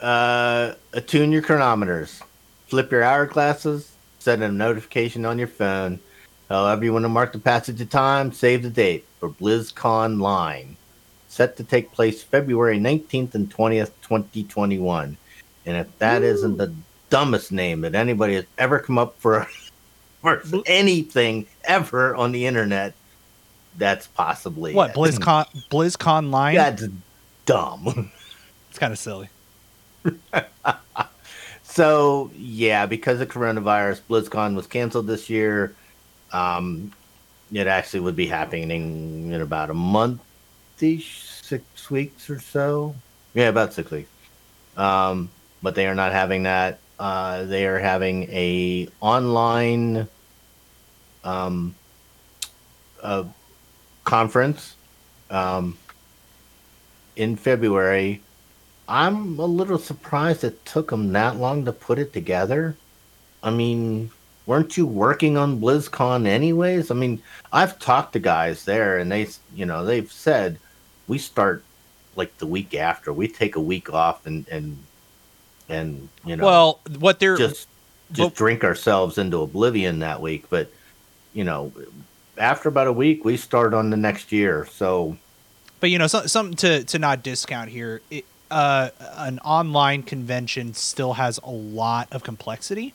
Uh, 0.00 0.74
attune 0.92 1.30
your 1.30 1.42
chronometers. 1.42 2.22
Flip 2.68 2.90
your 2.90 3.02
hourglasses. 3.02 3.90
Set 4.18 4.40
a 4.40 4.48
notification 4.50 5.24
on 5.24 5.38
your 5.38 5.48
phone. 5.48 6.00
However 6.48 6.84
you 6.84 6.92
want 6.92 7.04
to 7.04 7.08
mark 7.08 7.32
the 7.32 7.38
passage 7.38 7.80
of 7.80 7.90
time, 7.90 8.32
save 8.32 8.62
the 8.62 8.70
date 8.70 9.06
for 9.20 9.30
BlizzConline. 9.30 10.74
Set 11.30 11.56
to 11.56 11.64
take 11.64 11.92
place 11.92 12.22
February 12.22 12.78
19th 12.78 13.34
and 13.34 13.50
20th, 13.50 13.92
2021. 14.02 15.16
And 15.64 15.76
if 15.76 15.98
that 15.98 16.22
not 16.22 16.56
the 16.58 16.74
dumbest 17.08 17.52
name 17.52 17.80
that 17.82 17.94
anybody 17.94 18.34
has 18.34 18.44
ever 18.58 18.78
come 18.78 18.98
up 18.98 19.14
for, 19.18 19.46
for 20.20 20.42
anything 20.66 21.46
ever 21.64 22.14
on 22.14 22.32
the 22.32 22.46
internet, 22.46 22.94
that's 23.78 24.08
possibly 24.08 24.74
What 24.74 24.90
it. 24.90 24.96
BlizzCon 24.96 25.46
BlizzConline? 25.70 26.54
That's 26.54 26.88
dumb. 27.46 28.10
It's 28.70 28.78
kind 28.78 28.92
of 28.92 29.00
silly. 29.00 29.28
So 31.70 32.32
yeah, 32.36 32.86
because 32.86 33.20
of 33.20 33.28
coronavirus, 33.28 34.00
BlizzCon 34.10 34.56
was 34.56 34.66
canceled 34.66 35.06
this 35.06 35.30
year. 35.30 35.76
Um, 36.32 36.90
it 37.52 37.68
actually 37.68 38.00
would 38.00 38.16
be 38.16 38.26
happening 38.26 39.32
in 39.32 39.40
about 39.40 39.70
a 39.70 39.74
month, 39.74 40.20
six 40.80 41.90
weeks 41.90 42.30
or 42.30 42.40
so. 42.40 42.94
Yeah, 43.34 43.48
about 43.48 43.72
six 43.72 43.90
weeks. 43.90 44.10
Um, 44.76 45.30
but 45.62 45.74
they 45.74 45.86
are 45.86 45.94
not 45.94 46.12
having 46.12 46.44
that. 46.44 46.78
Uh, 46.98 47.44
they 47.44 47.66
are 47.66 47.78
having 47.78 48.24
a 48.30 48.88
online 49.00 50.08
um, 51.24 51.74
conference 54.04 54.74
um, 55.30 55.76
in 57.16 57.36
February. 57.36 58.20
I'm 58.88 59.38
a 59.38 59.46
little 59.46 59.78
surprised 59.78 60.44
it 60.44 60.64
took 60.64 60.90
them 60.90 61.12
that 61.12 61.36
long 61.36 61.64
to 61.64 61.72
put 61.72 61.98
it 61.98 62.12
together. 62.12 62.76
I 63.42 63.50
mean, 63.50 64.10
weren't 64.46 64.76
you 64.76 64.86
working 64.86 65.36
on 65.36 65.60
BlizzCon 65.60 66.26
anyways? 66.26 66.90
I 66.90 66.94
mean, 66.94 67.22
I've 67.52 67.78
talked 67.78 68.14
to 68.14 68.18
guys 68.18 68.64
there, 68.64 68.98
and 68.98 69.10
they, 69.10 69.28
you 69.54 69.64
know, 69.64 69.84
they've 69.84 70.10
said 70.10 70.58
we 71.10 71.18
start 71.18 71.64
like 72.14 72.38
the 72.38 72.46
week 72.46 72.72
after. 72.74 73.12
We 73.12 73.26
take 73.26 73.56
a 73.56 73.60
week 73.60 73.92
off 73.92 74.24
and 74.26 74.46
and 74.48 74.78
and 75.68 76.08
you 76.24 76.36
know, 76.36 76.44
Well, 76.44 76.80
what 76.98 77.18
they're 77.18 77.36
just 77.36 77.68
just 78.12 78.36
drink 78.36 78.64
ourselves 78.64 79.18
into 79.18 79.42
oblivion 79.42 79.98
that 79.98 80.22
week. 80.22 80.44
But 80.48 80.70
you 81.34 81.44
know, 81.44 81.72
after 82.38 82.68
about 82.68 82.86
a 82.86 82.92
week, 82.92 83.24
we 83.24 83.36
start 83.36 83.74
on 83.74 83.90
the 83.90 83.96
next 83.96 84.30
year. 84.30 84.66
So 84.70 85.16
But 85.80 85.90
you 85.90 85.98
know, 85.98 86.06
so, 86.06 86.26
something 86.26 86.56
to 86.58 86.84
to 86.84 86.98
not 86.98 87.22
discount 87.22 87.70
here. 87.70 88.00
It, 88.10 88.24
uh, 88.50 88.90
an 89.16 89.38
online 89.40 90.02
convention 90.02 90.74
still 90.74 91.14
has 91.14 91.38
a 91.44 91.50
lot 91.50 92.08
of 92.12 92.24
complexity 92.24 92.94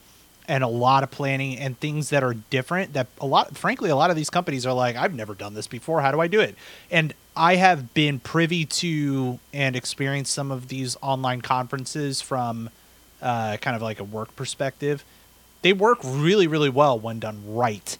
and 0.50 0.64
a 0.64 0.68
lot 0.68 1.02
of 1.04 1.12
planning 1.12 1.58
and 1.58 1.80
things 1.80 2.10
that 2.10 2.24
are 2.24 2.34
different. 2.34 2.94
That 2.94 3.08
a 3.20 3.26
lot, 3.26 3.58
frankly, 3.58 3.90
a 3.90 3.96
lot 3.96 4.10
of 4.10 4.16
these 4.16 4.30
companies 4.30 4.66
are 4.66 4.74
like, 4.74 4.96
I've 4.96 5.14
never 5.14 5.34
done 5.34 5.54
this 5.54 5.68
before. 5.68 6.02
How 6.02 6.12
do 6.12 6.20
I 6.20 6.28
do 6.28 6.40
it? 6.40 6.56
And 6.92 7.14
I 7.36 7.56
have 7.56 7.94
been 7.94 8.20
privy 8.20 8.66
to 8.66 9.40
and 9.54 9.76
experienced 9.76 10.34
some 10.34 10.52
of 10.52 10.68
these 10.68 10.96
online 11.02 11.42
conferences 11.42 12.22
from 12.22 12.70
uh, 13.22 13.58
kind 13.58 13.76
of 13.76 13.82
like 13.82 14.00
a 14.00 14.04
work 14.04 14.36
perspective. 14.36 15.04
They 15.62 15.74
work 15.74 16.00
really, 16.04 16.48
really 16.48 16.70
well 16.70 16.98
when 16.98 17.20
done 17.20 17.42
right 17.46 17.98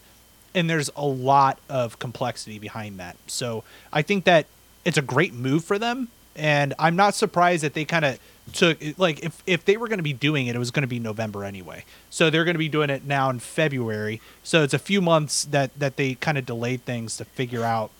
and 0.56 0.70
there's 0.70 0.90
a 0.96 1.04
lot 1.04 1.58
of 1.68 1.98
complexity 1.98 2.58
behind 2.58 2.98
that. 2.98 3.16
So 3.26 3.62
I 3.92 4.02
think 4.02 4.24
that 4.24 4.46
it's 4.84 4.96
a 4.96 5.02
great 5.02 5.34
move 5.34 5.64
for 5.64 5.78
them, 5.78 6.08
and 6.34 6.72
I'm 6.78 6.96
not 6.96 7.14
surprised 7.14 7.62
that 7.62 7.74
they 7.74 7.84
kind 7.84 8.04
of 8.04 8.18
took 8.52 8.78
like 8.96 9.22
if 9.22 9.42
if 9.46 9.64
they 9.64 9.76
were 9.76 9.86
going 9.86 9.98
to 9.98 10.04
be 10.04 10.14
doing 10.14 10.46
it, 10.46 10.56
it 10.56 10.58
was 10.58 10.70
going 10.70 10.82
to 10.82 10.88
be 10.88 10.98
November 10.98 11.44
anyway. 11.44 11.84
So 12.08 12.30
they're 12.30 12.44
going 12.44 12.54
to 12.54 12.58
be 12.58 12.70
doing 12.70 12.90
it 12.90 13.04
now 13.04 13.28
in 13.28 13.38
February. 13.38 14.20
So 14.42 14.62
it's 14.62 14.74
a 14.74 14.78
few 14.78 15.02
months 15.02 15.44
that 15.44 15.78
that 15.78 15.96
they 15.96 16.14
kind 16.14 16.38
of 16.38 16.46
delayed 16.46 16.84
things 16.84 17.18
to 17.18 17.24
figure 17.26 17.62
out 17.62 17.90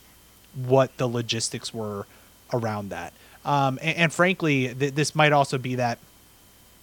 what 0.57 0.97
the 0.97 1.07
logistics 1.07 1.73
were 1.73 2.07
around 2.53 2.91
that. 2.91 3.13
Um, 3.45 3.79
and, 3.83 3.97
and 3.97 4.13
frankly, 4.13 4.75
th- 4.75 4.95
this 4.95 5.15
might 5.15 5.33
also 5.33 5.59
be 5.59 5.77
that 5.77 5.99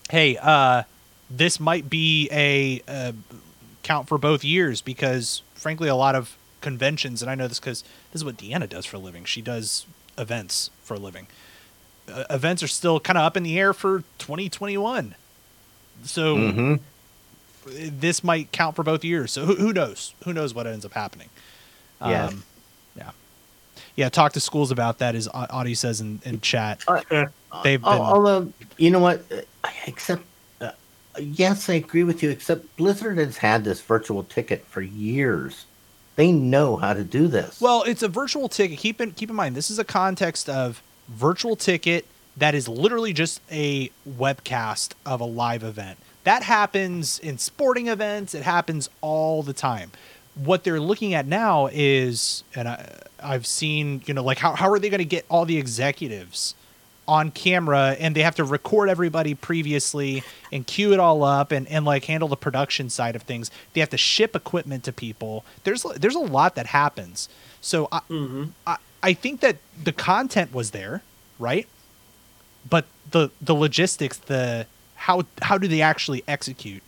hey, 0.10 0.38
uh, 0.38 0.84
this 1.30 1.60
might 1.60 1.90
be 1.90 2.30
a, 2.32 2.82
uh 2.88 3.14
count 3.84 4.08
for 4.08 4.18
both 4.18 4.44
years 4.44 4.82
because, 4.82 5.44
frankly, 5.54 5.88
a 5.88 5.96
lot 5.96 6.16
of 6.16 6.38
conventions, 6.62 7.22
and 7.22 7.30
I 7.30 7.36
know 7.36 7.48
this 7.48 7.60
because 7.60 7.84
this 8.12 8.22
is 8.22 8.26
what 8.26 8.38
Deanna 8.38 8.68
does 8.68 8.86
for 8.86 8.96
a 8.96 9.00
living. 9.00 9.26
She 9.26 9.42
does 9.42 9.86
events 10.18 10.72
for 10.82 10.96
a 10.96 11.00
living. 11.00 11.28
Uh, 12.12 12.24
events 12.30 12.64
are 12.64 12.68
still 12.68 13.00
kind 13.00 13.18
of 13.18 13.24
up 13.24 13.38
in 13.38 13.44
the 13.44 13.60
air 13.60 13.74
for 13.74 14.00
2021. 14.18 15.16
So 16.04 16.36
mhm. 16.36 16.80
this 17.66 18.24
might 18.24 18.52
count 18.52 18.76
for 18.76 18.84
both 18.84 19.04
years. 19.04 19.32
So 19.32 19.46
who, 19.46 19.56
who 19.56 19.74
knows? 19.74 20.16
Who 20.24 20.34
knows 20.34 20.54
what 20.54 20.66
ends 20.66 20.86
up 20.86 20.94
happening? 20.94 21.30
Yes. 22.02 22.34
yeah. 22.98 23.12
Yeah. 23.96 24.10
Talk 24.10 24.34
to 24.34 24.40
schools 24.40 24.72
about 24.72 25.00
that, 25.00 25.16
as 25.16 25.28
Au- 25.28 25.48
Audie 25.52 25.76
says 25.76 26.02
in, 26.02 26.20
in 26.26 26.42
chat. 26.42 26.84
Eh, 27.12 27.26
They've 27.64 27.82
been. 27.82 27.90
Al- 27.92 28.02
Although 28.02 28.54
you 28.78 28.90
know 28.92 29.00
what, 29.00 29.24
Uh, 29.32 29.70
except 29.88 30.24
uh, 30.62 30.72
yes, 31.20 31.70
I 31.70 31.74
agree 31.76 32.04
with 32.04 32.24
you. 32.24 32.30
Except 32.30 32.76
Blizzard 32.78 33.18
has 33.18 33.38
had 33.38 33.64
this 33.64 33.82
virtual 33.82 34.24
ticket 34.24 34.66
for 34.66 34.82
years. 34.82 35.66
They 36.16 36.32
know 36.32 36.76
how 36.76 36.94
to 36.94 37.04
do 37.04 37.28
this. 37.28 37.60
Well, 37.60 37.84
it's 37.84 38.04
a 38.04 38.08
virtual 38.08 38.48
ticket. 38.50 38.78
Keep 38.80 39.02
in 39.02 39.12
keep 39.12 39.30
in 39.30 39.36
mind 39.36 39.56
this 39.56 39.70
is 39.72 39.80
a 39.80 39.84
context 39.84 40.50
of 40.50 40.82
virtual 41.10 41.56
ticket 41.56 42.06
that 42.38 42.56
is 42.56 42.68
literally 42.68 43.14
just 43.14 43.42
a 43.52 43.90
webcast 44.10 44.94
of 45.06 45.22
a 45.22 45.26
live 45.26 45.64
event. 45.64 45.98
That 46.24 46.44
happens 46.44 47.20
in 47.20 47.38
sporting 47.38 47.88
events. 47.90 48.34
It 48.34 48.44
happens 48.44 48.90
all 49.02 49.44
the 49.44 49.54
time. 49.54 49.92
What 50.36 50.64
they're 50.64 50.80
looking 50.80 51.14
at 51.14 51.28
now 51.28 51.70
is, 51.72 52.44
and 52.56 52.68
I, 52.68 53.02
I've 53.22 53.46
seen, 53.46 54.02
you 54.06 54.14
know, 54.14 54.24
like 54.24 54.40
how 54.40 54.56
how 54.56 54.70
are 54.72 54.80
they 54.80 54.90
going 54.90 55.00
to 55.00 55.06
get 55.06 55.26
all 55.30 55.46
the 55.46 55.58
executives 55.58 56.56
on 57.08 57.32
camera 57.32 57.96
and 58.00 58.16
they 58.16 58.22
have 58.22 58.36
to 58.36 58.44
record 58.44 58.90
everybody 58.90 59.36
previously 59.36 60.24
and 60.52 60.66
queue 60.66 60.94
it 60.94 61.00
all 61.00 61.24
up 61.24 61.52
and, 61.52 61.68
and 61.68 61.84
like 61.86 62.06
handle 62.06 62.30
the 62.30 62.38
production 62.38 62.90
side 62.90 63.16
of 63.16 63.24
things. 63.24 63.52
They 63.74 63.82
have 63.82 63.90
to 63.90 63.98
ship 63.98 64.36
equipment 64.36 64.86
to 64.86 64.94
people. 64.94 65.44
There's 65.66 65.84
there's 65.98 66.16
a 66.16 66.20
lot 66.20 66.56
that 66.56 66.68
happens. 66.68 67.30
So 67.62 67.88
I, 67.92 68.00
mhm. 68.10 68.52
I, 68.66 68.78
I 69.02 69.14
think 69.14 69.42
that 69.42 69.58
the 69.82 69.92
content 69.92 70.54
was 70.54 70.72
there, 70.72 71.04
right? 71.40 71.68
But 72.70 72.86
the 73.12 73.30
the 73.42 73.54
logistics, 73.54 74.18
the 74.18 74.66
how 74.96 75.24
how 75.42 75.58
do 75.58 75.68
they 75.68 75.82
actually 75.82 76.24
execute? 76.28 76.82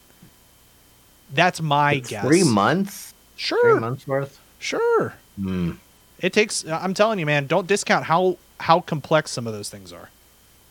That's 1.33 1.61
my 1.61 1.95
It's 1.95 2.09
guess. 2.09 2.25
Three 2.25 2.43
months. 2.43 3.13
Sure, 3.36 3.71
Three 3.73 3.79
months 3.79 4.07
worth. 4.07 4.39
sure. 4.59 5.13
Hmm. 5.39 5.71
It 6.19 6.31
takes. 6.33 6.65
I'm 6.67 6.93
telling 6.93 7.19
you, 7.19 7.25
man. 7.25 7.45
Don't 7.47 7.67
discount 7.67 8.05
how 8.05 8.38
how 8.61 8.79
complex 8.79 9.31
some 9.31 9.47
of 9.47 9.53
those 9.53 9.69
things 9.69 9.91
are. 9.91 10.09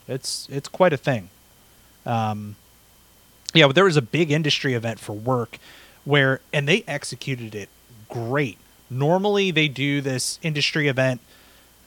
It's 0.07 0.47
it's 0.51 0.67
quite 0.67 0.91
a 0.93 0.97
thing. 0.97 1.29
Um, 2.05 2.55
yeah, 3.53 3.67
but 3.67 3.75
there 3.75 3.85
was 3.85 3.97
a 3.97 4.01
big 4.01 4.31
industry 4.31 4.73
event 4.73 4.99
for 4.99 5.13
work 5.13 5.57
where, 6.03 6.41
and 6.53 6.67
they 6.67 6.83
executed 6.87 7.55
it 7.55 7.69
great. 8.09 8.57
Normally, 8.89 9.51
they 9.51 9.67
do 9.67 10.01
this 10.01 10.39
industry 10.43 10.87
event 10.87 11.21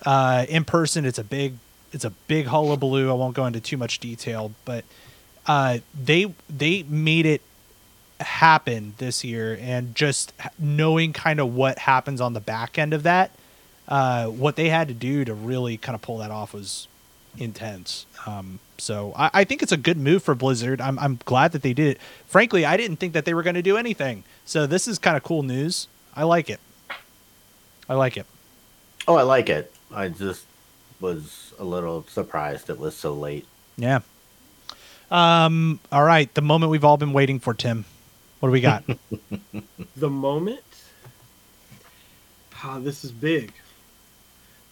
uh, 0.06 0.46
in 0.48 0.64
person. 0.64 1.04
It's 1.04 1.18
a 1.18 1.24
big 1.24 1.54
it's 1.92 2.04
a 2.04 2.10
big 2.10 2.46
hullabaloo. 2.46 3.10
I 3.10 3.14
won't 3.14 3.34
go 3.34 3.46
into 3.46 3.60
too 3.60 3.76
much 3.76 3.98
detail, 3.98 4.52
but 4.64 4.84
uh, 5.46 5.78
they 6.00 6.32
they 6.48 6.84
made 6.84 7.26
it 7.26 7.42
happen 8.20 8.94
this 8.98 9.24
year 9.24 9.58
and 9.60 9.94
just 9.94 10.32
knowing 10.58 11.12
kind 11.12 11.38
of 11.40 11.54
what 11.54 11.78
happens 11.78 12.20
on 12.20 12.32
the 12.32 12.40
back 12.40 12.78
end 12.78 12.92
of 12.92 13.04
that 13.04 13.30
uh, 13.88 14.26
what 14.26 14.56
they 14.56 14.68
had 14.68 14.88
to 14.88 14.94
do 14.94 15.24
to 15.24 15.34
really 15.34 15.76
kind 15.76 15.94
of 15.94 16.02
pull 16.02 16.18
that 16.18 16.30
off 16.30 16.52
was 16.52 16.86
intense. 17.38 18.04
Um, 18.26 18.58
so 18.76 19.12
I, 19.16 19.30
I 19.32 19.44
think 19.44 19.62
it's 19.62 19.72
a 19.72 19.76
good 19.78 19.96
move 19.96 20.22
for 20.22 20.34
blizzard. 20.34 20.80
I'm, 20.80 20.98
I'm 20.98 21.20
glad 21.24 21.52
that 21.52 21.62
they 21.62 21.72
did 21.72 21.96
it. 21.96 21.98
Frankly 22.26 22.64
i 22.64 22.76
didn't 22.76 22.96
think 22.96 23.14
that 23.14 23.24
they 23.24 23.34
were 23.34 23.42
going 23.42 23.54
to 23.54 23.62
do 23.62 23.76
anything. 23.76 24.24
So 24.44 24.66
this 24.66 24.86
is 24.86 24.98
kind 24.98 25.16
of 25.16 25.22
cool 25.22 25.42
news. 25.42 25.88
I 26.14 26.24
like 26.24 26.50
it. 26.50 26.60
I 27.88 27.94
like 27.94 28.16
it. 28.16 28.26
Oh, 29.06 29.16
I 29.16 29.22
like 29.22 29.48
it. 29.48 29.72
I 29.90 30.08
just 30.08 30.44
was 31.00 31.54
a 31.58 31.64
little 31.64 32.04
surprised 32.08 32.68
it 32.68 32.78
was 32.78 32.94
so 32.94 33.12
late. 33.14 33.46
yeah. 33.76 34.00
Um, 35.10 35.80
all 35.90 36.04
right. 36.04 36.32
The 36.34 36.42
moment 36.42 36.70
we've 36.70 36.84
all 36.84 36.98
been 36.98 37.14
waiting 37.14 37.40
for 37.40 37.54
tim 37.54 37.86
what 38.40 38.48
do 38.48 38.52
we 38.52 38.60
got 38.60 38.84
the 39.96 40.10
moment. 40.10 40.60
This 42.80 43.04
is 43.04 43.12
big. 43.12 43.52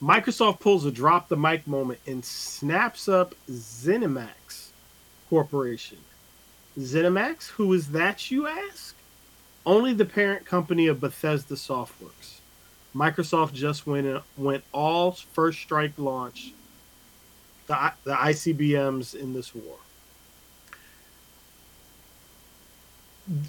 Microsoft 0.02 0.60
pulls 0.60 0.84
a 0.84 0.90
drop 0.90 1.28
the 1.28 1.36
mic 1.36 1.66
moment 1.66 2.00
and 2.06 2.24
snaps 2.24 3.08
up 3.08 3.34
ZeniMax 3.50 4.68
Corporation. 5.30 5.98
ZeniMax, 6.78 7.48
who 7.48 7.72
is 7.72 7.92
that, 7.92 8.30
you 8.30 8.46
ask? 8.46 8.94
Only 9.64 9.94
the 9.94 10.04
parent 10.04 10.44
company 10.44 10.86
of 10.88 11.00
Bethesda 11.00 11.54
Softworks. 11.54 12.40
Microsoft 12.94 13.52
just 13.52 13.86
went 13.86 14.22
went 14.36 14.64
all 14.72 15.12
first 15.12 15.60
strike 15.60 15.92
launch 15.96 16.52
the 17.66 17.92
the 18.04 18.14
ICBMs 18.14 19.14
in 19.14 19.32
this 19.32 19.54
war. 19.54 19.76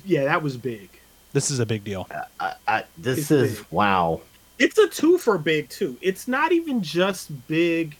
Yeah, 0.05 0.25
that 0.25 0.41
was 0.41 0.57
big. 0.57 0.89
this 1.33 1.51
is 1.51 1.59
a 1.59 1.65
big 1.65 1.83
deal 1.83 2.07
I, 2.39 2.53
I, 2.67 2.83
this 2.97 3.19
It's 3.19 3.31
is 3.31 3.57
big. 3.59 3.65
wow. 3.71 4.21
it's 4.59 4.77
a 4.77 4.87
two 4.87 5.17
for 5.17 5.37
big 5.37 5.69
too. 5.69 5.97
It's 6.01 6.27
not 6.27 6.51
even 6.51 6.81
just 6.81 7.29
big 7.47 7.95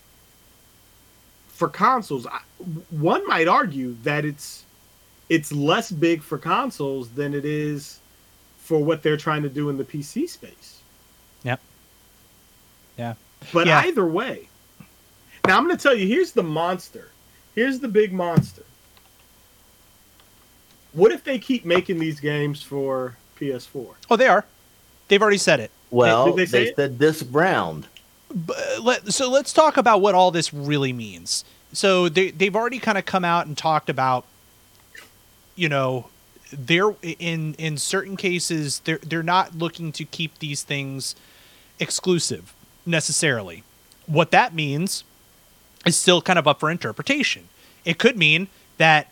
for 1.48 1.68
consoles. 1.68 2.26
I, 2.28 2.40
one 2.90 3.26
might 3.28 3.48
argue 3.48 3.96
that 4.04 4.26
it's 4.26 4.64
it's 5.30 5.52
less 5.52 5.92
big 5.92 6.22
for 6.24 6.38
consoles 6.38 7.10
than 7.10 7.34
it 7.34 7.46
is 7.46 8.00
for 8.60 8.84
what 8.84 9.04
they're 9.04 9.18
trying 9.18 9.44
to 9.44 9.50
do 9.50 9.70
in 9.70 9.78
the 9.78 9.84
PC 9.84 10.30
space. 10.30 10.82
Yep. 11.44 11.60
Yeah. 12.98 13.14
But 13.54 13.68
Yeah. 13.68 13.80
either 13.86 14.06
way, 14.06 14.48
now 15.46 15.58
I'm 15.58 15.66
going 15.66 15.76
to 15.78 15.82
tell 15.82 15.94
you. 15.96 16.08
Here's 16.08 16.32
the 16.32 16.44
monster. 16.44 17.10
Here's 17.56 17.80
the 17.80 17.88
big 17.88 18.14
monster. 18.14 18.64
What 20.98 21.12
if 21.12 21.24
they 21.24 21.38
keep 21.38 21.64
making 21.64 22.00
these 22.00 22.20
games 22.20 22.64
for 22.64 23.16
PS4? 23.40 23.94
Oh, 24.10 24.16
they 24.16 24.26
are. 24.26 24.46
They've 25.08 25.22
already 25.22 25.38
said 25.38 25.60
it. 25.60 25.70
Well, 25.92 26.26
did 26.26 26.36
they 26.36 26.46
they, 26.46 26.66
say 26.66 26.70
it? 26.70 26.76
said 26.76 26.98
this 26.98 27.22
round. 27.22 27.88
But 28.34 28.58
let, 28.82 29.14
so 29.14 29.30
let's 29.30 29.54
talk 29.54 29.78
about 29.78 30.02
what 30.02 30.16
all 30.16 30.32
this 30.32 30.52
really 30.52 30.92
means. 30.92 31.46
So 31.72 32.10
they 32.10 32.32
they've 32.32 32.56
already 32.56 32.80
kind 32.80 32.98
of 32.98 33.06
come 33.06 33.24
out 33.24 33.46
and 33.46 33.56
talked 33.56 33.92
about, 33.92 34.26
you 35.56 35.70
know, 35.70 36.08
they're 36.52 36.96
in 37.04 37.54
in 37.60 37.78
certain 37.78 38.18
cases 38.18 38.80
they're 38.80 39.00
they're 39.00 39.22
not 39.22 39.56
looking 39.56 39.92
to 39.92 40.04
keep 40.04 40.40
these 40.40 40.64
things 40.64 41.16
exclusive 41.80 42.56
necessarily. 42.88 43.64
What 44.08 44.32
that 44.32 44.56
means 44.56 45.04
is 45.86 45.96
still 45.96 46.24
kind 46.24 46.40
of 46.40 46.48
up 46.48 46.60
for 46.60 46.72
interpretation. 46.72 47.50
It 47.86 48.00
could 48.00 48.18
mean 48.18 48.48
that 48.78 49.12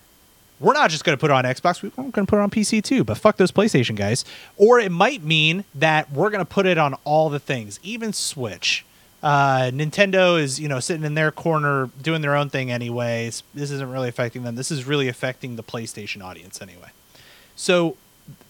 we're 0.59 0.73
not 0.73 0.89
just 0.89 1.03
going 1.03 1.17
to 1.17 1.19
put 1.19 1.31
it 1.31 1.33
on 1.33 1.43
Xbox, 1.43 1.83
we're 1.83 1.89
going 1.89 2.11
to 2.11 2.25
put 2.25 2.37
it 2.37 2.41
on 2.41 2.49
PC 2.49 2.83
too, 2.83 3.03
but 3.03 3.17
fuck 3.17 3.37
those 3.37 3.51
PlayStation 3.51 3.95
guys. 3.95 4.25
Or 4.57 4.79
it 4.79 4.91
might 4.91 5.23
mean 5.23 5.65
that 5.73 6.11
we're 6.11 6.29
going 6.29 6.45
to 6.45 6.49
put 6.49 6.65
it 6.65 6.77
on 6.77 6.95
all 7.03 7.29
the 7.29 7.39
things, 7.39 7.79
even 7.83 8.13
Switch. 8.13 8.85
Uh, 9.21 9.71
Nintendo 9.73 10.39
is, 10.39 10.59
you 10.59 10.67
know, 10.67 10.79
sitting 10.79 11.03
in 11.03 11.15
their 11.15 11.31
corner 11.31 11.89
doing 12.01 12.21
their 12.21 12.35
own 12.35 12.49
thing 12.49 12.71
anyways. 12.71 13.41
This 13.55 13.71
isn't 13.71 13.91
really 13.91 14.07
affecting 14.07 14.43
them. 14.43 14.55
This 14.55 14.69
is 14.69 14.85
really 14.85 15.07
affecting 15.07 15.55
the 15.55 15.63
PlayStation 15.63 16.23
audience 16.23 16.61
anyway. 16.61 16.89
So 17.55 17.97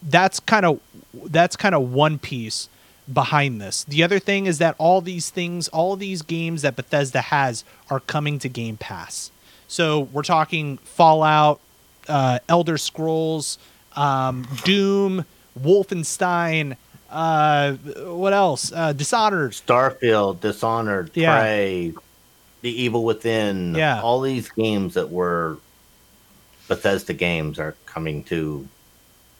that's 0.03 0.39
kind 0.39 0.65
of 0.65 0.79
that's 1.13 1.55
kind 1.55 1.75
of 1.75 1.93
one 1.93 2.19
piece 2.19 2.67
behind 3.11 3.61
this. 3.61 3.83
The 3.85 4.03
other 4.03 4.19
thing 4.19 4.47
is 4.47 4.57
that 4.57 4.75
all 4.77 4.99
these 5.01 5.29
things, 5.29 5.67
all 5.69 5.95
these 5.95 6.21
games 6.21 6.63
that 6.63 6.75
Bethesda 6.75 7.21
has 7.21 7.63
are 7.89 7.99
coming 8.01 8.39
to 8.39 8.49
Game 8.49 8.77
Pass. 8.77 9.31
So 9.67 10.01
we're 10.11 10.23
talking 10.23 10.77
Fallout, 10.79 11.59
uh, 12.07 12.39
Elder 12.49 12.77
Scrolls, 12.77 13.57
um, 13.95 14.47
Doom, 14.63 15.25
Wolfenstein. 15.59 16.77
Uh, 17.09 17.73
what 17.73 18.33
else? 18.33 18.71
Uh, 18.73 18.93
Dishonored. 18.93 19.51
Starfield, 19.51 20.41
Dishonored, 20.41 21.11
Yeah. 21.13 21.39
Prey, 21.39 21.93
The 22.61 22.81
Evil 22.83 23.03
Within. 23.03 23.75
Yeah. 23.75 24.01
All 24.01 24.21
these 24.21 24.49
games 24.49 24.95
that 24.95 25.09
were 25.11 25.57
Bethesda 26.67 27.13
games 27.13 27.59
are 27.59 27.75
coming 27.85 28.23
to 28.25 28.67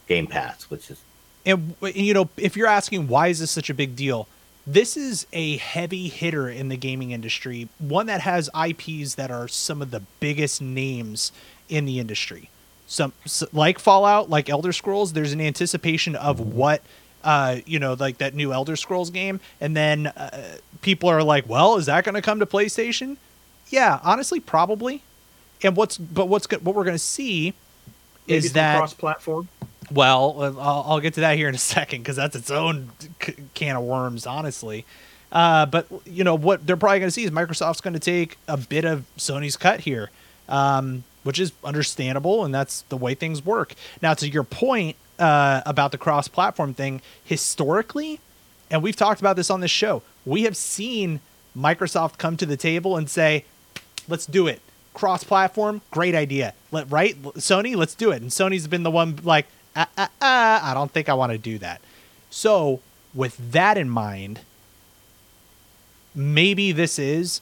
Game 0.08 0.28
Pass, 0.28 0.64
which 0.70 0.92
is 0.92 1.02
and, 1.46 1.76
and 1.82 1.96
you 1.96 2.14
know 2.14 2.30
if 2.38 2.56
you're 2.56 2.68
asking 2.68 3.08
why 3.08 3.28
is 3.28 3.40
this 3.40 3.52
such 3.52 3.70
a 3.70 3.74
big 3.74 3.96
deal 3.96 4.28
this 4.66 4.98
is 4.98 5.28
a 5.32 5.58
heavy 5.58 6.08
hitter 6.08 6.50
in 6.50 6.70
the 6.70 6.76
gaming 6.78 7.12
industry 7.12 7.68
one 7.78 8.08
that 8.08 8.22
has 8.22 8.50
ips 8.68 9.14
that 9.16 9.30
are 9.30 9.48
some 9.48 9.80
of 9.82 9.92
the 9.92 10.02
biggest 10.20 10.60
names 10.62 11.32
in 11.70 11.86
the 11.86 12.00
industry 12.00 12.50
some 12.88 13.14
like 13.52 13.80
fallout 13.80 14.30
like 14.30 14.50
elder 14.50 14.72
scrolls 14.72 15.14
there's 15.14 15.34
an 15.34 15.42
anticipation 15.42 16.16
of 16.16 16.40
what 16.40 16.82
uh, 17.24 17.58
you 17.66 17.80
know 17.80 17.94
like 17.94 18.20
that 18.20 18.36
new 18.36 18.54
elder 18.54 18.76
scrolls 18.76 19.10
game 19.10 19.40
and 19.60 19.76
then 19.76 20.08
uh, 20.08 20.58
people 20.82 21.10
are 21.10 21.24
like 21.24 21.50
well 21.50 21.76
is 21.78 21.88
that 21.88 22.04
going 22.04 22.14
to 22.16 22.22
come 22.22 22.40
to 22.40 22.46
playstation 22.46 23.18
yeah 23.70 24.00
honestly 24.04 24.40
probably 24.40 25.02
and 25.64 25.76
what's 25.76 25.98
but 25.98 26.28
what's 26.28 26.50
what 26.52 26.76
we're 26.76 26.84
going 26.84 26.96
to 26.96 27.00
see 27.00 27.54
Maybe 28.28 28.38
is 28.38 28.54
that 28.54 28.78
cross-platform? 28.78 29.48
well, 29.92 30.36
uh, 30.42 30.54
I'll, 30.60 30.86
I'll 30.88 31.00
get 31.00 31.14
to 31.16 31.22
that 31.22 31.38
here 31.38 31.48
in 31.50 31.56
a 31.56 31.60
second 31.60 32.02
because 32.02 32.16
that's 32.16 32.36
its 32.36 32.52
own 32.52 32.92
c- 33.22 33.36
can 33.54 33.76
of 33.76 33.84
worms, 33.84 34.26
honestly. 34.26 34.86
Uh, 35.32 35.66
but 35.66 35.88
you 36.06 36.24
know 36.24 36.36
what 36.36 36.66
they're 36.66 36.78
probably 36.78 37.00
going 37.00 37.08
to 37.08 37.14
see 37.14 37.24
is 37.24 37.32
Microsoft's 37.32 37.82
going 37.82 37.94
to 37.94 38.00
take 38.00 38.38
a 38.48 38.58
bit 38.58 38.86
of 38.86 39.06
Sony's 39.18 39.58
cut 39.58 39.82
here, 39.82 40.10
um, 40.48 41.04
which 41.26 41.40
is 41.40 41.52
understandable, 41.64 42.46
and 42.46 42.54
that's 42.54 42.84
the 42.90 42.96
way 42.96 43.16
things 43.16 43.44
work. 43.44 43.74
Now, 44.00 44.14
to 44.14 44.30
your 44.30 44.44
point 44.44 44.96
uh, 45.18 45.64
about 45.66 45.92
the 45.92 45.98
cross-platform 45.98 46.76
thing, 46.76 47.02
historically, 47.24 48.20
and 48.70 48.84
we've 48.84 48.96
talked 48.96 49.22
about 49.22 49.36
this 49.36 49.50
on 49.50 49.60
this 49.60 49.72
show, 49.72 50.04
we 50.24 50.44
have 50.44 50.56
seen 50.56 51.22
Microsoft 51.58 52.20
come 52.20 52.38
to 52.38 52.46
the 52.46 52.56
table 52.56 52.96
and 52.96 53.10
say, 53.10 53.44
"Let's 54.08 54.28
do 54.28 54.46
it." 54.46 54.62
Cross-platform, 54.94 55.82
great 55.90 56.14
idea. 56.14 56.54
Let 56.72 56.92
right, 56.92 57.20
Sony, 57.34 57.76
let's 57.76 57.96
do 57.96 58.12
it. 58.12 58.22
And 58.22 58.30
Sony's 58.30 58.68
been 58.68 58.84
the 58.84 58.92
one 58.92 59.18
like, 59.24 59.48
ah, 59.76 59.90
ah, 59.98 60.10
ah, 60.22 60.72
I 60.72 60.74
don't 60.76 60.92
think 60.92 61.10
I 61.10 61.16
want 61.16 61.32
to 61.32 61.40
do 61.40 61.58
that. 61.58 61.82
So, 62.30 62.82
with 63.16 63.52
that 63.52 63.80
in 63.80 63.90
mind, 63.90 64.42
maybe 66.14 66.72
this 66.72 67.00
is 67.00 67.42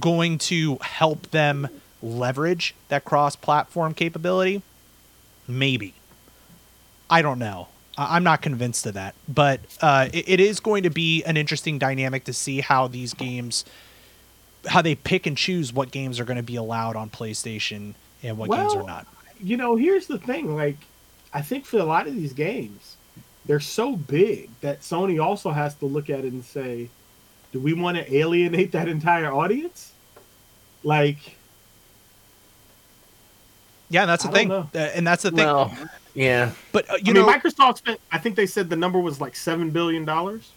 going 0.00 0.38
to 0.38 0.78
help 0.80 1.30
them 1.30 1.68
leverage 2.02 2.74
that 2.88 3.04
cross-platform 3.04 3.94
capability. 3.94 4.62
Maybe. 5.46 5.94
I 7.08 7.22
don't 7.22 7.38
know. 7.38 7.68
I'm 7.98 8.24
not 8.24 8.40
convinced 8.40 8.86
of 8.86 8.94
that, 8.94 9.14
but 9.28 9.60
uh, 9.82 10.08
it, 10.12 10.28
it 10.28 10.40
is 10.40 10.60
going 10.60 10.84
to 10.84 10.90
be 10.90 11.22
an 11.24 11.36
interesting 11.36 11.78
dynamic 11.78 12.24
to 12.24 12.32
see 12.32 12.60
how 12.60 12.88
these 12.88 13.12
games, 13.12 13.66
how 14.66 14.80
they 14.80 14.94
pick 14.94 15.26
and 15.26 15.36
choose 15.36 15.72
what 15.74 15.90
games 15.90 16.18
are 16.18 16.24
going 16.24 16.38
to 16.38 16.42
be 16.42 16.56
allowed 16.56 16.96
on 16.96 17.10
PlayStation 17.10 17.92
and 18.22 18.38
what 18.38 18.50
games 18.50 18.74
are 18.74 18.82
not. 18.82 19.06
You 19.40 19.58
know, 19.58 19.76
here's 19.76 20.06
the 20.06 20.18
thing. 20.18 20.56
Like, 20.56 20.78
I 21.34 21.42
think 21.42 21.66
for 21.66 21.78
a 21.78 21.84
lot 21.84 22.06
of 22.06 22.14
these 22.14 22.32
games, 22.32 22.96
they're 23.44 23.60
so 23.60 23.96
big 23.96 24.48
that 24.62 24.80
Sony 24.80 25.22
also 25.22 25.50
has 25.50 25.74
to 25.76 25.86
look 25.86 26.08
at 26.08 26.24
it 26.24 26.32
and 26.32 26.44
say, 26.44 26.88
do 27.52 27.60
we 27.60 27.74
want 27.74 27.98
to 27.98 28.16
alienate 28.16 28.72
that 28.72 28.88
entire 28.88 29.30
audience? 29.30 29.92
Like, 30.82 31.36
Yeah, 33.92 34.06
that's 34.06 34.24
the 34.24 34.30
I 34.30 34.32
thing, 34.32 34.50
uh, 34.50 34.66
and 34.74 35.06
that's 35.06 35.22
the 35.22 35.30
thing. 35.30 35.44
well, 35.46 35.72
yeah. 36.14 36.52
but 36.72 36.88
uh, 36.90 36.94
you 36.94 37.12
I 37.12 37.14
mean, 37.14 37.26
know, 37.26 37.32
Microsoft 37.32 37.78
spent. 37.78 38.00
I 38.10 38.18
think 38.18 38.36
they 38.36 38.46
said 38.46 38.70
the 38.70 38.76
number 38.76 38.98
was 38.98 39.20
like 39.20 39.36
seven 39.36 39.70
billion 39.70 40.04
dollars. 40.04 40.50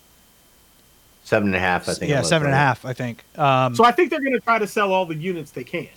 Seven 1.23 1.47
and 1.49 1.55
a 1.55 1.59
half, 1.59 1.89
I 1.89 1.93
think. 1.95 2.09
yeah, 2.11 2.19
was, 2.19 2.29
seven 2.29 2.45
and 2.47 2.53
a 2.53 2.57
half, 2.57 2.85
I 2.85 2.93
think. 2.93 3.23
Um, 3.37 3.73
So 3.75 3.83
I 3.83 3.91
think 3.91 4.11
they're 4.11 4.19
going 4.21 4.33
to 4.33 4.39
try 4.39 4.59
to 4.59 4.67
sell 4.67 4.93
all 4.93 5.05
the 5.07 5.15
units 5.15 5.49
they 5.51 5.63
can. 5.63 5.87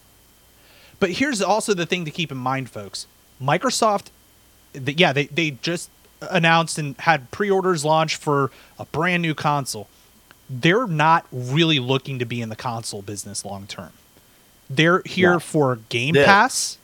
But 1.00 1.10
here's 1.10 1.42
also 1.42 1.74
the 1.74 1.84
thing 1.86 2.06
to 2.06 2.10
keep 2.10 2.32
in 2.32 2.38
mind, 2.38 2.70
folks. 2.70 3.06
Microsoft, 3.40 4.06
th- 4.72 4.98
yeah, 4.98 5.12
they, 5.12 5.26
they 5.26 5.50
just 5.50 5.90
announced 6.22 6.78
and 6.78 6.96
had 7.00 7.30
pre 7.30 7.50
orders 7.50 7.84
launch 7.84 8.16
for 8.16 8.50
a 8.78 8.86
brand 8.86 9.20
new 9.22 9.34
console. 9.34 9.86
They're 10.48 10.86
not 10.86 11.26
really 11.30 11.78
looking 11.78 12.18
to 12.20 12.24
be 12.24 12.40
in 12.40 12.48
the 12.48 12.56
console 12.56 13.02
business 13.02 13.44
long 13.44 13.66
term. 13.66 13.92
They're 14.70 15.02
here 15.04 15.32
No. 15.32 15.40
for 15.40 15.76
Game 15.90 16.16
Yeah. 16.16 16.24
Pass, 16.24 16.77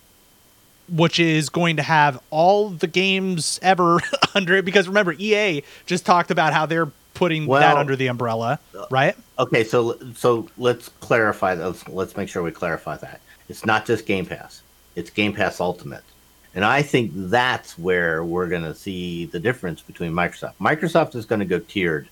which 0.89 1.19
is 1.19 1.49
going 1.49 1.77
to 1.77 1.83
have 1.83 2.21
all 2.31 2.71
the 2.71 2.87
games 2.87 3.59
ever 3.63 4.01
under 4.35 4.57
it. 4.57 4.65
Because 4.65 4.89
remember, 4.89 5.15
EA 5.19 5.63
just 5.87 6.05
talked 6.07 6.31
about 6.31 6.53
how 6.53 6.67
they're 6.67 6.91
putting 7.15 7.47
that 7.47 7.77
under 7.77 7.95
the 7.97 8.09
umbrella, 8.09 8.59
uh, 8.77 8.87
right? 8.91 9.17
Okay, 9.39 9.65
so 9.65 9.99
so 10.15 10.49
let's 10.59 10.89
clarify. 11.01 11.55
Let's 11.55 11.87
let's 11.89 12.17
make 12.17 12.29
sure 12.29 12.43
we 12.43 12.51
clarify 12.51 12.97
that 12.99 13.21
it's 13.49 13.65
not 13.65 13.87
just 13.87 14.07
Game 14.07 14.27
Pass; 14.27 14.63
it's 14.97 15.11
Game 15.11 15.33
Pass 15.33 15.61
Ultimate, 15.61 16.05
and 16.55 16.65
I 16.65 16.83
think 16.83 17.13
that's 17.15 17.79
where 17.79 18.25
we're 18.25 18.49
going 18.49 18.63
to 18.65 18.75
see 18.75 19.27
the 19.27 19.39
difference 19.41 19.81
between 19.81 20.13
Microsoft. 20.13 20.55
Microsoft 20.61 21.15
is 21.15 21.25
going 21.27 21.39
to 21.41 21.45
go 21.45 21.59
tiered 21.61 22.09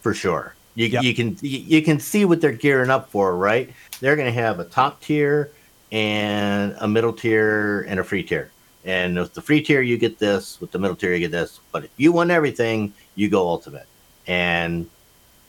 for 0.00 0.14
sure. 0.14 0.54
You, 0.76 0.86
Yep. 0.86 1.02
you 1.02 1.14
can 1.14 1.36
you 1.42 1.82
can 1.82 1.98
see 1.98 2.24
what 2.24 2.40
they're 2.40 2.52
gearing 2.52 2.90
up 2.90 3.10
for, 3.10 3.36
right? 3.36 3.70
They're 4.00 4.16
going 4.16 4.32
to 4.32 4.40
have 4.40 4.60
a 4.60 4.64
top 4.64 5.00
tier 5.02 5.50
and 5.92 6.76
a 6.78 6.88
middle 6.88 7.12
tier 7.12 7.82
and 7.82 8.00
a 8.00 8.04
free 8.04 8.22
tier. 8.22 8.50
And 8.84 9.18
with 9.18 9.34
the 9.34 9.42
free 9.42 9.62
tier, 9.62 9.82
you 9.82 9.98
get 9.98 10.18
this. 10.18 10.60
With 10.60 10.70
the 10.70 10.78
middle 10.78 10.96
tier, 10.96 11.12
you 11.12 11.20
get 11.20 11.32
this. 11.32 11.60
But 11.72 11.84
if 11.84 11.90
you 11.96 12.12
want 12.12 12.30
everything, 12.30 12.94
you 13.14 13.28
go 13.28 13.46
ultimate. 13.46 13.86
And 14.26 14.88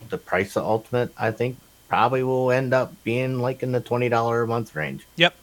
the 0.10 0.18
price 0.18 0.58
of 0.58 0.66
ultimate, 0.66 1.14
I 1.18 1.32
think, 1.32 1.58
probably 1.88 2.24
will 2.24 2.52
end 2.52 2.74
up 2.74 2.94
being 3.04 3.40
like 3.40 3.64
in 3.64 3.72
the 3.72 3.80
twenty 3.82 4.10
dollar 4.10 4.42
a 4.42 4.48
month 4.48 4.76
range. 4.76 5.06
Yep. 5.16 5.36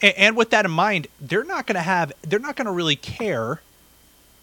And, 0.00 0.14
and 0.16 0.36
with 0.36 0.50
that 0.50 0.64
in 0.64 0.70
mind, 0.70 1.06
they're 1.20 1.44
not 1.44 1.66
going 1.66 1.76
to 1.76 1.82
have, 1.82 2.12
they're 2.22 2.38
not 2.38 2.56
going 2.56 2.66
to 2.66 2.72
really 2.72 2.96
care 2.96 3.60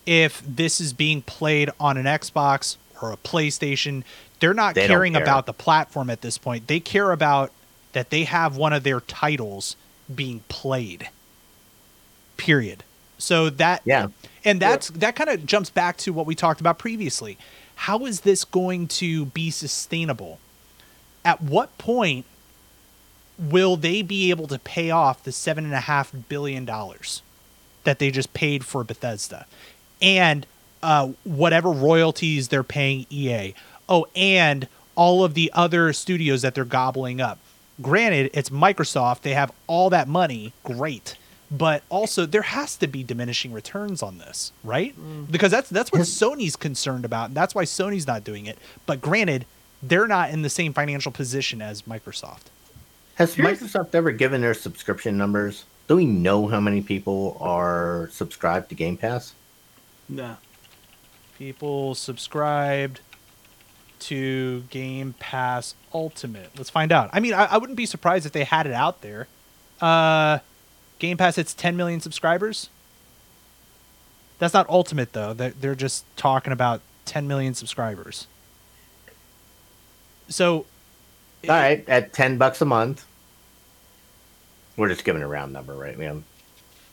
if 0.06 0.42
this 0.46 0.80
is 0.80 0.94
being 0.94 1.22
played 1.22 1.70
on 1.80 1.98
an 1.98 2.06
Xbox 2.06 2.78
or 3.02 3.12
a 3.12 3.18
PlayStation. 3.18 4.04
They're 4.40 4.54
not 4.54 4.76
They 4.76 4.88
caring 4.88 5.14
care. 5.14 5.24
about 5.24 5.46
the 5.46 5.54
platform 5.54 6.10
at 6.10 6.22
this 6.22 6.38
point. 6.38 6.68
They 6.68 6.80
care 6.80 7.12
about 7.12 7.52
that 7.94 8.10
they 8.10 8.26
have 8.26 8.58
one 8.58 8.74
of 8.74 8.84
their 8.84 9.00
titles 9.02 9.76
being 10.16 10.42
played. 10.50 11.10
Period. 12.38 12.84
So 13.18 13.50
that 13.50 13.82
Yeah. 13.86 14.08
and 14.44 14.60
that's 14.60 14.90
that 14.90 15.16
kind 15.16 15.30
of 15.30 15.46
jumps 15.46 15.70
back 15.70 15.98
to 15.98 16.12
what 16.14 16.26
we 16.26 16.36
talked 16.36 16.60
about 16.60 16.78
previously. 16.78 17.38
How 17.76 18.06
is 18.06 18.22
this 18.22 18.44
going 18.44 18.88
to 18.90 19.26
be 19.26 19.50
sustainable? 19.52 20.40
At 21.26 21.42
what 21.42 21.78
point 21.78 22.26
will 23.40 23.76
they 23.78 24.02
be 24.02 24.30
able 24.30 24.48
to 24.48 24.60
pay 24.60 24.92
off 24.92 25.24
the 25.24 25.32
seven 25.32 25.64
and 25.66 25.74
a 25.74 25.80
half 25.82 26.12
billion 26.30 26.66
dollars 26.66 27.22
that 27.84 28.00
they 28.00 28.12
just 28.12 28.34
paid 28.34 28.66
for 28.66 28.84
Bethesda, 28.84 29.46
and 30.02 30.46
uh, 30.82 31.10
whatever 31.24 31.70
royalties 31.72 32.50
they're 32.50 32.64
paying 32.64 33.06
EA? 33.10 33.54
Oh, 33.88 34.08
and 34.16 34.68
all 34.96 35.24
of 35.24 35.34
the 35.34 35.50
other 35.54 35.92
studios 35.94 36.42
that 36.44 36.56
they're 36.56 36.66
gobbling 36.66 37.20
up. 37.22 37.40
Granted, 37.82 38.32
it's 38.34 38.50
Microsoft; 38.50 39.22
they 39.22 39.34
have 39.34 39.52
all 39.68 39.90
that 39.90 40.08
money. 40.08 40.54
Great, 40.64 41.16
but 41.50 41.84
also 41.90 42.26
there 42.26 42.44
has 42.44 42.76
to 42.78 42.88
be 42.88 43.04
diminishing 43.04 43.52
returns 43.52 44.04
on 44.04 44.20
this, 44.20 44.52
right? 44.64 44.96
Mm. 45.00 45.32
Because 45.32 45.52
that's 45.52 45.70
that's 45.70 45.92
what 45.92 46.02
Sony's 46.02 46.56
concerned 46.56 47.04
about, 47.06 47.30
and 47.30 47.36
that's 47.38 47.56
why 47.56 47.64
Sony's 47.64 48.06
not 48.08 48.24
doing 48.24 48.46
it. 48.46 48.58
But 48.86 49.02
granted, 49.02 49.46
they're 49.82 50.08
not 50.08 50.30
in 50.30 50.44
the 50.44 50.50
same 50.50 50.74
financial 50.74 51.12
position 51.12 51.62
as 51.62 51.82
Microsoft. 51.84 52.44
Has 53.16 53.34
Here's- 53.34 53.60
Microsoft 53.60 53.94
ever 53.96 54.12
given 54.12 54.42
their 54.42 54.54
subscription 54.54 55.18
numbers? 55.18 55.66
Do 55.88 55.98
we 55.98 56.06
know 56.06 56.48
how 56.48 56.60
many 56.60 56.82
people 56.82 57.38
are 57.42 58.10
subscribed 58.12 58.70
to 58.70 58.76
Game 58.76 58.98
Pass? 58.98 59.34
No. 60.08 60.38
People 61.38 61.94
subscribed 61.96 63.02
to 64.08 64.62
Game 64.70 65.16
Pass 65.20 65.76
Ultimate. 65.94 66.50
Let's 66.58 66.70
find 66.70 66.92
out. 66.92 67.10
I 67.14 67.20
mean, 67.20 67.34
I, 67.34 67.46
I 67.46 67.58
wouldn't 67.58 67.78
be 67.78 67.86
surprised 67.86 68.26
if 68.26 68.32
they 68.32 68.44
had 68.44 68.66
it 68.68 68.74
out 68.74 69.02
there. 69.02 69.28
Uh, 69.82 70.40
Game 71.00 71.18
Pass 71.18 71.36
hits 71.36 71.54
10 71.54 71.76
million 71.76 72.00
subscribers. 72.00 72.70
That's 74.40 74.54
not 74.54 74.68
ultimate 74.70 75.14
though. 75.14 75.34
They're, 75.34 75.52
they're 75.52 75.76
just 75.76 76.06
talking 76.18 76.52
about 76.52 76.82
10 77.06 77.28
million 77.28 77.54
subscribers. 77.54 78.28
So, 80.30 80.56
All 80.58 80.66
right, 81.50 81.88
at 81.88 82.14
ten 82.14 82.38
bucks 82.38 82.62
a 82.62 82.66
month. 82.66 83.06
We're 84.78 84.90
just 84.90 85.04
giving 85.04 85.22
a 85.22 85.28
round 85.28 85.54
number, 85.54 85.76
right, 85.76 85.98
man? 85.98 86.24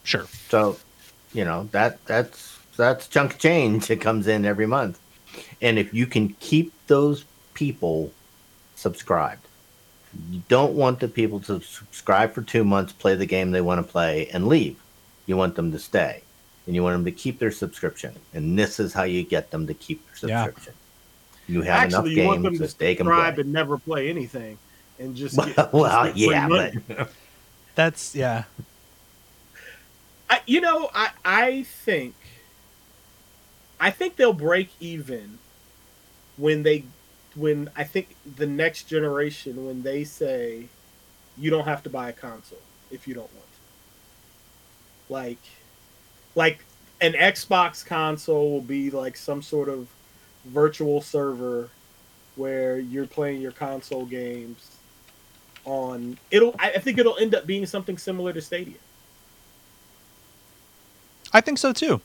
sure. 0.03 0.27
So, 0.49 0.77
you 1.33 1.45
know 1.45 1.69
that 1.73 2.05
that's 2.07 2.59
that's 2.77 3.07
chunk 3.07 3.39
change 3.39 3.87
that 3.87 4.01
comes 4.01 4.27
in 4.27 4.45
every 4.45 4.67
month, 4.67 4.99
and 5.61 5.79
if 5.79 5.93
you 5.95 6.07
can 6.07 6.35
keep 6.41 6.73
those 6.87 7.25
people 7.55 8.13
subscribed, 8.75 9.47
you 10.31 10.43
don't 10.49 10.75
want 10.75 11.01
the 11.01 11.09
people 11.09 11.41
to 11.41 11.61
subscribe 11.61 12.33
for 12.33 12.43
two 12.43 12.65
months, 12.65 12.93
play 12.93 13.15
the 13.15 13.27
game 13.27 13.51
they 13.51 13.61
want 13.61 13.85
to 13.85 13.93
play, 13.93 14.29
and 14.33 14.49
leave. 14.49 14.81
You 15.27 15.37
want 15.37 15.55
them 15.55 15.71
to 15.73 15.79
stay, 15.79 16.23
and 16.67 16.75
you 16.75 16.83
want 16.83 16.95
them 16.95 17.05
to 17.05 17.13
keep 17.13 17.39
their 17.39 17.53
subscription, 17.53 18.17
and 18.35 18.59
this 18.59 18.81
is 18.81 18.93
how 18.93 19.05
you 19.05 19.23
get 19.23 19.51
them 19.51 19.67
to 19.67 19.75
keep 19.75 20.05
their 20.21 20.31
Yeah. 20.31 20.45
subscription. 20.45 20.75
You 21.47 21.63
have 21.63 21.83
Actually, 21.85 22.13
you 22.13 22.23
enough 22.23 22.27
want 22.27 22.43
them 22.43 22.53
games 22.55 22.59
to 22.59 22.67
that 22.67 22.79
they 22.79 22.95
can 22.95 23.07
subscribe 23.07 23.39
and 23.39 23.53
never 23.53 23.79
play 23.79 24.09
anything, 24.09 24.59
and 24.99 25.15
just 25.15 25.37
get, 25.45 25.57
just 25.57 25.73
well, 25.73 26.05
get 26.05 26.13
free 26.15 26.25
yeah, 26.27 26.49
money. 26.49 26.79
but 26.89 27.13
That's 27.75 28.15
yeah. 28.15 28.45
I, 30.29 30.41
you 30.47 30.61
know, 30.61 30.91
I 30.95 31.11
I 31.25 31.63
think 31.65 32.15
I 33.81 33.91
think 33.91 34.17
they'll 34.17 34.35
break 34.35 34.71
even 34.79 35.39
when 36.37 36.63
they 36.63 36.85
when 37.35 37.71
I 37.75 37.85
think 37.85 38.15
the 38.37 38.47
next 38.47 38.85
generation 38.85 39.65
when 39.67 39.83
they 39.83 40.05
say 40.05 40.67
you 41.39 41.51
don't 41.51 41.65
have 41.65 41.83
to 41.85 41.91
buy 41.91 42.11
a 42.11 42.13
console 42.13 42.61
if 42.91 43.09
you 43.09 43.15
don't 43.15 43.33
want 43.33 43.47
to. 43.47 45.13
Like 45.13 45.39
like 46.35 46.65
an 47.01 47.15
Xbox 47.15 47.85
console 47.85 48.51
will 48.51 48.61
be 48.61 48.91
like 48.91 49.17
some 49.17 49.41
sort 49.41 49.71
of 49.71 49.89
virtual 50.45 51.01
server 51.01 51.71
where 52.37 52.79
you're 52.79 53.07
playing 53.07 53.41
your 53.41 53.53
console 53.53 54.05
games 54.05 54.77
on 55.65 56.19
it'll 56.31 56.55
I 56.59 56.79
think 56.79 56.99
it'll 56.99 57.19
end 57.19 57.35
up 57.35 57.47
being 57.47 57.65
something 57.65 57.97
similar 57.97 58.33
to 58.35 58.43
Stadia. 58.43 58.77
I 61.33 61.41
think 61.41 61.59
so 61.59 61.73
too. 61.73 62.01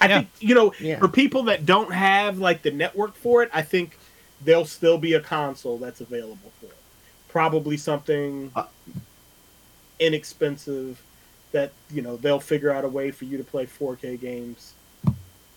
I 0.00 0.08
Yeah. 0.08 0.18
think 0.18 0.28
you 0.40 0.54
know 0.54 0.72
Yeah. 0.80 0.98
for 0.98 1.08
people 1.08 1.44
that 1.44 1.66
don't 1.66 1.92
have 1.92 2.38
like 2.38 2.62
the 2.62 2.70
network 2.70 3.14
for 3.16 3.42
it, 3.42 3.50
I 3.52 3.62
think 3.62 3.98
there'll 4.44 4.64
still 4.64 4.98
be 4.98 5.14
a 5.14 5.20
console 5.20 5.78
that's 5.78 6.00
available 6.00 6.50
for 6.60 6.66
it. 6.66 6.76
Probably 7.28 7.76
something 7.76 8.50
Uh. 8.56 8.64
inexpensive 9.98 11.02
that 11.52 11.72
you 11.92 12.00
know 12.02 12.16
they'll 12.16 12.40
figure 12.40 12.70
out 12.70 12.84
a 12.84 12.88
way 12.88 13.10
for 13.10 13.24
you 13.24 13.36
to 13.36 13.44
play 13.44 13.66
4K 13.66 14.16
games, 14.20 14.72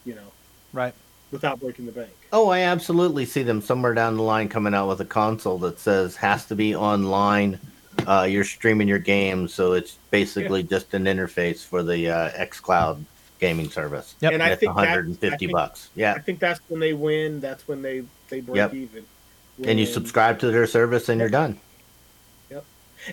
you 0.05 0.15
know, 0.15 0.31
Right. 0.73 0.93
without 1.31 1.59
breaking 1.59 1.85
the 1.85 1.91
bank. 1.91 2.11
Oh, 2.31 2.49
I 2.49 2.59
absolutely 2.61 3.25
see 3.25 3.43
them 3.43 3.61
somewhere 3.61 3.93
down 3.93 4.17
the 4.17 4.23
line 4.23 4.49
coming 4.49 4.73
out 4.73 4.89
with 4.89 4.99
a 5.01 5.05
console 5.05 5.57
that 5.59 5.79
says 5.79 6.15
has 6.17 6.45
to 6.47 6.55
be 6.55 6.75
online. 6.75 7.59
Uh, 8.07 8.27
you're 8.29 8.43
streaming 8.43 8.87
your 8.87 8.99
games, 8.99 9.53
so 9.53 9.73
it's 9.73 9.97
basically 10.09 10.63
just 10.63 10.93
an 10.95 11.05
interface 11.05 11.63
for 11.63 11.83
the 11.83 12.09
uh, 12.09 12.29
XCloud 12.31 13.05
gaming 13.43 13.69
service. 13.69 14.15
Yep. 14.21 14.31
And 14.33 14.41
And 14.41 14.49
I 14.49 14.53
it's 14.53 14.59
think 14.61 14.73
150 14.73 15.27
I 15.27 15.37
think- 15.37 15.51
bucks. 15.51 15.89
Yeah, 15.95 16.13
I 16.13 16.19
think 16.19 16.39
that's 16.39 16.61
when 16.69 16.79
they 16.79 16.93
win. 16.93 17.41
That's 17.41 17.67
when 17.67 17.81
they 17.81 18.03
they 18.29 18.39
break 18.39 18.55
Yep. 18.57 18.73
even. 18.73 19.05
and 19.65 19.79
you 19.79 19.85
subscribe 19.85 20.39
to 20.39 20.49
their 20.49 20.65
service, 20.65 21.09
and 21.09 21.19
you're 21.19 21.29
done. 21.29 21.59
Yep. 22.49 22.63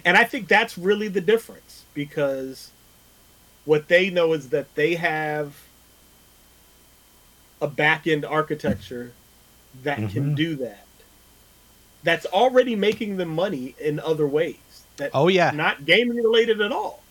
And 0.04 0.16
I 0.16 0.24
think 0.24 0.46
that's 0.48 0.78
really 0.78 1.08
the 1.08 1.20
difference 1.20 1.82
because 1.94 2.70
what 3.66 3.88
they 3.88 4.08
know 4.08 4.32
is 4.32 4.48
that 4.50 4.74
they 4.76 4.94
have 4.94 5.54
a 7.60 7.66
back 7.66 8.06
end 8.06 8.24
architecture 8.24 9.12
that 9.82 9.98
can 9.98 10.32
Mhm. 10.32 10.36
do 10.36 10.56
that. 10.56 10.86
That's 12.04 12.24
already 12.26 12.74
making 12.74 13.18
them 13.18 13.28
money 13.28 13.74
in 13.78 14.00
other 14.00 14.26
ways. 14.26 14.56
That 14.96 15.10
Oh 15.12 15.28
yeah. 15.28 15.50
not 15.50 15.84
gaming 15.84 16.16
related 16.16 16.60
at 16.62 16.72
all. 16.72 17.02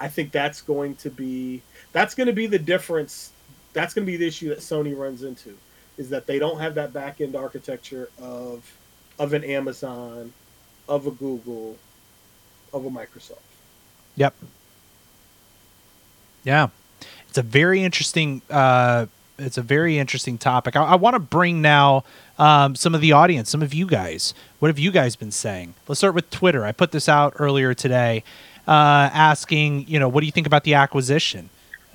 I 0.00 0.08
think 0.08 0.32
that's 0.32 0.62
going 0.62 0.96
to 0.96 1.10
be 1.10 1.62
that's 1.92 2.14
going 2.14 2.26
to 2.26 2.32
be 2.32 2.46
the 2.46 2.58
difference. 2.58 3.32
That's 3.72 3.94
going 3.94 4.06
to 4.06 4.10
be 4.10 4.16
the 4.16 4.26
issue 4.26 4.48
that 4.48 4.58
Sony 4.58 4.96
runs 4.96 5.22
into 5.22 5.56
is 5.98 6.08
that 6.08 6.26
they 6.26 6.38
don't 6.38 6.58
have 6.58 6.74
that 6.76 6.92
back 6.92 7.20
end 7.20 7.36
architecture 7.36 8.08
of 8.20 8.76
of 9.18 9.34
an 9.34 9.44
Amazon, 9.44 10.32
of 10.88 11.06
a 11.06 11.10
Google, 11.10 11.76
of 12.72 12.86
a 12.86 12.90
Microsoft. 12.90 13.38
Yep. 14.16 14.34
Yeah, 16.42 16.68
it's 17.28 17.36
a 17.36 17.42
very 17.42 17.82
interesting. 17.82 18.40
Uh, 18.48 19.06
it's 19.38 19.58
a 19.58 19.62
very 19.62 19.98
interesting 19.98 20.38
topic. 20.38 20.76
I, 20.76 20.84
I 20.84 20.94
want 20.96 21.14
to 21.14 21.20
bring 21.20 21.62
now 21.62 22.04
um, 22.38 22.74
some 22.74 22.94
of 22.94 23.00
the 23.00 23.12
audience, 23.12 23.50
some 23.50 23.62
of 23.62 23.72
you 23.72 23.86
guys. 23.86 24.34
What 24.58 24.68
have 24.68 24.78
you 24.78 24.90
guys 24.90 25.16
been 25.16 25.30
saying? 25.30 25.74
Let's 25.88 25.98
start 25.98 26.14
with 26.14 26.30
Twitter. 26.30 26.64
I 26.64 26.72
put 26.72 26.92
this 26.92 27.08
out 27.08 27.34
earlier 27.38 27.74
today, 27.74 28.22
uh, 28.70 29.10
asking, 29.12 29.88
you 29.88 29.98
know, 29.98 30.08
what 30.08 30.20
do 30.20 30.26
you 30.26 30.32
think 30.32 30.46
about 30.46 30.62
the 30.62 30.74
acquisition? 30.74 31.50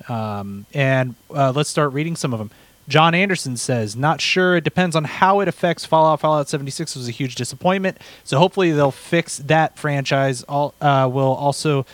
Um, 0.08 0.66
and 0.74 1.14
uh, 1.34 1.50
let's 1.56 1.70
start 1.70 1.92
reading 1.94 2.16
some 2.16 2.34
of 2.34 2.38
them. 2.38 2.50
John 2.86 3.14
Anderson 3.14 3.56
says, 3.56 3.96
not 3.96 4.20
sure. 4.20 4.56
It 4.56 4.62
depends 4.64 4.94
on 4.94 5.04
how 5.04 5.40
it 5.40 5.48
affects 5.48 5.84
Fallout. 5.86 6.20
Fallout 6.20 6.48
76 6.48 6.94
was 6.94 7.08
a 7.08 7.10
huge 7.10 7.34
disappointment. 7.34 7.98
So 8.24 8.38
hopefully 8.38 8.72
they'll 8.72 8.92
fix 8.92 9.38
that 9.38 9.76
franchise. 9.78 10.42
All 10.44 10.74
uh, 10.80 11.08
will 11.10 11.34
also, 11.34 11.86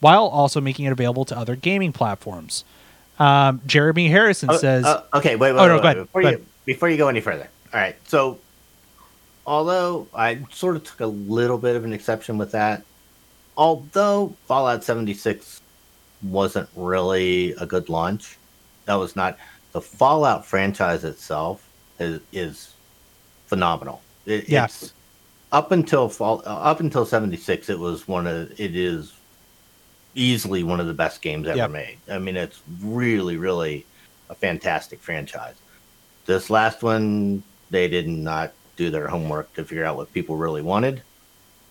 while 0.00 0.24
also 0.24 0.60
making 0.60 0.86
it 0.86 0.92
available 0.92 1.24
to 1.26 1.36
other 1.38 1.54
gaming 1.54 1.92
platforms. 1.92 2.64
Um, 3.18 3.60
Jeremy 3.66 4.08
Harrison 4.08 4.48
Oh, 4.50 4.56
says, 4.56 4.86
uh, 4.86 5.04
okay, 5.12 5.36
wait, 5.36 5.52
wait, 5.52 5.60
Oh, 5.60 5.68
no, 5.68 5.74
wait, 5.76 5.84
wait. 5.84 5.94
Before, 5.98 6.22
go 6.22 6.30
you, 6.30 6.46
before 6.64 6.88
you 6.88 6.96
go 6.96 7.08
any 7.08 7.20
further. 7.20 7.48
All 7.74 7.78
right, 7.78 7.94
so 8.08 8.38
although 9.46 10.08
I 10.14 10.40
sort 10.50 10.76
of 10.76 10.84
took 10.84 11.00
a 11.00 11.06
little 11.06 11.58
bit 11.58 11.76
of 11.76 11.84
an 11.84 11.92
exception 11.92 12.38
with 12.38 12.52
that, 12.52 12.82
although 13.56 14.34
Fallout 14.46 14.84
76 14.84 15.60
wasn't 16.22 16.68
really 16.76 17.52
a 17.54 17.66
good 17.66 17.88
launch, 17.88 18.36
that 18.86 18.94
was 18.94 19.16
not 19.16 19.38
the 19.72 19.80
Fallout 19.80 20.44
franchise 20.46 21.04
itself 21.04 21.66
is, 21.98 22.20
is 22.32 22.74
phenomenal. 23.46 24.00
It, 24.26 24.48
Yeah. 24.48 24.64
It's 24.64 24.92
up 25.52 25.72
until 25.72 26.08
fall, 26.08 26.42
up 26.46 26.80
until 26.80 27.04
76 27.04 27.68
it 27.68 27.78
was 27.78 28.06
one 28.06 28.26
of 28.26 28.52
it 28.60 28.76
is 28.76 29.12
easily 30.14 30.62
one 30.62 30.80
of 30.80 30.86
the 30.86 30.94
best 30.94 31.22
games 31.22 31.46
ever 31.48 31.56
Yep. 31.56 31.70
made. 31.70 31.96
I 32.10 32.18
mean 32.18 32.36
it's 32.36 32.60
really 32.82 33.36
really 33.36 33.84
a 34.28 34.34
fantastic 34.34 35.00
franchise. 35.00 35.56
This 36.26 36.50
last 36.50 36.82
one, 36.82 37.42
they 37.70 37.88
did 37.88 38.06
not 38.06 38.52
do 38.76 38.90
their 38.90 39.08
homework 39.08 39.52
to 39.54 39.64
figure 39.64 39.84
out 39.84 39.96
what 39.96 40.12
people 40.12 40.36
really 40.36 40.62
wanted, 40.62 41.02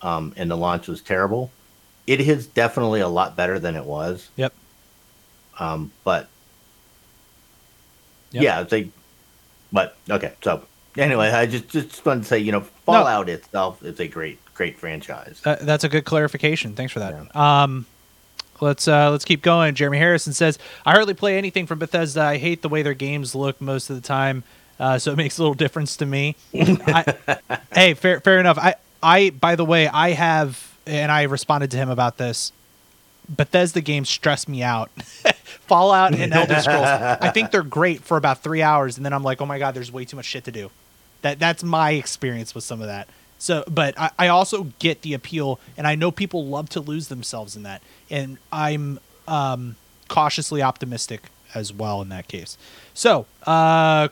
um, 0.02 0.34
and 0.36 0.52
the 0.52 0.58
launch 0.58 0.88
was 0.88 1.02
terrible. 1.02 1.50
It 2.10 2.22
is 2.22 2.48
definitely 2.48 3.02
a 3.02 3.08
lot 3.08 3.36
better 3.36 3.60
than 3.60 3.76
it 3.76 3.86
was, 3.86 4.30
yep. 4.36 4.52
um, 5.60 5.92
but 6.04 6.28
Yep. 8.32 8.44
yeah, 8.44 8.64
they. 8.64 8.90
But 9.72 9.96
okay, 10.10 10.34
so 10.44 10.64
anyway, 10.98 11.30
I 11.30 11.46
just 11.46 11.70
just 11.70 12.04
wanted 12.06 12.24
to 12.24 12.28
say, 12.28 12.40
you 12.40 12.52
know, 12.52 12.62
Fallout 12.86 13.30
itself 13.30 13.84
is 13.84 14.00
a 14.00 14.08
great 14.08 14.40
great 14.56 14.80
franchise. 14.80 15.40
Uh, 15.46 15.58
that's 15.62 15.84
a 15.84 15.90
good 15.90 16.06
clarification. 16.06 16.74
Thanks 16.76 16.92
for 16.94 17.00
that. 17.00 17.36
Um, 17.36 17.86
let's 18.60 18.88
uh, 18.88 19.12
let's 19.12 19.26
keep 19.26 19.42
going. 19.44 19.76
Jeremy 19.76 20.00
Harrison 20.00 20.34
says, 20.34 20.58
"I 20.86 20.94
hardly 20.94 21.14
play 21.14 21.38
anything 21.38 21.68
from 21.68 21.78
Bethesda. 21.78 22.22
I 22.24 22.38
hate 22.38 22.62
the 22.64 22.70
way 22.70 22.82
their 22.82 22.96
games 22.96 23.36
look 23.36 23.62
most 23.62 23.90
of 23.92 23.96
the 23.96 24.02
time, 24.02 24.44
uh, 24.80 24.98
so 24.98 25.12
it 25.12 25.18
makes 25.18 25.38
a 25.38 25.42
little 25.42 25.54
difference 25.56 25.98
to 25.98 26.06
me." 26.08 26.36
I, 26.56 27.16
hey, 27.74 27.94
fair 27.94 28.20
fair 28.20 28.40
enough. 28.40 28.58
I 28.58 28.76
I 29.02 29.30
by 29.30 29.56
the 29.56 29.66
way, 29.66 29.88
I 29.88 30.12
have 30.12 30.69
and 30.90 31.12
I 31.12 31.24
responded 31.24 31.72
to 31.72 31.78
him 31.78 31.90
about 31.90 32.18
this. 32.18 32.52
Bethesda 33.28 33.82
games 33.82 34.10
stress 34.10 34.48
me 34.48 34.64
out. 34.64 34.90
Fallout 35.68 36.16
and 36.16 36.34
Elder 36.34 36.56
Scrolls. 36.62 36.88
I 36.88 37.30
think 37.30 37.52
they're 37.52 37.62
great 37.62 38.02
for 38.02 38.18
about 38.18 38.42
three 38.42 38.64
hours, 38.64 38.98
and 38.98 39.06
then 39.06 39.14
I'm 39.14 39.24
like, 39.24 39.40
oh 39.40 39.46
my 39.46 39.60
god, 39.60 39.76
there's 39.76 39.92
way 39.92 40.06
too 40.06 40.16
much 40.16 40.26
shit 40.26 40.44
to 40.46 40.52
do. 40.52 40.72
That 41.22 41.38
that's 41.38 41.64
my 41.64 41.92
experience 41.92 42.56
with 42.56 42.64
some 42.64 42.82
of 42.82 42.88
that. 42.88 43.08
So, 43.38 43.64
but 43.70 43.98
I, 43.98 44.12
I 44.18 44.28
also 44.28 44.66
get 44.80 45.04
the 45.04 45.14
appeal, 45.14 45.60
and 45.78 45.86
I 45.86 45.96
know 45.96 46.12
people 46.12 46.46
love 46.46 46.70
to 46.70 46.82
lose 46.82 47.08
themselves 47.08 47.56
in 47.56 47.64
that, 47.64 47.82
and 48.10 48.38
I'm 48.52 49.00
um, 49.28 49.76
cautiously 50.08 50.62
optimistic 50.62 51.30
as 51.54 51.72
well 51.72 52.02
in 52.02 52.10
that 52.10 52.28
case. 52.28 52.58
So, 52.94 53.28
uh, 53.46 54.10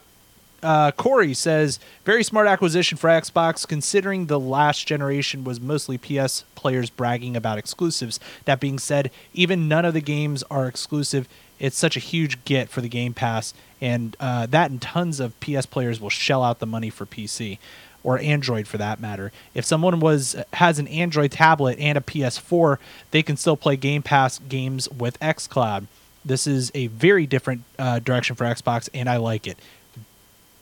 uh, 0.68 0.92
Corey 0.92 1.34
says, 1.34 1.80
very 2.04 2.26
smart 2.26 2.46
acquisition 2.46 2.98
for 2.98 3.10
Xbox, 3.10 3.66
considering 3.66 4.26
the 4.26 4.38
last 4.38 4.86
generation 4.86 5.46
was 5.46 5.62
mostly 5.62 5.98
PS 5.98 6.44
players 6.56 6.90
bragging 6.90 7.38
about 7.38 7.58
exclusives. 7.58 8.20
That 8.44 8.60
being 8.60 8.78
said, 8.78 9.10
even 9.34 9.70
none 9.70 9.86
of 9.86 9.94
the 9.94 10.02
games 10.02 10.44
are 10.52 10.68
exclusive. 10.68 11.30
It's 11.58 11.78
such 11.78 11.96
a 11.96 12.02
huge 12.02 12.44
get 12.44 12.68
for 12.68 12.82
the 12.82 12.90
Game 12.90 13.14
Pass, 13.14 13.54
and 13.80 14.18
uh, 14.20 14.46
that 14.48 14.70
and 14.70 14.82
tons 14.82 15.22
of 15.22 15.40
PS 15.40 15.66
players 15.66 16.02
will 16.02 16.10
shell 16.10 16.44
out 16.44 16.60
the 16.60 16.66
money 16.66 16.90
for 16.90 17.06
PC. 17.06 17.60
or 18.04 18.20
Android 18.20 18.68
for 18.68 18.78
that 18.78 19.00
matter. 19.00 19.32
If 19.54 19.64
someone 19.64 20.02
was 20.02 20.36
has 20.54 20.80
an 20.80 20.88
Android 20.90 21.32
tablet 21.32 21.80
and 21.80 21.98
a 21.98 22.02
PS4, 22.02 22.78
they 23.12 23.24
can 23.24 23.38
still 23.38 23.56
play 23.56 23.78
Game 23.78 24.04
Pass 24.04 24.40
games 24.40 24.90
with 24.90 25.18
xCloud. 25.22 25.88
This 26.26 26.46
is 26.46 26.72
a 26.76 26.88
very 26.88 27.26
different 27.26 27.64
uh, 27.80 28.00
direction 28.00 28.36
for 28.36 28.44
Xbox, 28.44 28.90
and 28.94 29.10
I 29.10 29.16
like 29.16 29.48
it. 29.48 29.58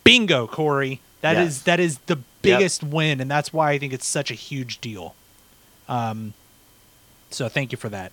Bingo, 0.06 0.48
Corey. 0.48 1.02
That 1.22 1.36
is 1.36 1.56
Yes. 1.58 1.62
that 1.64 1.80
is 1.82 1.98
the 2.06 2.20
biggest 2.42 2.84
win, 2.84 3.20
and 3.20 3.30
that's 3.30 3.52
why 3.52 3.72
I 3.72 3.80
think 3.80 3.92
it's 3.92 4.06
such 4.08 4.32
a 4.32 4.36
huge 4.36 4.80
deal. 4.80 5.16
Um, 5.90 6.34
so 7.32 7.50
thank 7.50 7.72
you 7.74 7.78
for 7.78 7.90
that. 7.90 8.12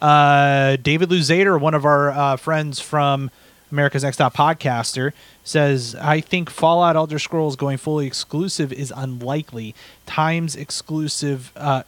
Uh, 0.00 0.76
David 0.82 1.10
Luzader, 1.10 1.60
one 1.60 1.74
of 1.74 1.84
our 1.84 2.10
uh, 2.10 2.36
friends 2.36 2.80
from 2.80 3.30
America's 3.70 4.02
Next 4.04 4.16
Top 4.18 4.34
Podcaster, 4.34 5.12
says, 5.44 5.94
I 6.00 6.20
think 6.20 6.50
Fallout 6.50 6.96
Elder 6.96 7.18
Scrolls 7.18 7.56
going 7.56 7.78
fully 7.78 8.06
exclusive 8.06 8.72
is 8.72 8.92
unlikely. 8.96 9.74
Times 10.06 10.54
exclusive, 10.56 11.52
uh, 11.56 11.82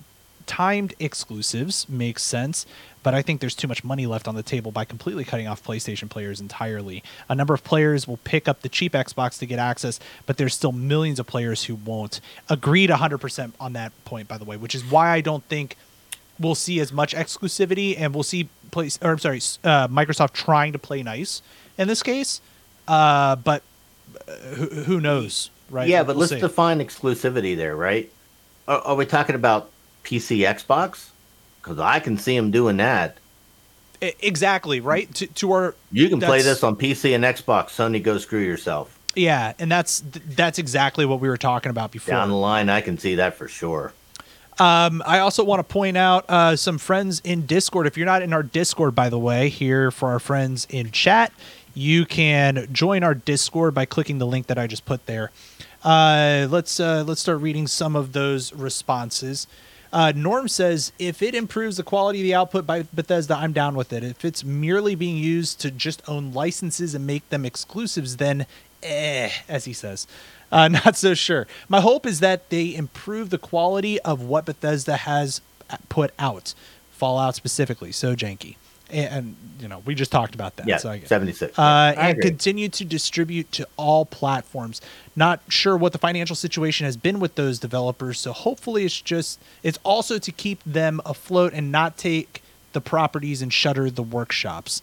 timed 0.46 0.94
exclusives 0.98 1.88
makes 1.88 2.22
sense, 2.22 2.66
but 3.02 3.14
I 3.14 3.22
think 3.22 3.40
there's 3.40 3.54
too 3.54 3.68
much 3.68 3.84
money 3.84 4.06
left 4.06 4.26
on 4.26 4.34
the 4.34 4.42
table 4.42 4.70
by 4.70 4.84
completely 4.84 5.24
cutting 5.24 5.46
off 5.46 5.62
PlayStation 5.62 6.08
players 6.08 6.40
entirely. 6.40 7.02
A 7.28 7.34
number 7.34 7.52
of 7.54 7.62
players 7.64 8.08
will 8.08 8.16
pick 8.18 8.48
up 8.48 8.62
the 8.62 8.68
cheap 8.68 8.92
Xbox 8.92 9.38
to 9.40 9.46
get 9.46 9.58
access, 9.58 10.00
but 10.26 10.36
there's 10.36 10.54
still 10.54 10.72
millions 10.72 11.18
of 11.18 11.26
players 11.26 11.64
who 11.64 11.74
won't. 11.74 12.20
Agreed 12.48 12.90
100% 12.90 13.52
on 13.60 13.72
that 13.74 13.92
point, 14.04 14.28
by 14.28 14.38
the 14.38 14.44
way, 14.44 14.56
which 14.56 14.74
is 14.74 14.84
why 14.84 15.10
I 15.10 15.20
don't 15.20 15.44
think 15.44 15.76
we'll 16.38 16.54
see 16.54 16.80
as 16.80 16.92
much 16.92 17.14
exclusivity 17.14 17.94
and 17.98 18.12
we'll 18.14 18.22
see 18.24 18.48
place 18.70 18.98
or 19.02 19.12
I'm 19.12 19.18
sorry, 19.18 19.38
uh, 19.62 19.86
Microsoft 19.88 20.32
trying 20.32 20.72
to 20.72 20.78
play 20.78 21.02
nice 21.02 21.42
in 21.78 21.86
this 21.88 22.02
case. 22.02 22.40
Uh, 22.88 23.36
but 23.36 23.62
uh, 24.28 24.32
who, 24.54 24.66
who 24.82 25.00
knows, 25.00 25.50
right? 25.70 25.88
Yeah, 25.88 26.02
but 26.02 26.16
We'll 26.16 26.22
let's 26.22 26.32
see. 26.32 26.40
define 26.40 26.80
exclusivity 26.80 27.56
there, 27.56 27.76
right? 27.76 28.10
Are, 28.66 28.80
are 28.80 28.94
we 28.96 29.06
talking 29.06 29.34
about 29.34 29.70
PC, 30.04 30.38
Xbox? 30.40 31.10
Because 31.62 31.78
I 31.78 31.98
can 31.98 32.18
see 32.18 32.36
them 32.36 32.50
doing 32.50 32.76
that. 32.76 33.18
Exactly 34.00 34.80
right 34.80 35.12
to, 35.14 35.26
to 35.26 35.52
our 35.52 35.74
You 35.90 36.08
can 36.10 36.20
play 36.20 36.42
this 36.42 36.62
on 36.62 36.76
PC 36.76 37.14
and 37.14 37.24
Xbox. 37.24 37.68
Sony, 37.68 38.02
go 38.02 38.18
screw 38.18 38.40
yourself. 38.40 38.98
yeah, 39.14 39.54
and 39.58 39.70
that's 39.72 40.02
that's 40.26 40.58
exactly 40.58 41.06
what 41.06 41.20
we 41.20 41.28
were 41.28 41.38
talking 41.38 41.70
about 41.70 41.90
before. 41.90 42.12
Down 42.12 42.28
the 42.28 42.36
line, 42.36 42.68
I 42.68 42.82
can 42.82 42.98
see 42.98 43.14
that 43.14 43.34
for 43.34 43.48
sure. 43.48 43.94
Um, 44.58 45.02
I 45.06 45.20
also 45.20 45.42
want 45.42 45.60
to 45.60 45.64
point 45.64 45.96
out 45.96 46.24
uh, 46.28 46.54
some 46.54 46.78
friends 46.78 47.20
in 47.24 47.46
Discord. 47.46 47.86
If 47.86 47.96
you're 47.96 48.06
not 48.06 48.22
in 48.22 48.32
our 48.32 48.42
Discord, 48.42 48.94
by 48.94 49.08
the 49.08 49.18
way, 49.18 49.48
here 49.48 49.90
for 49.90 50.10
our 50.10 50.20
friends 50.20 50.66
in 50.70 50.90
chat, 50.90 51.32
you 51.72 52.04
can 52.04 52.68
join 52.72 53.02
our 53.02 53.14
Discord 53.14 53.74
by 53.74 53.84
clicking 53.84 54.18
the 54.18 54.26
link 54.26 54.46
that 54.48 54.58
I 54.58 54.66
just 54.66 54.84
put 54.84 55.06
there. 55.06 55.30
Uh, 55.82 56.46
let's 56.50 56.78
uh, 56.78 57.04
let's 57.06 57.20
start 57.22 57.40
reading 57.40 57.66
some 57.66 57.96
of 57.96 58.12
those 58.12 58.52
responses. 58.52 59.46
Uh, 59.94 60.12
Norm 60.16 60.48
says, 60.48 60.90
if 60.98 61.22
it 61.22 61.36
improves 61.36 61.76
the 61.76 61.84
quality 61.84 62.18
of 62.18 62.24
the 62.24 62.34
output 62.34 62.66
by 62.66 62.82
Bethesda, 62.92 63.36
I'm 63.36 63.52
down 63.52 63.76
with 63.76 63.92
it. 63.92 64.02
If 64.02 64.24
it's 64.24 64.42
merely 64.42 64.96
being 64.96 65.16
used 65.16 65.60
to 65.60 65.70
just 65.70 66.02
own 66.08 66.32
licenses 66.32 66.96
and 66.96 67.06
make 67.06 67.28
them 67.28 67.44
exclusives, 67.44 68.16
then 68.16 68.46
eh, 68.82 69.30
as 69.48 69.66
he 69.66 69.72
says. 69.72 70.08
Uh, 70.50 70.66
not 70.84 70.96
so 70.96 71.14
sure. 71.14 71.46
My 71.68 71.80
hope 71.80 72.06
is 72.06 72.18
that 72.18 72.50
they 72.50 72.74
improve 72.74 73.30
the 73.30 73.38
quality 73.38 74.00
of 74.00 74.20
what 74.20 74.46
Bethesda 74.46 74.96
has 74.96 75.40
put 75.88 76.12
out, 76.18 76.54
Fallout 76.90 77.36
specifically. 77.36 77.92
So 77.92 78.16
janky, 78.16 78.56
and, 78.94 79.14
and 79.14 79.36
you 79.60 79.68
know 79.68 79.82
we 79.84 79.94
just 79.94 80.12
talked 80.12 80.34
about 80.34 80.56
that. 80.56 80.66
Yeah, 80.66 80.78
so 80.78 80.90
I 80.90 80.98
get- 80.98 81.08
76. 81.08 81.58
uh, 81.58 81.94
and 81.96 82.18
agree. 82.18 82.30
continue 82.30 82.68
to 82.70 82.84
distribute 82.84 83.50
to 83.52 83.68
all 83.76 84.06
platforms. 84.06 84.80
Not 85.16 85.40
sure 85.48 85.76
what 85.76 85.92
the 85.92 85.98
financial 85.98 86.36
situation 86.36 86.86
has 86.86 86.96
been 86.96 87.20
with 87.20 87.34
those 87.34 87.58
developers, 87.58 88.18
so 88.18 88.32
hopefully 88.32 88.84
it's 88.84 89.00
just 89.00 89.40
it's 89.62 89.78
also 89.84 90.18
to 90.18 90.32
keep 90.32 90.62
them 90.64 91.00
afloat 91.04 91.52
and 91.52 91.70
not 91.70 91.96
take 91.96 92.42
the 92.72 92.80
properties 92.80 93.42
and 93.42 93.52
shutter 93.52 93.90
the 93.90 94.02
workshops. 94.02 94.82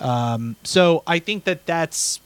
Um, 0.00 0.56
so 0.62 1.02
I 1.06 1.18
think 1.18 1.44
that 1.44 1.66
that's 1.66 2.20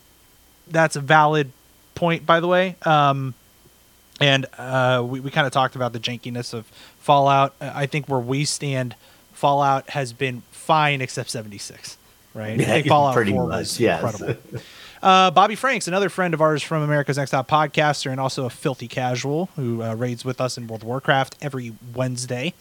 that's 0.69 0.97
a 0.97 1.01
valid 1.01 1.53
point, 1.95 2.25
by 2.27 2.41
the 2.41 2.49
way. 2.49 2.77
Um, 2.83 3.35
and 4.21 4.47
uh, 4.57 5.03
we, 5.05 5.21
we 5.21 5.31
kind 5.31 5.47
of 5.47 5.53
talked 5.53 5.75
about 5.75 5.93
the 5.93 5.99
jankiness 5.99 6.55
of 6.55 6.67
Fallout. 7.01 7.55
I 7.61 7.87
think 7.87 8.09
where 8.09 8.21
we 8.21 8.45
stand, 8.45 8.95
Fallout 9.33 9.91
has 9.91 10.13
been 10.13 10.43
fine 10.63 11.01
except 11.01 11.31
76, 11.31 11.99
right? 12.35 12.59
Yeah, 12.59 12.83
Fallout 12.89 13.15
pretty 13.15 13.33
4 13.33 13.49
much, 13.49 13.59
was 13.59 13.81
yes. 13.81 14.03
incredible. 14.03 14.61
Uh, 15.03 15.31
Bobby 15.33 15.57
Franks, 15.57 15.89
another 15.89 16.09
friend 16.09 16.33
of 16.33 16.41
ours 16.41 16.63
from 16.63 16.83
America's 16.83 17.17
Next 17.17 17.31
Top 17.31 17.49
podcaster 17.49 18.11
and 18.11 18.21
also 18.21 18.47
a 18.47 18.51
filthy 18.51 18.87
casual 18.87 19.51
who 19.57 19.83
uh, 19.83 19.95
raids 19.95 20.25
with 20.25 20.41
us 20.41 20.57
in 20.57 20.69
World 20.69 20.83
of 20.83 20.89
Warcraft 20.89 21.37
every 21.43 21.73
Wednesday, 21.95 22.55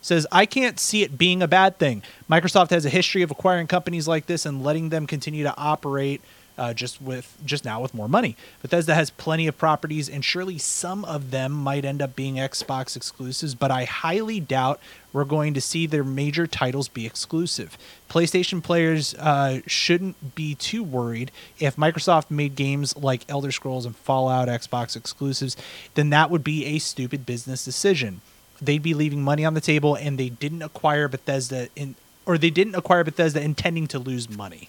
says, 0.00 0.26
I 0.32 0.46
can't 0.46 0.80
see 0.80 1.02
it 1.02 1.18
being 1.18 1.42
a 1.42 1.48
bad 1.48 1.78
thing. 1.78 2.02
Microsoft 2.30 2.70
has 2.70 2.86
a 2.86 2.88
history 2.88 3.22
of 3.22 3.30
acquiring 3.30 3.66
companies 3.66 4.08
like 4.08 4.26
this 4.26 4.46
and 4.46 4.64
letting 4.64 4.88
them 4.88 5.06
continue 5.06 5.44
to 5.44 5.54
operate 5.56 6.22
uh, 6.58 6.74
just 6.74 7.00
with 7.00 7.36
just 7.44 7.64
now 7.64 7.80
with 7.80 7.94
more 7.94 8.08
money. 8.08 8.36
Bethesda 8.60 8.94
has 8.94 9.10
plenty 9.10 9.46
of 9.46 9.56
properties, 9.58 10.08
and 10.08 10.24
surely 10.24 10.58
some 10.58 11.04
of 11.04 11.30
them 11.30 11.52
might 11.52 11.84
end 11.84 12.02
up 12.02 12.14
being 12.14 12.36
Xbox 12.36 12.96
exclusives. 12.96 13.54
But 13.54 13.70
I 13.70 13.84
highly 13.84 14.40
doubt 14.40 14.80
we're 15.12 15.24
going 15.24 15.54
to 15.54 15.60
see 15.60 15.86
their 15.86 16.04
major 16.04 16.46
titles 16.46 16.88
be 16.88 17.06
exclusive. 17.06 17.76
PlayStation 18.08 18.62
players 18.62 19.14
uh, 19.14 19.60
shouldn't 19.66 20.34
be 20.34 20.54
too 20.54 20.82
worried 20.82 21.30
if 21.58 21.76
Microsoft 21.76 22.30
made 22.30 22.56
games 22.56 22.96
like 22.96 23.24
Elder 23.28 23.52
Scrolls 23.52 23.86
and 23.86 23.96
Fallout 23.96 24.48
Xbox 24.48 24.96
exclusives. 24.96 25.56
Then 25.94 26.10
that 26.10 26.30
would 26.30 26.44
be 26.44 26.66
a 26.66 26.78
stupid 26.78 27.26
business 27.26 27.64
decision. 27.64 28.20
They'd 28.60 28.82
be 28.82 28.94
leaving 28.94 29.22
money 29.22 29.44
on 29.44 29.54
the 29.54 29.60
table, 29.60 29.94
and 29.94 30.18
they 30.18 30.28
didn't 30.28 30.62
acquire 30.62 31.08
Bethesda 31.08 31.68
in, 31.74 31.96
or 32.24 32.38
they 32.38 32.50
didn't 32.50 32.74
acquire 32.74 33.02
Bethesda 33.02 33.42
intending 33.42 33.88
to 33.88 33.98
lose 33.98 34.30
money. 34.30 34.68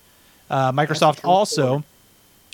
Uh, 0.53 0.71
Microsoft 0.71 1.25
also, 1.25 1.83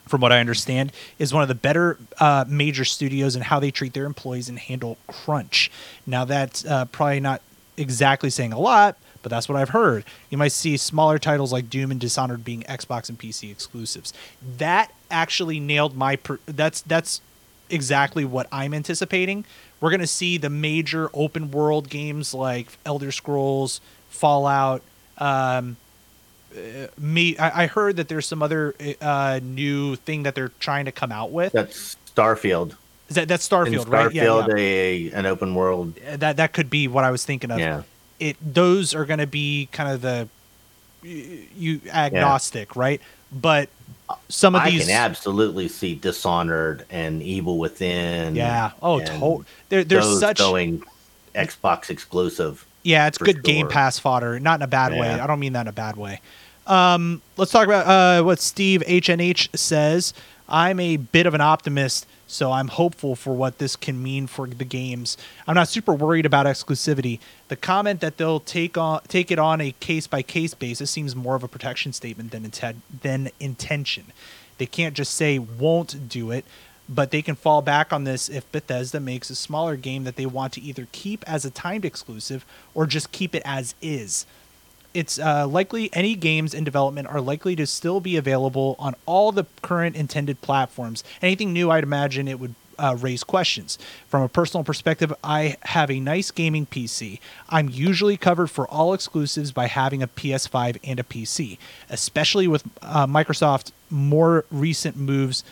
from 0.08 0.22
what 0.22 0.32
I 0.32 0.39
understand, 0.39 0.93
is 1.20 1.34
one 1.34 1.41
of 1.41 1.50
the 1.50 1.56
better 1.56 1.97
uh, 2.18 2.45
major 2.47 2.86
studios 2.86 3.36
in 3.36 3.41
how 3.41 3.60
they 3.60 3.72
treat 3.72 3.91
their 3.91 4.06
employees 4.06 4.47
and 4.47 4.58
handle 4.58 4.97
crunch. 5.06 5.70
Now, 6.08 6.24
that's 6.24 6.66
uh, 6.66 6.86
probably 6.86 7.20
not 7.20 7.41
exactly 7.76 8.30
saying 8.30 8.54
a 8.54 8.60
lot, 8.60 8.97
but 9.22 9.30
that's 9.30 9.50
what 9.50 9.58
I've 9.58 9.70
heard. 9.70 10.06
You 10.30 10.38
might 10.38 10.54
see 10.54 10.78
smaller 10.78 11.20
titles 11.20 11.52
like 11.52 11.70
Doom 11.70 11.91
and 11.91 12.00
Dishonored 12.00 12.45
being 12.45 12.62
Xbox 12.64 13.10
and 13.10 13.20
PC 13.20 13.52
exclusives. 13.52 14.14
That 14.58 14.93
actually 15.12 15.60
nailed 15.60 15.97
my. 15.97 16.16
Per- 16.16 16.39
that's 16.45 16.80
that's 16.80 17.20
exactly 17.70 18.24
what 18.24 18.47
I'm 18.50 18.74
anticipating. 18.74 19.43
We're 19.82 19.89
going 19.89 20.00
to 20.00 20.08
see 20.08 20.38
the 20.38 20.50
major 20.50 21.10
open 21.14 21.52
world 21.52 21.89
games 21.89 22.34
like 22.34 22.78
Elder 22.86 23.12
Scrolls, 23.12 23.82
Fallout. 24.10 24.84
Um, 25.18 25.76
me, 26.97 27.38
I, 27.38 27.64
I 27.64 27.68
heard 27.68 27.97
that 27.97 28.08
there's 28.08 28.28
some 28.28 28.41
other 28.41 28.76
uh, 29.02 29.39
new 29.41 29.95
thing 29.95 30.24
that 30.24 30.36
they're 30.36 30.52
trying 30.60 30.86
to 30.86 30.91
come 30.91 31.12
out 31.12 31.32
with. 31.32 31.54
That's 31.54 31.95
Starfield. 32.16 32.76
Is 33.10 33.16
that 33.16 33.28
that's 33.28 33.50
In 33.52 33.58
Starfield, 33.58 33.89
right? 33.89 34.14
Yeah, 34.14 34.26
Starfield, 34.26 34.47
yeah. 34.50 34.56
A, 34.56 35.12
an 35.12 35.26
open 35.26 35.56
world. 35.56 35.95
That 35.95 36.38
that 36.38 36.54
could 36.54 36.70
be 36.70 36.88
what 36.88 37.04
I 37.04 37.12
was 37.12 37.26
thinking 37.26 37.50
of. 37.52 37.60
Yeah. 37.60 37.84
It 38.20 38.38
those 38.41 38.93
are 38.93 39.06
going 39.06 39.20
to 39.20 39.28
be 39.28 39.68
kind 39.72 39.89
of 39.91 40.02
the 40.02 40.28
you 41.04 41.82
agnostic, 41.91 42.76
right? 42.76 43.02
But 43.32 43.70
some 44.28 44.56
of 44.56 44.62
I 44.62 44.70
these, 44.72 44.84
I 44.84 44.91
can 44.91 44.95
absolutely 44.95 45.68
see 45.68 45.95
Dishonored 45.95 46.86
and 46.89 47.22
Evil 47.24 47.58
Within. 47.58 48.36
yeah. 48.36 48.72
Oh, 48.82 49.00
and 49.00 49.08
to- 49.08 49.45
there, 49.70 49.84
there's 49.84 50.06
those 50.06 50.20
such 50.20 50.38
going 50.38 50.84
Xbox 51.34 51.89
exclusive. 51.89 52.66
Yeah, 52.84 53.08
it's 53.08 53.18
good 53.18 53.43
Game. 53.43 53.68
Pass 53.68 54.00
fodder. 54.00 54.39
Not 54.39 54.60
in 54.60 54.64
a 54.64 54.68
bad 54.68 54.93
way. 54.93 55.10
I 55.10 55.28
don't 55.28 55.39
mean 55.39 55.54
that 55.54 55.62
in 55.62 55.68
a 55.68 55.74
bad 55.74 55.97
way. 55.97 56.22
Um, 56.70 57.24
let's 57.36 57.51
talk 57.51 57.65
about 57.65 57.88
uh, 57.88 58.24
what 58.24 58.39
Steve 58.39 58.84
HNH 58.88 59.57
says. 59.57 60.13
I'm 60.47 60.80
a 60.80 60.97
bit 60.97 61.26
of 61.26 61.34
an 61.34 61.41
optimist, 61.41 62.05
so 62.28 62.51
I'm 62.51 62.67
hopeful 62.67 63.15
for 63.15 63.34
what 63.34 63.57
this 63.57 63.76
can 63.76 64.01
mean 64.01 64.28
for 64.28 64.47
the 64.47 64.65
games. 64.65 65.17
I'm 65.47 65.55
not 65.55 65.67
super 65.67 65.93
worried 65.93 66.28
about 66.28 66.45
exclusivity. 66.45 67.20
The 67.47 67.55
comment 67.55 68.01
that 68.01 68.17
they'll 68.17 68.39
take 68.39 68.78
on 68.78 69.01
take 69.07 69.32
it 69.32 69.39
on 69.39 69.61
a 69.61 69.72
case 69.80 70.05
by 70.05 70.22
case 70.22 70.53
basis 70.53 70.91
seems 70.91 71.15
more 71.15 71.36
of 71.36 71.43
a 71.43 71.47
protection 71.47 71.91
statement 71.91 72.32
than 72.32 72.43
inten- 72.43 72.82
than 73.01 73.30
intention. 73.39 74.05
They 74.59 74.67
can't 74.67 74.95
just 74.95 75.15
say 75.15 75.39
won't 75.39 76.07
do 76.07 76.30
it, 76.30 76.45
but 76.88 77.09
they 77.09 77.24
can 77.24 77.36
fall 77.36 77.63
back 77.63 77.91
on 77.91 78.03
this 78.03 78.30
if 78.30 78.51
Bethesda 78.51 78.99
makes 78.99 79.30
a 79.32 79.36
smaller 79.36 79.76
game 79.76 80.03
that 80.03 80.17
they 80.17 80.26
want 80.26 80.53
to 80.53 80.61
either 80.61 80.88
keep 80.91 81.28
as 81.28 81.45
a 81.45 81.51
timed 81.51 81.86
exclusive 81.86 82.45
or 82.76 82.86
just 82.86 83.11
keep 83.11 83.34
it 83.34 83.41
as 83.45 83.74
is. 83.82 84.28
It's 84.94 85.20
uh, 85.20 85.48
likely 85.48 85.90
any 85.94 86.16
games 86.16 86.54
in 86.54 86.64
development 86.64 87.08
are 87.08 87.22
likely 87.22 87.56
to 87.56 87.68
still 87.68 88.00
be 88.00 88.18
available 88.18 88.76
on 88.80 88.96
all 89.06 89.32
the 89.32 89.46
current 89.62 89.96
intended 89.96 90.42
platforms. 90.42 91.04
Anything 91.22 91.54
new, 91.54 91.70
I'd 91.70 91.84
imagine 91.84 92.28
it 92.28 92.40
would 92.40 92.56
uh, 92.80 92.96
raise 93.00 93.24
questions. 93.24 93.78
From 94.08 94.24
a 94.24 94.30
personal 94.30 94.64
perspective, 94.64 95.14
I 95.24 95.58
have 95.62 95.92
a 95.92 96.00
nice 96.00 96.32
gaming 96.32 96.66
PC. 96.66 97.20
I'm 97.50 97.70
usually 97.70 98.18
covered 98.18 98.48
for 98.48 98.68
all 98.68 98.94
exclusives 98.94 99.52
by 99.52 99.68
having 99.68 100.02
a 100.02 100.08
PS5 100.08 100.80
and 100.84 101.00
a 101.00 101.04
PC, 101.04 101.58
especially 101.90 102.48
with 102.48 102.64
uh, 102.82 103.06
Microsoft 103.06 103.72
more 103.90 104.46
recent 104.50 104.96
moves 104.96 105.44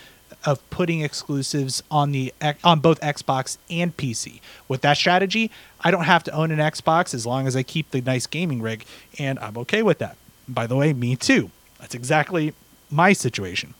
of 0.47 0.67
putting 0.69 1.01
exclusives 1.01 1.83
on 1.91 2.13
the 2.13 2.33
on 2.63 2.79
both 2.79 3.01
Xbox 3.01 3.57
and 3.69 3.95
PC. 3.95 4.39
With 4.69 4.81
that 4.81 4.95
strategy, 4.95 5.51
I 5.81 5.91
don't 5.91 6.05
have 6.05 6.23
to 6.23 6.31
own 6.31 6.51
an 6.51 6.59
Xbox 6.59 7.13
as 7.13 7.25
long 7.25 7.47
as 7.47 7.55
I 7.55 7.63
keep 7.63 7.91
the 7.91 7.99
nice 8.01 8.25
gaming 8.25 8.61
rig, 8.61 8.85
and 9.19 9.37
I'm 9.39 9.57
okay 9.57 9.83
with 9.83 9.99
that. 9.99 10.15
By 10.47 10.65
the 10.65 10.77
way, 10.77 10.93
me 10.93 11.17
too. 11.17 11.51
That's 11.79 11.93
exactly 11.93 12.53
my 12.89 13.11
situation. 13.11 13.73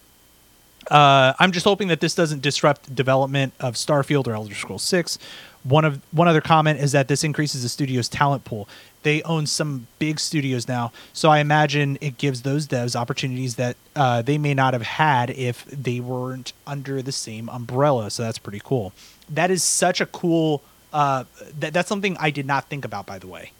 Uh, 0.90 1.34
I'm 1.40 1.52
just 1.52 1.66
hoping 1.66 1.88
that 1.90 2.00
this 2.00 2.16
doesn't 2.16 2.42
disrupt 2.42 2.94
development 2.96 3.54
of 3.60 3.76
Starfield 3.76 4.28
or 4.28 4.34
Elder 4.34 4.56
Scrolls 4.56 4.84
6. 4.84 5.18
One 5.64 5.84
of 5.84 6.00
one 6.14 6.28
other 6.30 6.40
comment 6.40 6.80
is 6.80 6.94
that 6.94 7.10
this 7.10 7.24
increases 7.26 7.62
the 7.64 7.68
studio's 7.70 8.08
talent 8.08 8.46
pool. 8.46 8.70
They 9.04 9.22
own 9.24 9.48
some 9.48 9.88
big 10.00 10.20
studios 10.20 10.68
now, 10.68 10.94
so 11.12 11.30
I 11.30 11.40
imagine 11.40 11.98
it 12.00 12.18
gives 12.18 12.44
those 12.44 12.68
devs 12.68 12.96
opportunities 12.96 13.56
that 13.56 13.76
uh, 13.96 14.22
they 14.22 14.38
may 14.38 14.54
not 14.54 14.74
have 14.74 14.82
had 14.84 15.30
if 15.32 15.66
they 15.66 16.00
weren't 16.00 16.54
under 16.66 17.02
the 17.02 17.12
same 17.12 17.50
umbrella. 17.50 18.10
So 18.12 18.24
that's 18.24 18.38
pretty 18.38 18.62
cool. 18.64 18.94
That 19.30 19.52
is 19.52 19.62
such 19.62 20.00
a 20.00 20.06
cool. 20.06 20.62
Uh, 20.94 21.26
that, 21.60 21.74
that's 21.74 21.90
something 21.90 22.16
I 22.18 22.30
did 22.32 22.46
not 22.46 22.70
think 22.70 22.86
about, 22.86 23.06
by 23.06 23.20
the 23.20 23.28
way. 23.28 23.52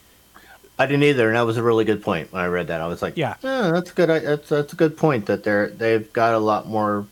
I 0.80 0.86
didn't 0.86 1.04
either, 1.04 1.28
and 1.28 1.36
that 1.36 1.42
was 1.46 1.58
a 1.58 1.64
really 1.64 1.84
good 1.84 2.04
point 2.04 2.32
when 2.32 2.42
I 2.42 2.48
read 2.48 2.68
that. 2.68 2.80
I 2.80 2.88
was 2.88 3.02
like, 3.02 3.18
Yeah. 3.18 3.36
"Eh, 3.44 3.72
that's 3.72 3.92
good. 3.92 4.08
That's 4.10 4.48
that's 4.48 4.72
a 4.72 4.76
good 4.78 4.96
point 4.96 5.26
that 5.26 5.44
they're 5.44 5.70
they've 5.70 6.12
got 6.14 6.34
a 6.36 6.40
lot 6.40 6.68
more 6.68 7.06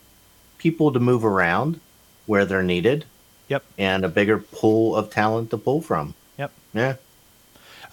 people 0.66 0.92
to 0.92 1.00
move 1.00 1.24
around 1.24 1.80
where 2.26 2.44
they're 2.44 2.64
needed, 2.64 3.06
Yep. 3.50 3.64
and 3.78 4.04
a 4.04 4.10
bigger 4.10 4.40
pool 4.40 4.96
of 4.96 5.12
talent 5.12 5.52
to 5.52 5.60
pull 5.60 5.80
from. 5.80 6.16
Yep. 6.40 6.52
Yeah, 6.74 6.94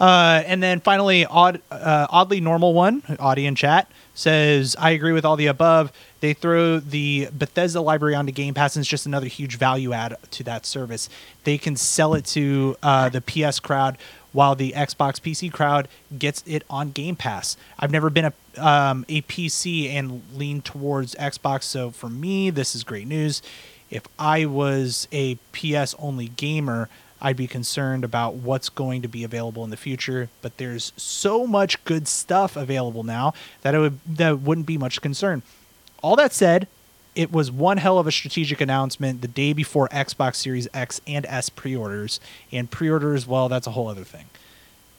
Uh, 0.01 0.43
and 0.47 0.63
then 0.63 0.81
finally, 0.81 1.27
odd, 1.27 1.61
uh, 1.71 2.07
oddly 2.09 2.41
normal 2.41 2.73
one, 2.73 3.03
Audie 3.21 3.45
in 3.45 3.55
chat 3.55 3.89
says, 4.15 4.75
"I 4.79 4.91
agree 4.93 5.13
with 5.13 5.27
all 5.27 5.37
the 5.37 5.49
above. 5.49 5.93
They 6.21 6.33
throw 6.33 6.81
the 6.81 7.29
Bethesda 7.31 7.83
library 7.83 8.15
onto 8.15 8.33
Game 8.33 8.55
Pass, 8.55 8.75
and 8.75 8.83
it's 8.83 8.89
just 8.89 9.05
another 9.05 9.27
huge 9.27 9.59
value 9.59 9.93
add 9.93 10.17
to 10.31 10.43
that 10.45 10.65
service. 10.65 11.11
They 11.45 11.59
can 11.59 11.77
sell 11.77 12.15
it 12.15 12.25
to 12.29 12.75
uh, 12.83 13.11
the 13.11 13.21
PS 13.21 13.61
crowd, 13.61 13.99
while 14.33 14.55
the 14.55 14.73
Xbox 14.73 15.21
PC 15.21 15.53
crowd 15.53 15.89
gets 16.19 16.43
it 16.47 16.65
on 16.69 16.91
Game 16.91 17.17
Pass. 17.17 17.57
I've 17.79 17.91
never 17.91 18.11
been 18.11 18.27
a 18.27 18.33
um, 18.59 19.07
a 19.09 19.23
PC 19.23 19.91
and 19.91 20.23
lean 20.35 20.61
towards 20.63 21.15
Xbox, 21.15 21.65
so 21.65 21.91
for 21.91 22.09
me, 22.09 22.51
this 22.51 22.75
is 22.75 22.85
great 22.85 23.07
news. 23.07 23.43
If 23.91 24.05
I 24.19 24.47
was 24.47 25.09
a 25.13 25.37
PS 25.53 25.95
only 25.99 26.29
gamer." 26.29 26.89
I'd 27.25 27.37
be 27.37 27.47
concerned 27.47 28.03
about 28.03 28.35
what's 28.35 28.69
going 28.69 29.01
to 29.03 29.09
be 29.09 29.23
available 29.23 29.63
in 29.63 29.71
the 29.71 29.77
future. 29.77 30.29
But 30.43 30.57
there's 30.57 30.93
so 30.97 31.47
much 31.47 31.83
good 31.85 32.09
stuff 32.09 32.57
available 32.57 33.05
now 33.05 33.33
that 33.61 33.77
it 33.77 33.79
would 33.79 34.01
that 34.05 34.41
wouldn't 34.41 34.67
be 34.67 34.77
much 34.77 35.01
concern. 35.01 35.43
All 36.03 36.17
that 36.17 36.33
said, 36.33 36.67
it 37.15 37.33
was 37.33 37.51
one 37.51 37.77
hell 37.77 37.99
of 37.99 38.07
a 38.07 38.13
strategic 38.13 38.61
announcement 38.61 39.21
the 39.21 39.29
day 39.29 39.53
before 39.53 39.89
Xbox 39.89 40.37
Series 40.37 40.69
X 40.73 41.01
and 41.07 41.27
S 41.27 41.49
pre-orders, 41.49 42.21
and 42.51 42.71
pre-orders, 42.71 43.27
well, 43.27 43.49
that's 43.49 43.67
a 43.67 43.73
whole 43.73 43.89
other 43.89 44.05
thing. 44.05 44.27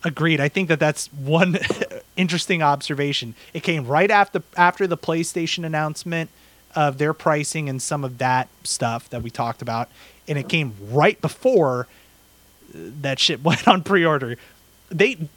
Agreed. 0.04 0.40
I 0.40 0.50
think 0.50 0.68
that 0.68 0.80
that's 0.80 1.08
one 1.08 1.58
interesting 2.18 2.62
observation. 2.62 3.36
It 3.54 3.64
came 3.64 3.88
right 3.88 4.12
after 4.12 4.44
after 4.58 4.86
the 4.86 4.98
PlayStation 4.98 5.66
announcement 5.66 6.30
of 6.76 6.98
their 6.98 7.14
pricing 7.14 7.70
and 7.70 7.82
some 7.82 8.04
of 8.04 8.18
that 8.18 8.50
stuff 8.64 9.10
that 9.10 9.22
we 9.24 9.30
talked 9.30 9.62
about, 9.62 9.90
and 10.28 10.38
it 10.38 10.50
came 10.50 10.76
right 10.92 11.20
before 11.22 11.88
uh, 12.76 12.78
that 13.02 13.18
shit 13.20 13.44
went 13.44 13.68
on 13.68 13.82
pre-order. 13.82 14.36
They 14.90 15.30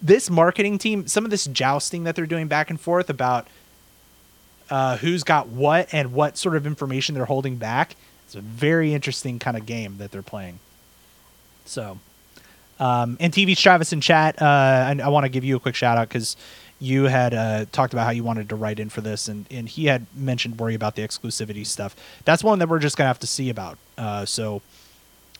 this 0.00 0.30
marketing 0.30 0.78
team, 0.78 1.08
some 1.08 1.24
of 1.24 1.30
this 1.30 1.46
jousting 1.46 2.04
that 2.04 2.14
they're 2.14 2.24
doing 2.24 2.46
back 2.46 2.70
and 2.70 2.80
forth 2.80 3.10
about 3.10 3.48
uh, 4.72 4.96
who's 4.96 5.22
got 5.22 5.48
what 5.48 5.92
and 5.92 6.14
what 6.14 6.38
sort 6.38 6.56
of 6.56 6.66
information 6.66 7.14
they're 7.14 7.26
holding 7.26 7.56
back. 7.56 7.94
It's 8.24 8.34
a 8.34 8.40
very 8.40 8.94
interesting 8.94 9.38
kind 9.38 9.54
of 9.54 9.66
game 9.66 9.98
that 9.98 10.10
they're 10.10 10.22
playing. 10.22 10.60
So, 11.66 11.98
um, 12.80 13.18
and 13.20 13.34
TV 13.34 13.54
Travis 13.54 13.92
in 13.92 14.00
chat, 14.00 14.40
uh, 14.40 14.46
I, 14.46 14.98
I 15.04 15.08
want 15.08 15.24
to 15.24 15.28
give 15.28 15.44
you 15.44 15.56
a 15.56 15.60
quick 15.60 15.74
shout 15.74 15.98
out 15.98 16.08
because 16.08 16.38
you 16.80 17.04
had 17.04 17.34
uh, 17.34 17.66
talked 17.70 17.92
about 17.92 18.06
how 18.06 18.12
you 18.12 18.24
wanted 18.24 18.48
to 18.48 18.56
write 18.56 18.80
in 18.80 18.88
for 18.88 19.02
this, 19.02 19.28
and, 19.28 19.44
and 19.50 19.68
he 19.68 19.84
had 19.84 20.06
mentioned 20.16 20.58
worry 20.58 20.74
about 20.74 20.96
the 20.96 21.02
exclusivity 21.02 21.66
stuff. 21.66 21.94
That's 22.24 22.42
one 22.42 22.58
that 22.60 22.68
we're 22.70 22.78
just 22.78 22.96
gonna 22.96 23.08
have 23.08 23.20
to 23.20 23.26
see 23.26 23.50
about. 23.50 23.76
Uh, 23.98 24.24
so, 24.24 24.62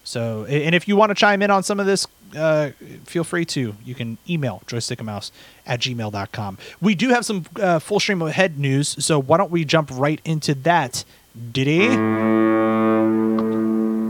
so, 0.05 0.45
and 0.45 0.75
if 0.75 0.89
you 0.89 0.97
want 0.97 1.11
to 1.11 1.15
chime 1.15 1.43
in 1.43 1.51
on 1.51 1.63
some 1.63 1.79
of 1.79 1.87
this, 1.87 2.07
uh, 2.37 2.71
feel 3.05 3.25
free 3.25 3.45
to. 3.47 3.75
You 3.85 3.95
can 3.95 4.19
email 4.29 4.63
joystickandmouse 4.67 5.31
at 5.67 5.81
gmail.com. 5.81 6.59
We 6.81 6.95
do 6.95 7.11
have 7.11 7.25
some 7.25 7.45
uh, 7.57 7.79
full 7.79 8.01
stream 8.01 8.23
ahead 8.23 8.59
news, 8.59 9.05
so 9.05 9.21
why 9.21 9.39
don't 9.39 9.51
we 9.51 9.65
jump 9.65 9.91
right 9.93 10.21
into 10.25 10.55
that? 10.57 11.05
Diddy? 11.53 11.89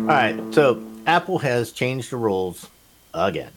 All 0.03 0.09
right, 0.09 0.37
so 0.53 0.83
Apple 1.07 1.39
has 1.39 1.73
changed 1.73 2.11
the 2.11 2.17
rules 2.17 2.69
again. 3.15 3.53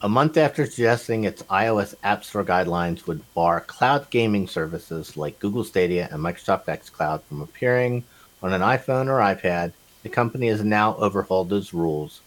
A 0.00 0.08
month 0.08 0.36
after 0.36 0.66
suggesting 0.66 1.24
its 1.24 1.44
iOS 1.44 1.94
App 2.02 2.24
Store 2.24 2.44
guidelines 2.44 3.06
would 3.06 3.22
bar 3.34 3.60
cloud 3.60 4.10
gaming 4.10 4.48
services 4.48 5.16
like 5.16 5.38
Google 5.38 5.62
Stadia 5.62 6.08
and 6.10 6.20
Microsoft 6.20 6.64
xCloud 6.64 7.22
from 7.22 7.40
appearing 7.40 8.02
on 8.42 8.52
an 8.52 8.62
iPhone 8.62 9.06
or 9.06 9.20
iPad, 9.20 9.72
the 10.02 10.08
company 10.08 10.48
has 10.48 10.64
now 10.64 10.96
overhauled 10.96 11.48
those 11.48 11.72
rules, 11.72 12.20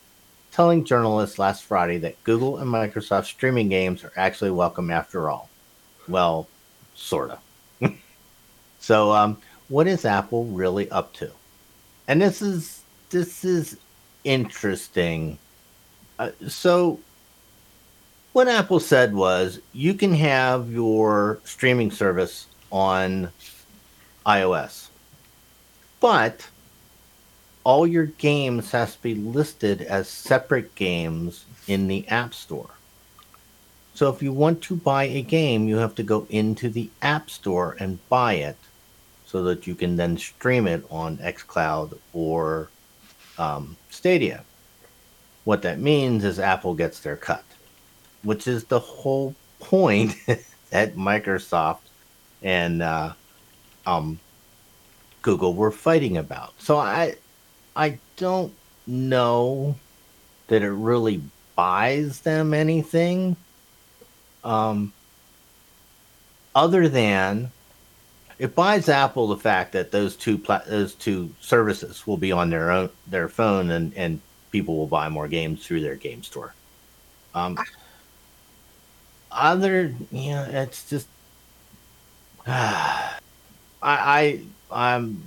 telling 0.51 0.85
journalists 0.85 1.37
last 1.37 1.63
Friday 1.63 1.97
that 1.99 2.23
Google 2.23 2.57
and 2.57 2.69
Microsoft 2.69 3.25
streaming 3.25 3.69
games 3.69 4.03
are 4.03 4.13
actually 4.15 4.51
welcome 4.51 4.89
after 4.89 5.29
all. 5.29 5.49
Well, 6.07 6.47
sorta. 6.93 7.39
so, 8.79 9.11
um, 9.11 9.37
what 9.67 9.87
is 9.87 10.05
Apple 10.05 10.45
really 10.45 10.89
up 10.91 11.13
to? 11.13 11.31
And 12.07 12.21
this 12.21 12.41
is 12.41 12.83
this 13.09 13.43
is 13.43 13.77
interesting. 14.23 15.37
Uh, 16.17 16.31
so, 16.47 16.99
what 18.33 18.47
Apple 18.47 18.79
said 18.79 19.13
was 19.13 19.59
you 19.73 19.93
can 19.93 20.13
have 20.13 20.71
your 20.71 21.39
streaming 21.43 21.91
service 21.91 22.47
on 22.71 23.29
iOS, 24.25 24.87
but 25.99 26.47
all 27.65 27.85
your 27.85 28.05
games 28.05 28.71
has 28.71 28.95
to 28.95 29.01
be 29.01 29.15
listed 29.15 29.81
as 29.81 30.07
separate 30.07 30.75
games 30.75 31.45
in 31.67 31.87
the 31.87 32.07
App 32.07 32.33
Store. 32.33 32.69
So 33.95 34.09
if 34.09 34.21
you 34.21 34.31
want 34.31 34.61
to 34.63 34.75
buy 34.75 35.05
a 35.05 35.21
game, 35.21 35.67
you 35.67 35.77
have 35.77 35.95
to 35.95 36.03
go 36.03 36.27
into 36.29 36.69
the 36.69 36.89
App 37.01 37.29
Store 37.29 37.75
and 37.79 38.07
buy 38.07 38.33
it 38.35 38.57
so 39.25 39.43
that 39.43 39.65
you 39.65 39.73
can 39.73 39.95
then 39.95 40.17
stream 40.17 40.67
it 40.67 40.85
on 40.91 41.17
xCloud 41.17 41.97
or 42.13 42.69
um, 43.39 43.75
Stadia. 43.89 44.43
What 45.43 45.63
that 45.63 45.79
means 45.79 46.23
is 46.23 46.39
Apple 46.39 46.75
gets 46.75 46.99
their 46.99 47.15
cut, 47.15 47.43
which 48.21 48.47
is 48.47 48.65
the 48.65 48.79
whole 48.79 49.33
point 49.59 50.15
that 50.69 50.95
Microsoft 50.95 51.79
and 52.43 52.83
uh, 52.83 53.13
um, 53.87 54.19
Google 55.23 55.55
were 55.55 55.71
fighting 55.71 56.17
about. 56.17 56.53
So 56.59 56.77
I, 56.77 57.15
I 57.75 57.99
don't 58.17 58.53
know 58.87 59.75
that 60.47 60.61
it 60.61 60.71
really 60.71 61.21
buys 61.55 62.21
them 62.21 62.53
anything, 62.53 63.35
um, 64.43 64.93
other 66.53 66.87
than 66.87 67.51
it 68.37 68.55
buys 68.55 68.89
Apple 68.89 69.27
the 69.27 69.37
fact 69.37 69.73
that 69.73 69.91
those 69.91 70.15
two 70.15 70.37
pla- 70.37 70.63
those 70.67 70.93
two 70.93 71.29
services 71.41 72.05
will 72.05 72.17
be 72.17 72.31
on 72.31 72.49
their 72.49 72.71
own 72.71 72.89
their 73.07 73.29
phone 73.29 73.71
and 73.71 73.93
and 73.95 74.21
people 74.51 74.77
will 74.77 74.87
buy 74.87 75.09
more 75.09 75.27
games 75.27 75.65
through 75.65 75.81
their 75.81 75.95
game 75.95 76.23
store. 76.23 76.53
Um, 77.33 77.57
other, 79.31 79.93
you 80.11 80.31
know, 80.31 80.47
it's 80.49 80.89
just 80.89 81.07
I 82.47 83.19
I 83.81 84.39
I'm 84.71 85.21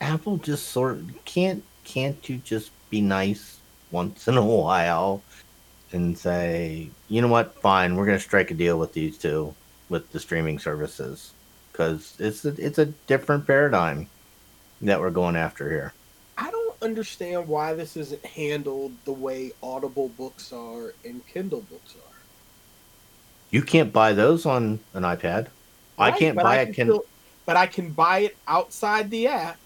Apple 0.00 0.36
just 0.38 0.68
sort 0.68 0.92
of 0.92 1.24
can't 1.24 1.62
can't 1.84 2.28
you 2.28 2.36
just 2.38 2.70
be 2.90 3.00
nice 3.00 3.58
once 3.90 4.28
in 4.28 4.36
a 4.36 4.44
while 4.44 5.22
and 5.92 6.18
say, 6.18 6.90
you 7.08 7.22
know 7.22 7.28
what, 7.28 7.54
fine, 7.62 7.96
we're 7.96 8.06
gonna 8.06 8.20
strike 8.20 8.50
a 8.50 8.54
deal 8.54 8.78
with 8.78 8.92
these 8.92 9.16
two 9.18 9.54
with 9.88 10.10
the 10.12 10.20
streaming 10.20 10.58
services 10.58 11.32
because 11.72 12.14
it's 12.18 12.44
a, 12.44 12.48
it's 12.58 12.78
a 12.78 12.86
different 13.06 13.46
paradigm 13.46 14.08
that 14.82 15.00
we're 15.00 15.10
going 15.10 15.36
after 15.36 15.70
here. 15.70 15.92
I 16.36 16.50
don't 16.50 16.74
understand 16.82 17.48
why 17.48 17.72
this 17.72 17.96
isn't 17.96 18.24
handled 18.24 18.92
the 19.04 19.12
way 19.12 19.52
Audible 19.62 20.10
books 20.10 20.52
are 20.52 20.92
and 21.04 21.26
Kindle 21.26 21.62
books 21.62 21.94
are. 21.94 22.14
You 23.50 23.62
can't 23.62 23.92
buy 23.92 24.12
those 24.12 24.44
on 24.44 24.78
an 24.92 25.04
iPad. 25.04 25.46
I 25.98 26.10
can't 26.10 26.36
buy 26.36 26.58
I 26.58 26.62
a 26.62 26.66
can 26.72 26.86
still- 26.88 27.04
but 27.46 27.56
I 27.56 27.66
can 27.66 27.90
buy 27.90 28.18
it 28.20 28.36
outside 28.46 29.10
the 29.10 29.26
app 29.28 29.56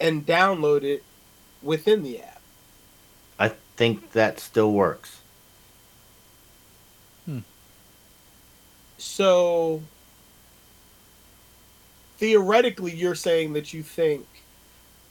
and 0.00 0.26
download 0.26 0.82
it 0.82 1.04
within 1.62 2.02
the 2.02 2.20
app. 2.20 2.40
I 3.38 3.52
think 3.76 4.12
that 4.12 4.40
still 4.40 4.72
works. 4.72 5.20
Hmm. 7.26 7.40
So 8.98 9.82
theoretically, 12.18 12.94
you're 12.94 13.14
saying 13.14 13.52
that 13.54 13.72
you 13.72 13.82
think 13.82 14.26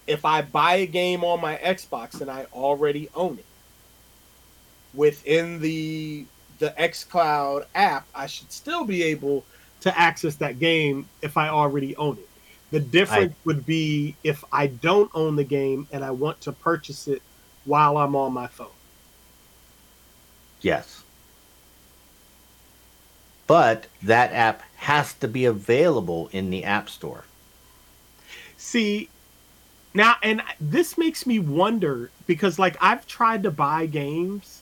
if 0.08 0.26
I 0.26 0.42
buy 0.42 0.76
a 0.76 0.88
game 0.88 1.24
on 1.24 1.40
my 1.42 1.56
Xbox 1.58 2.22
and 2.22 2.30
I 2.30 2.46
already 2.54 3.10
own 3.16 3.38
it 3.38 3.46
within 4.94 5.60
the 5.60 6.26
the 6.60 6.74
xCloud 6.78 7.66
app, 7.74 8.06
I 8.14 8.28
should 8.28 8.52
still 8.52 8.84
be 8.84 9.02
able 9.04 9.46
to 9.82 9.98
access 9.98 10.36
that 10.36 10.60
game 10.60 11.08
if 11.22 11.38
I 11.38 11.48
already 11.48 11.96
own 11.96 12.18
it. 12.18 12.28
The 12.72 12.80
difference 12.80 13.34
would 13.45 13.65
be 13.65 14.15
if 14.24 14.43
I 14.51 14.67
don't 14.67 15.09
own 15.13 15.36
the 15.36 15.43
game 15.43 15.88
and 15.91 16.03
I 16.03 16.11
want 16.11 16.41
to 16.41 16.51
purchase 16.51 17.07
it 17.07 17.22
while 17.65 17.97
I'm 17.97 18.15
on 18.15 18.34
my 18.34 18.47
phone. 18.47 18.67
Yes. 20.61 21.03
But 23.47 23.88
that 24.03 24.32
app 24.34 24.61
has 24.76 25.13
to 25.15 25.28
be 25.28 25.45
available 25.45 26.30
in 26.32 26.51
the 26.51 26.63
App 26.63 26.89
Store. 26.89 27.24
See, 28.57 29.09
now, 29.95 30.17
and 30.22 30.43
this 30.59 30.97
makes 30.97 31.26
me 31.26 31.39
wonder 31.39 32.11
because, 32.28 32.59
like, 32.59 32.78
I've 32.80 33.07
tried 33.07 33.41
to 33.43 33.51
buy 33.51 33.88
games 33.88 34.61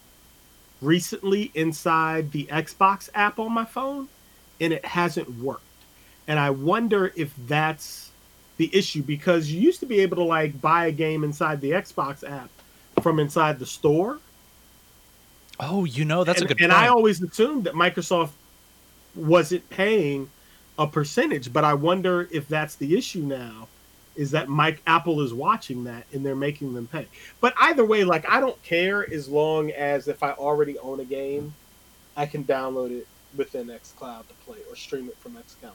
recently 0.81 1.51
inside 1.53 2.31
the 2.31 2.45
Xbox 2.45 3.09
app 3.13 3.39
on 3.39 3.51
my 3.51 3.65
phone, 3.65 4.07
and 4.61 4.71
it 4.71 4.85
hasn't 4.85 5.37
worked. 5.39 5.63
And 6.27 6.39
I 6.39 6.49
wonder 6.49 7.13
if 7.15 7.33
that's 7.47 8.11
the 8.57 8.69
issue 8.75 9.01
because 9.01 9.51
you 9.51 9.61
used 9.61 9.79
to 9.79 9.85
be 9.85 9.99
able 9.99 10.17
to, 10.17 10.23
like, 10.23 10.59
buy 10.61 10.87
a 10.87 10.91
game 10.91 11.23
inside 11.23 11.61
the 11.61 11.71
Xbox 11.71 12.29
app 12.29 12.49
from 13.01 13.19
inside 13.19 13.59
the 13.59 13.65
store. 13.65 14.19
Oh, 15.59 15.85
you 15.85 16.05
know 16.05 16.23
that's 16.23 16.41
and, 16.41 16.51
a 16.51 16.53
good. 16.53 16.63
And 16.63 16.71
point. 16.71 16.83
I 16.83 16.87
always 16.87 17.21
assumed 17.21 17.63
that 17.63 17.73
Microsoft 17.73 18.31
wasn't 19.15 19.67
paying 19.69 20.29
a 20.77 20.85
percentage, 20.85 21.51
but 21.51 21.63
I 21.63 21.73
wonder 21.73 22.27
if 22.31 22.47
that's 22.47 22.75
the 22.75 22.95
issue 22.95 23.21
now. 23.21 23.67
Is 24.15 24.31
that 24.31 24.49
Mike 24.49 24.81
Apple 24.87 25.21
is 25.21 25.31
watching 25.31 25.83
that 25.83 26.05
and 26.11 26.25
they're 26.25 26.35
making 26.35 26.73
them 26.73 26.87
pay? 26.87 27.07
But 27.39 27.53
either 27.59 27.85
way, 27.85 28.03
like 28.03 28.27
I 28.27 28.39
don't 28.39 28.61
care 28.63 29.07
as 29.11 29.29
long 29.29 29.69
as 29.71 30.07
if 30.07 30.23
I 30.23 30.31
already 30.31 30.77
own 30.79 30.99
a 30.99 31.05
game, 31.05 31.53
I 32.15 32.25
can 32.25 32.43
download 32.43 32.91
it 32.91 33.07
within 33.35 33.67
XCloud 33.67 34.27
to 34.27 34.33
play 34.45 34.57
or 34.69 34.75
stream 34.75 35.07
it 35.07 35.17
from 35.19 35.33
XCloud. 35.33 35.73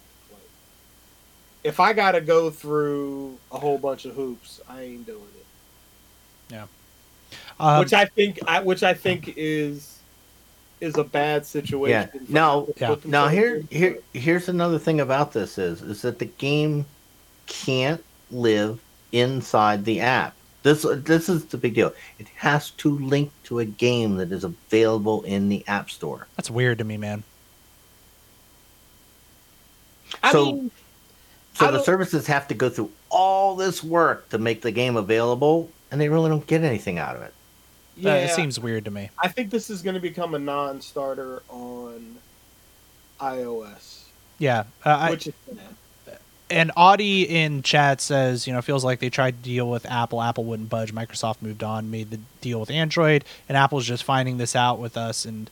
If 1.64 1.78
I 1.80 1.92
got 1.92 2.12
to 2.12 2.20
go 2.20 2.50
through 2.50 3.38
a 3.52 3.58
whole 3.58 3.78
bunch 3.78 4.04
of 4.04 4.14
hoops, 4.14 4.60
I 4.68 4.82
ain't 4.82 5.06
doing 5.06 5.20
it. 5.20 5.46
Yeah. 6.54 6.66
Um, 7.60 7.80
which 7.80 7.92
I 7.92 8.04
think, 8.06 8.38
I, 8.46 8.60
which 8.60 8.82
I 8.82 8.94
think 8.94 9.34
is 9.36 9.98
is 10.80 10.96
a 10.96 11.04
bad 11.04 11.46
situation. 11.46 12.10
Yeah. 12.14 12.20
Now- 12.28 12.66
Yeah. 12.76 12.96
Now 13.04 13.28
here 13.28 13.62
here 13.70 13.98
here's 14.12 14.48
another 14.48 14.80
thing 14.80 14.98
about 15.00 15.32
this 15.32 15.56
is 15.56 15.80
is 15.80 16.02
that 16.02 16.18
the 16.18 16.24
game 16.24 16.84
can't 17.46 18.02
live 18.32 18.80
inside 19.12 19.84
the 19.84 20.00
app. 20.00 20.34
This 20.64 20.84
this 21.04 21.28
is 21.28 21.44
the 21.46 21.56
big 21.58 21.74
deal. 21.74 21.92
It 22.18 22.26
has 22.34 22.70
to 22.70 22.98
link 22.98 23.30
to 23.44 23.60
a 23.60 23.64
game 23.64 24.16
that 24.16 24.32
is 24.32 24.42
available 24.44 25.22
in 25.22 25.48
the 25.48 25.64
App 25.68 25.88
Store. 25.90 26.26
that's 26.36 26.50
weird 26.50 26.78
to 26.78 26.84
me, 26.84 26.96
man. 26.96 27.22
I 30.22 30.32
so- 30.32 30.44
mean, 30.46 30.70
So 31.54 31.70
the 31.70 31.82
services 31.82 32.26
have 32.28 32.48
to 32.48 32.54
go 32.54 32.68
through 32.70 32.90
all 33.10 33.56
this 33.56 33.84
work 33.84 34.28
to 34.30 34.38
make 34.38 34.62
the 34.62 34.70
game 34.72 34.96
available 34.96 35.70
and 35.90 36.00
they 36.00 36.08
really 36.08 36.30
don't 36.30 36.46
get 36.46 36.62
anything 36.62 36.98
out 36.98 37.14
of 37.14 37.22
it. 37.22 37.34
Yeah, 37.96 38.14
yeah, 38.14 38.24
it 38.24 38.30
seems 38.30 38.58
weird 38.58 38.86
to 38.86 38.90
me. 38.90 39.10
I 39.18 39.28
think 39.28 39.50
this 39.50 39.68
is 39.68 39.82
going 39.82 39.94
to 39.94 40.00
become 40.00 40.34
a 40.34 40.38
non-starter 40.38 41.42
on 41.50 42.16
iOS, 43.20 44.04
Yeah, 44.38 44.64
uh, 44.84 44.88
I, 44.88 45.10
which 45.10 45.26
is 45.26 45.34
sad. 46.06 46.18
and 46.50 46.72
Audie 46.74 47.22
in 47.28 47.62
chat 47.62 48.00
says, 48.00 48.46
you 48.46 48.52
know, 48.54 48.62
feels 48.62 48.82
like 48.84 48.98
they 49.00 49.10
tried 49.10 49.36
to 49.36 49.42
deal 49.42 49.68
with 49.68 49.84
Apple. 49.86 50.22
Apple 50.22 50.44
wouldn't 50.44 50.70
budge. 50.70 50.94
Microsoft 50.94 51.42
moved 51.42 51.62
on, 51.62 51.90
made 51.90 52.10
the 52.10 52.20
deal 52.40 52.58
with 52.58 52.70
Android, 52.70 53.24
and 53.48 53.56
Apple's 53.58 53.86
just 53.86 54.02
finding 54.04 54.38
this 54.38 54.56
out 54.56 54.78
with 54.78 54.96
us 54.96 55.26
and 55.26 55.50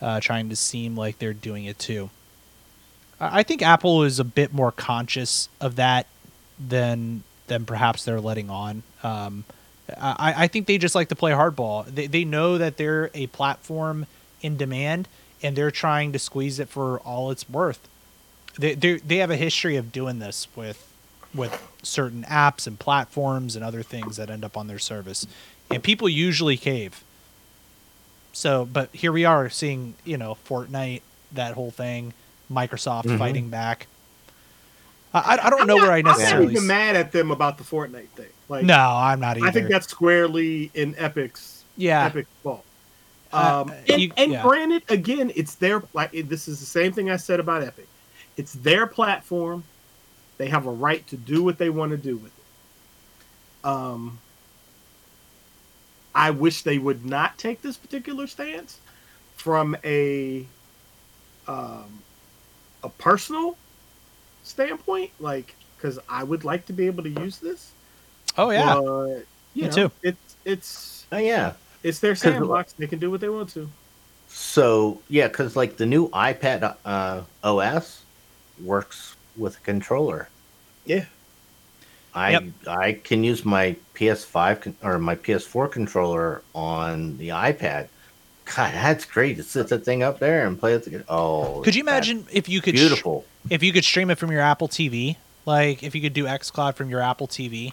uh, 0.00 0.20
trying 0.20 0.48
to 0.48 0.56
seem 0.56 0.96
like 0.96 1.18
they're 1.18 1.34
doing 1.34 1.64
it 1.64 1.78
too. 1.78 2.08
I 3.20 3.42
think 3.42 3.62
Apple 3.62 4.02
is 4.02 4.18
a 4.18 4.24
bit 4.24 4.52
more 4.52 4.72
conscious 4.72 5.48
of 5.60 5.76
that 5.76 6.06
than 6.58 7.22
than 7.46 7.64
perhaps 7.66 8.04
they're 8.04 8.20
letting 8.20 8.48
on. 8.48 8.82
Um, 9.02 9.44
I, 10.00 10.34
I 10.44 10.46
think 10.46 10.66
they 10.66 10.78
just 10.78 10.94
like 10.94 11.08
to 11.08 11.16
play 11.16 11.32
hardball. 11.32 11.84
They, 11.86 12.06
they 12.06 12.24
know 12.24 12.58
that 12.58 12.76
they're 12.76 13.10
a 13.12 13.26
platform 13.28 14.06
in 14.40 14.56
demand, 14.56 15.08
and 15.42 15.56
they're 15.56 15.72
trying 15.72 16.12
to 16.12 16.18
squeeze 16.18 16.60
it 16.60 16.68
for 16.68 17.00
all 17.00 17.30
it's 17.30 17.48
worth 17.48 17.88
they 18.58 18.74
they 18.74 18.98
they 18.98 19.16
have 19.16 19.30
a 19.30 19.36
history 19.36 19.76
of 19.76 19.92
doing 19.92 20.18
this 20.18 20.48
with 20.56 20.86
with 21.34 21.66
certain 21.82 22.24
apps 22.24 22.66
and 22.66 22.78
platforms 22.78 23.54
and 23.54 23.64
other 23.64 23.82
things 23.82 24.16
that 24.16 24.30
end 24.30 24.44
up 24.44 24.56
on 24.56 24.66
their 24.66 24.78
service, 24.78 25.26
and 25.70 25.82
people 25.82 26.08
usually 26.08 26.56
cave. 26.56 27.02
So, 28.32 28.64
but 28.64 28.90
here 28.92 29.12
we 29.12 29.24
are 29.24 29.48
seeing 29.48 29.94
you 30.04 30.16
know 30.16 30.36
Fortnite, 30.46 31.02
that 31.32 31.54
whole 31.54 31.70
thing, 31.70 32.12
Microsoft 32.50 33.04
Mhm. 33.04 33.18
fighting 33.18 33.48
back. 33.48 33.86
I 35.14 35.18
I, 35.18 35.46
I 35.46 35.50
don't 35.50 35.62
I'm 35.62 35.66
know 35.66 35.76
not- 35.76 35.82
where 35.82 35.92
I 35.92 36.02
necessarily. 36.02 36.02
I'm 36.02 36.04
not 36.04 36.18
necessarily. 36.18 36.52
even 36.54 36.66
mad 36.66 36.96
at 36.96 37.12
them 37.12 37.30
about 37.30 37.58
the 37.58 37.64
Fortnite 37.64 38.08
thing. 38.16 38.28
Like, 38.48 38.64
no, 38.64 38.76
I'm 38.78 39.20
not 39.20 39.36
either. 39.36 39.46
I 39.46 39.50
think 39.50 39.68
that's 39.68 39.86
squarely 39.88 40.70
in 40.74 40.94
Epic's 40.96 41.64
yeah. 41.76 42.06
Epic's 42.06 42.28
fault. 42.42 42.64
Uh, 43.32 43.62
Um, 43.66 43.72
and, 43.88 44.02
you- 44.02 44.12
and 44.16 44.32
yeah. 44.32 44.42
granted, 44.42 44.82
again, 44.88 45.30
it's 45.36 45.54
their 45.54 45.82
like 45.94 46.10
it- 46.12 46.28
this 46.28 46.48
is 46.48 46.58
the 46.60 46.66
same 46.66 46.92
thing 46.92 47.10
I 47.10 47.16
said 47.16 47.38
about 47.40 47.62
Epic. 47.62 47.86
It's 48.36 48.52
their 48.54 48.86
platform. 48.86 49.64
They 50.38 50.48
have 50.48 50.66
a 50.66 50.70
right 50.70 51.06
to 51.08 51.16
do 51.16 51.42
what 51.42 51.58
they 51.58 51.70
want 51.70 51.90
to 51.92 51.96
do 51.98 52.16
with 52.16 52.32
it. 52.32 53.66
Um, 53.68 54.18
I 56.14 56.30
wish 56.30 56.62
they 56.62 56.78
would 56.78 57.04
not 57.04 57.38
take 57.38 57.62
this 57.62 57.76
particular 57.76 58.26
stance 58.26 58.78
from 59.36 59.76
a 59.84 60.46
um, 61.46 62.00
a 62.82 62.88
personal 62.88 63.56
standpoint, 64.42 65.10
like 65.20 65.54
because 65.76 65.98
I 66.08 66.22
would 66.22 66.44
like 66.44 66.66
to 66.66 66.72
be 66.72 66.86
able 66.86 67.02
to 67.02 67.10
use 67.10 67.38
this. 67.38 67.72
Oh 68.36 68.50
yeah. 68.50 68.74
But, 68.74 69.24
you 69.54 69.62
Me 69.64 69.68
know, 69.68 69.70
too. 69.70 69.90
It's 70.02 70.36
it's 70.44 71.06
Oh 71.12 71.18
yeah. 71.18 71.54
it's 71.82 71.98
their 72.00 72.14
sandbox. 72.14 72.72
They 72.74 72.86
can 72.86 72.98
do 72.98 73.10
what 73.10 73.20
they 73.20 73.28
want 73.28 73.50
to. 73.50 73.68
So 74.28 75.00
yeah, 75.08 75.28
because 75.28 75.56
like 75.56 75.76
the 75.76 75.86
new 75.86 76.08
iPad 76.10 76.76
uh, 76.84 77.22
OS 77.42 78.02
works 78.62 79.16
with 79.36 79.56
a 79.56 79.60
controller. 79.60 80.28
Yeah. 80.84 81.06
I 82.14 82.30
Yep. 82.32 82.44
I 82.66 82.92
can 82.92 83.22
use 83.24 83.44
my 83.44 83.76
PS5 83.94 84.60
con- 84.60 84.76
or 84.82 84.98
my 84.98 85.14
PS4 85.14 85.70
controller 85.70 86.42
on 86.54 87.16
the 87.18 87.28
iPad. 87.28 87.88
God, 88.54 88.74
that's 88.74 89.04
great 89.04 89.36
to 89.36 89.42
sit 89.42 89.68
that 89.68 89.84
thing 89.84 90.02
up 90.02 90.18
there 90.18 90.46
and 90.46 90.58
play 90.58 90.74
it. 90.74 90.82
together. 90.84 91.04
Oh, 91.08 91.60
Could 91.64 91.74
you 91.74 91.82
imagine 91.82 92.26
if 92.32 92.48
you 92.48 92.60
could 92.60 92.76
sh- 92.76 92.80
Beautiful. 92.80 93.24
if 93.48 93.62
you 93.62 93.72
could 93.72 93.84
stream 93.84 94.10
it 94.10 94.18
from 94.18 94.30
your 94.32 94.40
Apple 94.40 94.68
TV, 94.68 95.16
like 95.46 95.82
if 95.82 95.94
you 95.94 96.00
could 96.00 96.12
do 96.14 96.24
XCloud 96.24 96.74
from 96.74 96.90
your 96.90 97.00
Apple 97.00 97.28
TV, 97.28 97.72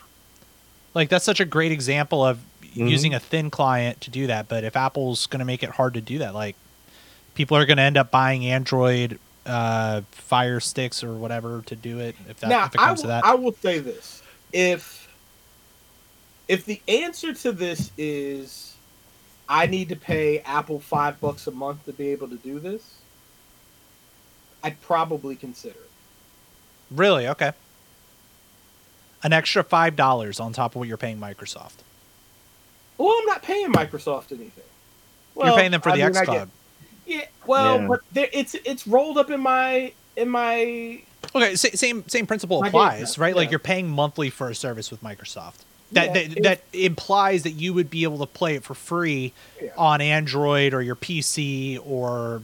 like 0.93 1.09
that's 1.09 1.25
such 1.25 1.39
a 1.39 1.45
great 1.45 1.71
example 1.71 2.23
of 2.23 2.39
Mhm. 2.75 2.89
using 2.89 3.13
a 3.13 3.19
thin 3.19 3.49
client 3.49 4.01
to 4.01 4.11
do 4.11 4.27
that. 4.27 4.47
But 4.47 4.63
if 4.63 4.75
Apple's 4.75 5.25
going 5.25 5.39
to 5.39 5.45
make 5.45 5.63
it 5.63 5.69
hard 5.71 5.93
to 5.95 6.01
do 6.01 6.19
that, 6.19 6.33
like 6.35 6.55
people 7.33 7.57
are 7.57 7.65
going 7.65 7.77
to 7.77 7.83
end 7.83 7.97
up 7.97 8.11
buying 8.11 8.45
Android 8.45 9.19
uh, 9.45 10.01
Fire 10.11 10.59
Sticks 10.59 11.03
or 11.03 11.13
whatever 11.13 11.63
to 11.67 11.75
do 11.75 11.99
it. 11.99 12.15
If 12.29 12.39
that 12.41 12.49
now, 12.49 12.65
if 12.65 12.75
it 12.75 12.81
I 12.81 12.85
comes 12.87 13.01
to 13.01 13.07
that, 13.07 13.23
I 13.25 13.33
will 13.35 13.53
say 13.53 13.79
this: 13.79 14.21
if 14.51 15.07
if 16.47 16.65
the 16.65 16.81
answer 16.87 17.33
to 17.33 17.51
this 17.51 17.91
is 17.97 18.75
I 19.49 19.65
need 19.65 19.89
to 19.89 19.95
pay 19.95 20.39
Apple 20.39 20.79
five 20.79 21.19
bucks 21.21 21.47
a 21.47 21.51
month 21.51 21.85
to 21.85 21.93
be 21.93 22.09
able 22.09 22.27
to 22.29 22.35
do 22.35 22.59
this, 22.59 22.95
I'd 24.63 24.79
probably 24.81 25.35
consider 25.35 25.75
it. 25.79 25.89
really 26.91 27.27
okay. 27.27 27.51
An 29.23 29.33
extra 29.33 29.63
five 29.63 29.95
dollars 29.95 30.39
on 30.39 30.53
top 30.53 30.71
of 30.73 30.79
what 30.79 30.87
you're 30.87 30.97
paying 30.97 31.19
Microsoft. 31.19 31.77
Well, 32.97 33.15
I'm 33.19 33.25
not 33.25 33.41
paying 33.43 33.71
Microsoft 33.71 34.31
anything. 34.31 34.63
you're 35.35 35.55
paying 35.55 35.71
them 35.71 35.81
for 35.81 35.89
I 35.89 35.97
the 35.97 36.05
mean, 36.05 36.17
I 36.17 36.21
XCloud. 36.25 36.33
get- 36.33 36.47
Yeah, 37.05 37.25
well, 37.45 37.79
Yeah. 37.81 37.87
but 37.87 38.01
there, 38.11 38.29
it's 38.33 38.53
it's 38.65 38.85
rolled 38.87 39.17
up 39.17 39.29
in 39.31 39.39
my 39.39 39.93
in 40.15 40.29
my 40.29 41.01
Okay, 41.35 41.55
same 41.55 42.07
same 42.07 42.25
principle 42.27 42.63
applies, 42.63 42.99
Pass, 42.99 43.17
right? 43.17 43.35
Like 43.35 43.49
you're 43.49 43.59
paying 43.59 43.87
monthly 43.89 44.29
for 44.29 44.49
a 44.49 44.55
service 44.55 44.91
with 44.91 45.01
Microsoft. 45.03 45.59
That 45.93 46.15
Yeah, 46.15 46.27
that, 46.27 46.43
that 46.43 46.61
implies 46.73 47.43
that 47.43 47.51
you 47.51 47.73
would 47.73 47.89
be 47.89 48.03
able 48.03 48.19
to 48.19 48.25
play 48.25 48.55
it 48.55 48.63
for 48.63 48.73
free 48.73 49.33
Yeah. 49.61 49.69
on 49.77 50.01
Android 50.01 50.73
or 50.73 50.81
your 50.81 50.95
PC 50.95 51.79
or 51.85 52.41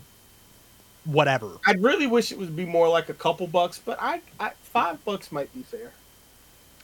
whatever. 1.05 1.49
I'd 1.65 1.83
really 1.83 2.07
wish 2.07 2.31
it 2.31 2.37
would 2.37 2.55
be 2.55 2.65
more 2.65 2.87
like 2.87 3.09
a 3.09 3.13
couple 3.13 3.45
bucks, 3.47 3.81
but 3.83 3.97
I, 4.01 4.21
I 4.39 4.51
five 4.63 5.03
bucks 5.03 5.31
might 5.31 5.53
be 5.53 5.61
fair. 5.63 5.91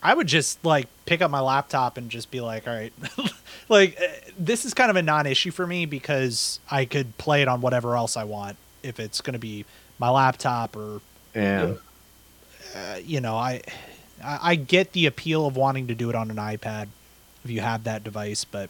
I 0.01 0.14
would 0.14 0.28
just 0.28 0.64
like 0.64 0.88
pick 1.05 1.22
up 1.22 1.30
my 1.32 1.39
laptop 1.41 1.97
and 1.97 2.10
just 2.10 2.32
be 2.32 2.39
like, 2.41 2.68
all 2.68 2.74
right, 2.74 2.93
like 3.70 3.97
uh, 4.01 4.07
this 4.38 4.66
is 4.66 4.74
kind 4.74 4.89
of 4.89 4.95
a 4.95 5.01
non-issue 5.01 5.51
for 5.51 5.66
me 5.68 5.86
because 5.86 6.60
I 6.72 6.86
could 6.86 7.18
play 7.18 7.41
it 7.41 7.47
on 7.47 7.62
whatever 7.62 7.95
else 7.95 8.16
I 8.18 8.24
want 8.26 8.57
if 8.84 8.99
it's 8.99 9.20
going 9.22 9.34
to 9.34 9.39
be 9.39 9.66
my 9.97 10.10
laptop 10.10 10.76
or 10.78 11.01
Yeah. 11.36 11.74
uh, 12.76 12.97
you 13.03 13.20
know, 13.22 13.36
I 13.36 13.62
I, 14.24 14.39
I 14.41 14.55
get 14.55 14.93
the 14.93 15.05
appeal 15.05 15.45
of 15.45 15.55
wanting 15.55 15.88
to 15.88 15.95
do 15.95 16.09
it 16.09 16.15
on 16.15 16.30
an 16.32 16.38
iPad 16.38 16.88
if 17.43 17.51
you 17.51 17.61
have 17.61 17.84
that 17.86 18.03
device, 18.03 18.43
but 18.45 18.70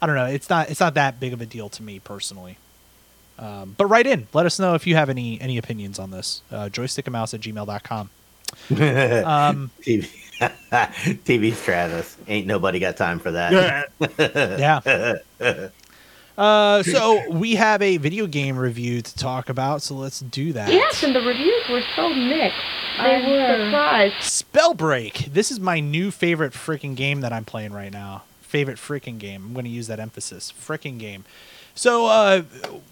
I 0.00 0.06
don't 0.06 0.16
know. 0.16 0.26
It's 0.26 0.50
not 0.50 0.70
it's 0.70 0.80
not 0.80 0.94
that 0.94 1.20
big 1.20 1.32
of 1.32 1.40
a 1.40 1.46
deal 1.46 1.68
to 1.70 1.82
me 1.82 1.98
personally. 2.00 2.58
Um, 3.38 3.74
but 3.76 3.86
write 3.86 4.06
in. 4.06 4.26
Let 4.32 4.46
us 4.46 4.58
know 4.58 4.74
if 4.74 4.86
you 4.86 4.94
have 4.96 5.08
any 5.08 5.40
any 5.40 5.58
opinions 5.58 5.98
on 5.98 6.10
this. 6.10 6.42
Uh, 6.50 6.68
joystickandmouse 6.68 7.34
at 7.34 7.40
gmail.com. 7.40 8.10
Um, 8.70 9.70
TV, 9.80 10.10
TV 11.24 11.54
Stratus. 11.54 12.18
Ain't 12.28 12.46
nobody 12.46 12.78
got 12.78 12.96
time 12.98 13.18
for 13.18 13.30
that. 13.30 13.88
yeah. 14.58 15.68
Uh, 16.36 16.82
so 16.82 17.28
we 17.30 17.54
have 17.56 17.82
a 17.82 17.96
video 17.96 18.26
game 18.26 18.56
review 18.56 19.02
to 19.02 19.14
talk 19.16 19.48
about, 19.48 19.82
so 19.82 19.94
let's 19.94 20.20
do 20.20 20.52
that. 20.52 20.70
Yes, 20.72 21.02
and 21.02 21.14
the 21.14 21.20
reviews 21.20 21.68
were 21.68 21.82
so 21.96 22.08
mixed. 22.08 22.58
They 22.98 23.16
I'm 23.16 23.30
were. 23.30 23.66
surprised. 23.66 24.14
Spellbreak. 24.16 25.32
This 25.32 25.50
is 25.50 25.60
my 25.60 25.80
new 25.80 26.10
favorite 26.10 26.52
freaking 26.52 26.94
game 26.94 27.20
that 27.22 27.32
I'm 27.32 27.44
playing 27.44 27.72
right 27.72 27.92
now. 27.92 28.24
Favorite 28.42 28.76
freaking 28.78 29.18
game. 29.18 29.44
I'm 29.46 29.52
going 29.54 29.64
to 29.64 29.70
use 29.70 29.86
that 29.86 29.98
emphasis. 30.00 30.52
Freaking 30.52 30.98
game. 30.98 31.24
So 31.74 32.06
uh, 32.06 32.42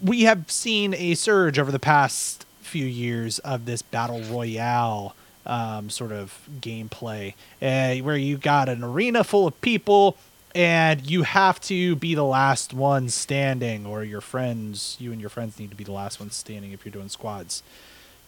we 0.02 0.22
have 0.22 0.50
seen 0.50 0.94
a 0.94 1.14
surge 1.14 1.58
over 1.58 1.70
the 1.70 1.78
past 1.78 2.46
few 2.62 2.86
years 2.86 3.38
of 3.40 3.66
this 3.66 3.82
battle 3.82 4.20
royale 4.22 5.14
um, 5.44 5.90
sort 5.90 6.12
of 6.12 6.48
gameplay, 6.60 7.34
uh, 7.60 7.96
where 8.02 8.16
you 8.16 8.36
got 8.38 8.68
an 8.68 8.84
arena 8.84 9.24
full 9.24 9.46
of 9.46 9.60
people 9.60 10.16
and 10.54 11.08
you 11.08 11.22
have 11.22 11.60
to 11.62 11.96
be 11.96 12.14
the 12.14 12.24
last 12.24 12.74
one 12.74 13.08
standing, 13.08 13.86
or 13.86 14.04
your 14.04 14.20
friends, 14.20 14.96
you 15.00 15.12
and 15.12 15.20
your 15.20 15.30
friends 15.30 15.58
need 15.58 15.70
to 15.70 15.76
be 15.76 15.84
the 15.84 15.92
last 15.92 16.20
ones 16.20 16.34
standing 16.34 16.72
if 16.72 16.84
you're 16.84 16.92
doing 16.92 17.08
squads 17.08 17.62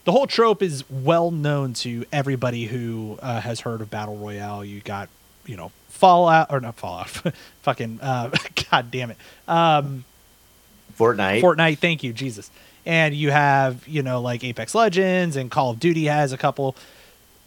the 0.05 0.11
whole 0.11 0.27
trope 0.27 0.61
is 0.61 0.83
well 0.89 1.31
known 1.31 1.73
to 1.73 2.05
everybody 2.11 2.65
who 2.65 3.17
uh, 3.21 3.39
has 3.41 3.61
heard 3.61 3.81
of 3.81 3.89
battle 3.89 4.17
royale. 4.17 4.63
You 4.63 4.81
got, 4.81 5.09
you 5.45 5.55
know, 5.55 5.71
Fallout 5.89 6.47
or 6.49 6.59
not 6.59 6.75
Fallout, 6.75 7.07
fucking 7.61 7.99
uh, 8.01 8.31
god 8.71 8.91
damn 8.91 9.11
it, 9.11 9.17
um, 9.47 10.03
Fortnite. 10.97 11.41
Fortnite. 11.41 11.77
Thank 11.79 12.03
you, 12.03 12.13
Jesus. 12.13 12.51
And 12.85 13.15
you 13.15 13.31
have, 13.31 13.87
you 13.87 14.03
know, 14.03 14.19
like 14.19 14.43
Apex 14.43 14.75
Legends 14.75 15.37
and 15.37 15.49
Call 15.49 15.71
of 15.71 15.79
Duty 15.79 16.05
has 16.05 16.33
a 16.33 16.37
couple. 16.37 16.75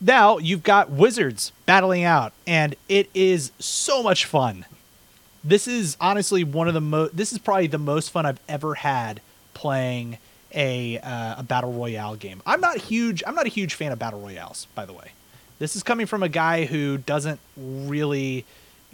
Now 0.01 0.38
you've 0.38 0.62
got 0.62 0.90
wizards 0.90 1.53
battling 1.64 2.05
out, 2.05 2.32
and 2.47 2.74
it 2.88 3.09
is 3.14 3.53
so 3.59 4.03
much 4.03 4.24
fun. 4.24 4.66
This 5.42 5.66
is 5.66 5.97
honestly 6.01 6.44
one 6.44 6.68
of 6.68 6.74
the 6.74 6.80
most. 6.80 7.16
This 7.16 7.32
is 7.32 7.38
probably 7.38 7.68
the 7.68 7.78
most 7.78 8.11
fun 8.11 8.26
I've 8.26 8.40
ever 8.49 8.74
had 8.74 9.20
playing 9.55 10.18
a 10.55 10.99
uh, 10.99 11.36
a 11.38 11.42
battle 11.42 11.72
royale 11.72 12.16
game. 12.16 12.42
I'm 12.44 12.61
not 12.61 12.76
huge. 12.76 13.22
I'm 13.26 13.34
not 13.34 13.47
a 13.47 13.51
huge 13.51 13.74
fan 13.74 13.92
of 13.92 13.99
battle 13.99 14.20
royales, 14.20 14.66
by 14.74 14.84
the 14.84 14.92
way. 14.92 15.12
This 15.59 15.76
is 15.76 15.82
coming 15.82 16.07
from 16.07 16.22
a 16.22 16.28
guy 16.28 16.66
who 16.66 16.99
doesn't 16.99 17.40
really 17.57 18.44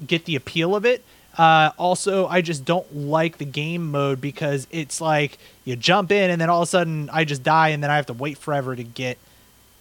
get 0.06 0.26
the 0.26 0.36
appeal 0.36 0.76
of 0.76 0.84
it. 0.84 1.04
Uh, 1.36 1.70
also, 1.78 2.26
I 2.26 2.42
just 2.42 2.64
don't 2.64 2.94
like 2.94 3.38
the 3.38 3.44
game 3.44 3.90
mode 3.90 4.20
because 4.20 4.66
it's 4.70 5.00
like 5.00 5.38
you 5.64 5.74
jump 5.76 6.12
in 6.12 6.30
and 6.30 6.40
then 6.40 6.50
all 6.50 6.62
of 6.62 6.68
a 6.68 6.70
sudden 6.70 7.08
I 7.12 7.24
just 7.24 7.42
die 7.42 7.70
and 7.70 7.82
then 7.82 7.90
I 7.90 7.96
have 7.96 8.06
to 8.06 8.12
wait 8.12 8.38
forever 8.38 8.76
to 8.76 8.84
get 8.84 9.18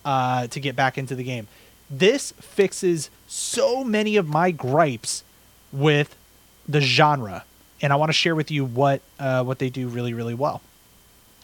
uh, 0.05 0.47
to 0.47 0.59
get 0.59 0.75
back 0.75 0.97
into 0.97 1.15
the 1.15 1.23
game. 1.23 1.47
This 1.89 2.31
fixes 2.39 3.09
so 3.27 3.83
many 3.83 4.15
of 4.15 4.27
my 4.27 4.51
gripes 4.51 5.23
with 5.71 6.15
the 6.67 6.81
genre, 6.81 7.43
and 7.81 7.91
I 7.91 7.95
want 7.95 8.09
to 8.09 8.13
share 8.13 8.35
with 8.35 8.49
you 8.51 8.63
what 8.63 9.01
uh, 9.19 9.43
what 9.43 9.59
they 9.59 9.69
do 9.69 9.87
really 9.87 10.13
really 10.13 10.33
well. 10.33 10.61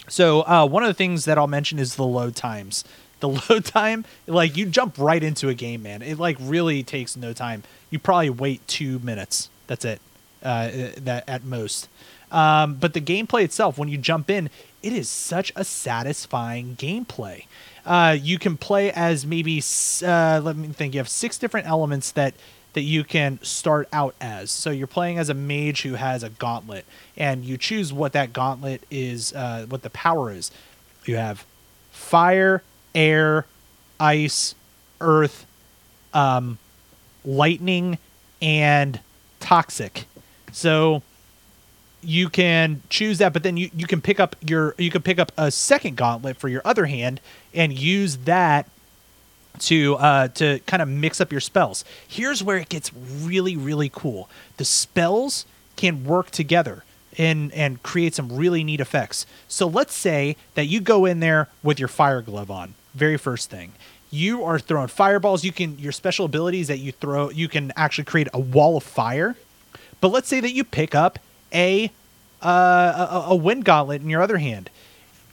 So 0.08 0.41
uh, 0.41 0.66
one 0.66 0.84
of 0.84 0.88
the 0.88 0.93
things 0.93 1.26
that 1.26 1.38
I'll 1.38 1.47
mention 1.47 1.80
is 1.80 1.95
the 1.95 2.05
load 2.05 2.36
times. 2.36 2.84
The 3.20 3.30
load 3.49 3.66
time, 3.66 4.05
like 4.26 4.55
you 4.55 4.66
jump 4.68 4.97
right 4.97 5.22
into 5.22 5.49
a 5.49 5.53
game, 5.53 5.84
man. 5.84 6.01
It 6.01 6.18
like 6.18 6.38
really 6.39 6.84
takes 6.84 7.18
no 7.18 7.34
time. 7.34 7.64
You 7.89 7.99
probably 7.99 8.30
wait 8.30 8.66
two 8.68 8.99
minutes. 8.99 9.49
That's 9.68 9.84
it. 9.84 10.01
Uh, 10.43 10.70
that 10.97 11.24
at 11.28 11.43
most. 11.43 11.89
Um, 12.32 12.76
but 12.76 12.93
the 12.93 13.01
gameplay 13.01 13.43
itself, 13.43 13.78
when 13.78 13.89
you 13.89 13.97
jump 13.97 14.30
in, 14.30 14.49
it 14.84 14.93
is 14.93 15.09
such 15.09 15.51
a 15.55 15.63
satisfying 15.63 16.75
gameplay. 16.75 17.45
Uh, 17.86 18.17
you 18.19 18.38
can 18.38 18.57
play 18.57 18.91
as 18.91 19.25
maybe 19.25 19.61
uh, 20.03 20.41
let 20.43 20.55
me 20.55 20.67
think. 20.69 20.93
You 20.93 20.99
have 20.99 21.09
six 21.09 21.38
different 21.38 21.67
elements 21.67 22.11
that 22.11 22.34
that 22.73 22.82
you 22.82 23.03
can 23.03 23.39
start 23.41 23.88
out 23.91 24.13
as. 24.21 24.51
So 24.51 24.69
you're 24.69 24.88
playing 24.88 25.17
as 25.17 25.30
a 25.30 25.34
mage 25.34 25.82
who 25.82 25.95
has 25.95 26.21
a 26.21 26.30
gauntlet, 26.30 26.86
and 27.15 27.43
you 27.43 27.57
choose 27.57 27.91
what 27.91 28.13
that 28.13 28.34
gauntlet 28.34 28.84
is, 28.91 29.34
uh, 29.34 29.65
what 29.67 29.82
the 29.82 29.89
power 29.89 30.32
is. 30.32 30.51
You 31.05 31.15
have 31.15 31.45
fire, 31.91 32.61
air, 32.93 33.45
ice, 33.99 34.53
earth, 35.01 35.45
um, 36.13 36.59
lightning, 37.25 37.97
and 38.41 38.99
toxic. 39.39 40.05
So 40.51 41.01
you 42.02 42.30
can 42.30 42.82
choose 42.89 43.18
that, 43.18 43.34
but 43.34 43.43
then 43.43 43.58
you, 43.58 43.70
you 43.76 43.88
can 43.88 44.02
pick 44.02 44.20
up 44.20 44.36
your 44.48 44.76
you 44.78 44.91
can 44.91 45.02
pick 45.02 45.20
up 45.20 45.32
a 45.38 45.52
second 45.52 45.98
gauntlet 45.98 46.38
for 46.38 46.48
your 46.48 46.62
other 46.64 46.86
hand 46.86 47.20
and 47.54 47.78
use 47.78 48.18
that 48.18 48.70
to 49.60 49.95
uh, 49.95 50.28
to 50.30 50.60
kind 50.60 50.82
of 50.82 50.88
mix 50.88 51.20
up 51.20 51.32
your 51.32 51.41
spells. 51.41 51.84
Here's 52.08 52.43
where 52.43 52.58
it 52.58 52.70
gets 52.70 52.91
really 52.93 53.56
really 53.56 53.89
cool. 53.89 54.30
The 54.58 54.66
spells 54.66 55.45
can 55.76 56.06
work 56.06 56.32
together 56.32 56.84
and 57.18 57.52
and 57.54 57.82
create 57.84 58.16
some 58.16 58.36
really 58.36 58.64
neat 58.64 58.80
effects. 58.80 59.26
So 59.48 59.68
let's 59.68 59.93
say 59.93 60.36
that 60.56 60.66
you 60.66 60.80
go 60.80 61.06
in 61.06 61.20
there 61.20 61.50
with 61.64 61.80
your 61.80 61.88
fire 61.88 62.22
glove 62.22 62.52
on. 62.52 62.76
Very 62.93 63.18
first 63.18 63.50
thing. 63.50 63.74
You 64.10 64.43
are 64.43 64.60
throwing 64.60 64.88
fireballs. 64.88 65.43
You 65.43 65.52
can 65.52 65.78
your 65.80 65.91
special 65.91 66.26
abilities 66.26 66.68
that 66.68 66.78
you 66.78 66.91
throw. 66.91 67.30
You 67.30 67.48
can 67.48 67.74
actually 67.76 68.06
create 68.06 68.28
a 68.34 68.39
wall 68.39 68.78
of 68.78 68.84
fire. 68.84 69.36
But 70.00 70.10
let's 70.10 70.28
say 70.28 70.39
that 70.39 70.52
you 70.52 70.64
pick 70.64 70.93
up 70.93 71.18
a 71.54 71.91
uh, 72.41 73.24
a, 73.28 73.32
a 73.32 73.36
wind 73.36 73.66
gauntlet 73.66 74.02
in 74.02 74.10
your 74.10 74.22
other 74.22 74.38
hand. 74.38 74.70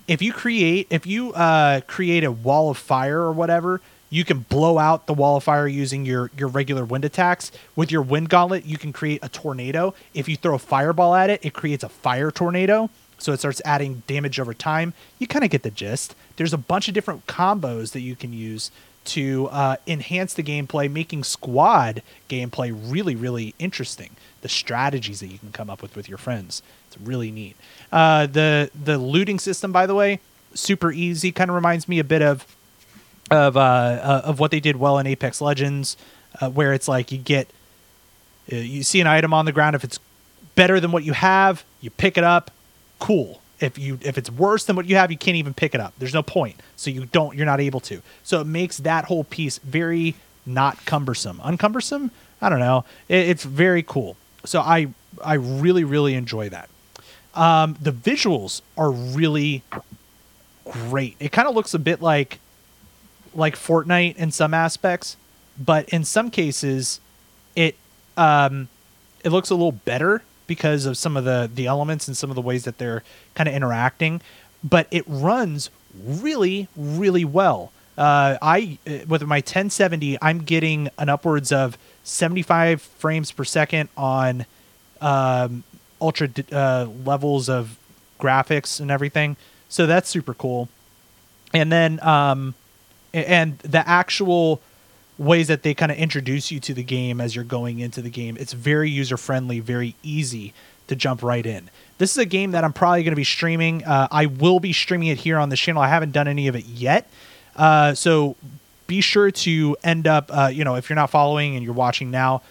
If 0.07 0.23
you 0.23 0.33
create 0.33 0.87
if 0.91 1.07
you 1.07 1.33
uh, 1.33 1.81
create 1.87 2.25
a 2.25 2.33
wall 2.33 2.71
of 2.71 2.79
fire 2.79 3.21
or 3.21 3.33
whatever, 3.33 3.81
you 4.11 4.25
can 4.25 4.41
blow 4.41 4.79
out 4.79 5.07
the 5.07 5.15
wall 5.15 5.37
of 5.37 5.45
fire 5.45 5.67
using 5.67 6.05
your 6.05 6.31
your 6.37 6.49
regular 6.49 6.85
wind 6.85 7.05
attacks. 7.05 7.51
With 7.75 7.91
your 7.91 8.03
wind 8.03 8.29
gauntlet, 8.29 8.65
you 8.65 8.79
can 8.79 8.93
create 8.93 9.21
a 9.23 9.29
tornado. 9.29 9.95
If 10.13 10.29
you 10.29 10.37
throw 10.37 10.55
a 10.55 10.59
fireball 10.59 11.15
at 11.15 11.31
it, 11.31 11.45
it 11.45 11.53
creates 11.53 11.85
a 11.85 11.89
fire 11.89 12.31
tornado. 12.31 12.91
So 13.19 13.33
it 13.33 13.39
starts 13.39 13.63
adding 13.65 14.03
damage 14.07 14.39
over 14.39 14.53
time. 14.53 14.93
You 15.19 15.27
kind 15.27 15.45
of 15.45 15.51
get 15.51 15.63
the 15.63 15.71
gist. 15.71 16.15
There's 16.37 16.53
a 16.53 16.59
bunch 16.59 16.89
of 16.89 16.95
different 16.95 17.27
combos 17.27 17.93
that 17.93 18.01
you 18.01 18.17
can 18.17 18.33
use 18.33 18.71
to 19.07 19.49
uh, 19.51 19.77
enhance 19.87 20.35
the 20.35 20.43
gameplay, 20.43 20.91
making 20.91 21.25
squad 21.25 22.03
gameplay 22.29 22.73
really, 22.75 23.15
really 23.15 23.55
interesting. 23.59 24.11
The 24.45 24.51
strategies 24.51 25.21
that 25.21 25.29
you 25.29 25.39
can 25.39 25.53
come 25.53 25.71
up 25.71 25.81
with 25.81 25.97
with 25.97 26.07
your 26.07 26.19
friends, 26.19 26.63
it's 26.89 26.99
really 27.01 27.31
neat. 27.31 27.57
Uh, 27.91 28.27
the 28.27 28.71
the 28.75 28.99
looting 28.99 29.39
system, 29.39 29.73
by 29.73 29.87
the 29.87 29.95
way, 29.95 30.21
super 30.53 30.93
easy. 30.93 31.33
Kind 31.33 31.49
of 31.51 31.55
reminds 31.55 31.89
me 31.89 31.99
a 31.99 32.05
bit 32.05 32.21
of 32.21 32.45
of 33.31 33.57
uh, 33.57 33.61
uh, 33.61 34.23
of 34.23 34.41
what 34.41 34.51
they 34.51 34.61
did 34.61 34.77
well 34.77 34.99
in 34.99 35.07
Apex 35.07 35.41
Legends, 35.41 35.97
uh, 36.43 36.51
where 36.51 36.75
it's 36.75 36.89
like 36.89 37.11
you 37.11 37.17
get 37.17 37.49
uh, 38.53 38.57
you 38.57 38.83
see 38.83 39.01
an 39.01 39.07
item 39.07 39.33
on 39.33 39.47
the 39.47 39.53
ground. 39.53 39.75
If 39.77 39.83
it's 39.83 39.99
better 40.57 40.79
than 40.79 40.93
what 40.93 41.05
you 41.05 41.15
have, 41.15 41.65
you 41.81 41.89
pick 41.89 42.19
it 42.19 42.25
up. 42.25 42.51
Cool. 42.99 43.41
If 43.61 43.79
you 43.79 43.99
if 44.03 44.19
it's 44.19 44.31
worse 44.31 44.67
than 44.67 44.77
what 44.77 44.85
you 44.85 44.97
have, 44.97 45.11
you 45.11 45.17
can't 45.17 45.39
even 45.39 45.55
pick 45.55 45.75
it 45.75 45.81
up. 45.81 45.95
There's 45.99 46.13
no 46.13 46.23
point. 46.23 46.61
So 46.77 46.91
you 46.91 47.07
don't. 47.07 47.35
You're 47.35 47.47
not 47.47 47.61
able 47.61 47.81
to. 47.81 48.03
So 48.23 48.43
it 48.43 48.47
makes 48.47 48.77
that 48.79 49.07
whole 49.07 49.25
piece 49.25 49.57
very 49.59 50.17
not 50.45 50.85
cumbersome. 50.85 51.41
Uncumbersome? 51.43 52.11
I 52.43 52.51
don't 52.51 52.59
know. 52.59 52.85
It, 53.09 53.29
it's 53.31 53.45
very 53.45 53.83
cool. 53.83 54.19
So 54.45 54.61
I 54.61 54.89
I 55.23 55.35
really 55.35 55.85
really 55.85 56.15
enjoy 56.15 56.49
that. 56.51 56.69
Um, 57.35 57.77
the 57.81 57.93
visuals 57.93 58.63
are 58.77 58.91
really 58.91 59.63
great. 60.65 61.17
It 61.21 61.33
kind 61.33 61.49
of 61.49 61.55
looks 61.55 61.75
a 61.75 61.79
bit 61.79 62.01
like 62.01 62.39
like 63.35 63.57
Fortnite 63.57 64.17
in 64.17 64.31
some 64.31 64.55
aspects, 64.55 65.17
but 65.59 65.89
in 65.89 66.05
some 66.05 66.31
cases, 66.31 67.01
it 67.57 67.77
um, 68.17 68.69
it 69.25 69.31
looks 69.31 69.51
a 69.51 69.55
little 69.55 69.73
better 69.73 70.23
because 70.47 70.87
of 70.87 70.97
some 70.97 71.17
of 71.17 71.25
the 71.25 71.51
the 71.53 71.67
elements 71.67 72.07
and 72.07 72.17
some 72.17 72.31
of 72.31 72.37
the 72.37 72.43
ways 72.43 72.65
that 72.65 72.79
they're 72.79 73.03
kind 73.35 73.49
of 73.49 73.55
interacting. 73.55 74.21
But 74.63 74.87
it 74.91 75.05
runs 75.07 75.71
really 75.95 76.69
really 76.77 77.25
well. 77.25 77.73
Uh, 77.97 78.39
I 78.43 78.79
uh, 78.87 78.99
with 79.09 79.23
my 79.23 79.37
1070, 79.37 80.19
I'm 80.21 80.41
getting 80.41 80.89
an 80.99 81.09
upwards 81.09 81.53
of 81.53 81.79
75 82.05 82.81
frames 82.81 83.33
per 83.33 83.45
second 83.45 83.89
on 83.97 84.47
um, 85.01 85.65
ultra 86.01 86.29
uh, 86.53 86.87
levels 87.05 87.49
of 87.49 87.77
graphics 88.21 88.81
and 88.81 88.91
everything. 88.91 89.37
So 89.69 89.87
that's 89.87 90.09
super 90.09 90.35
cool. 90.35 90.69
And 91.53 91.73
then 91.73 92.01
um, 92.03 92.55
and 93.13 93.59
the 93.61 93.87
actual 93.89 94.61
ways 95.17 95.49
that 95.49 95.63
they 95.63 95.75
kind 95.75 95.93
of 95.93 95.99
introduce 95.99 96.51
you 96.51 96.61
to 96.61 96.75
the 96.75 96.83
game 96.83 97.21
as 97.21 97.35
you're 97.35 97.45
going 97.45 97.79
into 97.79 98.03
the 98.03 98.11
game, 98.11 98.37
it's 98.39 98.53
very 98.53 98.91
user 98.91 99.17
friendly, 99.17 99.61
very 99.61 99.95
easy 100.03 100.53
to 100.89 100.97
jump 100.97 101.23
right 101.23 101.47
in. 101.47 101.71
This 101.99 102.11
is 102.11 102.19
a 102.19 102.27
game 102.27 102.51
that 102.51 102.65
I'm 102.65 102.73
probably 102.73 103.05
going 103.05 103.13
to 103.13 103.17
be 103.17 103.25
streaming. 103.25 103.85
Uh, 103.85 104.09
I 104.11 104.27
will 104.27 104.61
be 104.61 104.73
streaming 104.73 105.09
it 105.09 105.19
here 105.19 105.39
on 105.39 105.49
the 105.49 105.57
channel. 105.57 105.81
I 105.81 105.89
haven't 105.89 106.13
done 106.13 106.29
any 106.29 106.49
of 106.49 106.57
it 106.57 106.67
yet. 106.67 107.09
Uh, 107.57 107.95
so 107.95 108.37
be 108.87 109.01
sure 109.01 109.31
to 109.31 109.77
end 109.83 110.07
up, 110.07 110.31
uh, 110.33 110.51
you 110.53 110.65
know, 110.65 110.77
if 110.77 110.89
you're 110.89 110.97
not 110.97 111.11
following 111.11 111.57
and 111.57 111.65
you're 111.65 111.75
watching 111.75 112.11
now, 112.11 112.43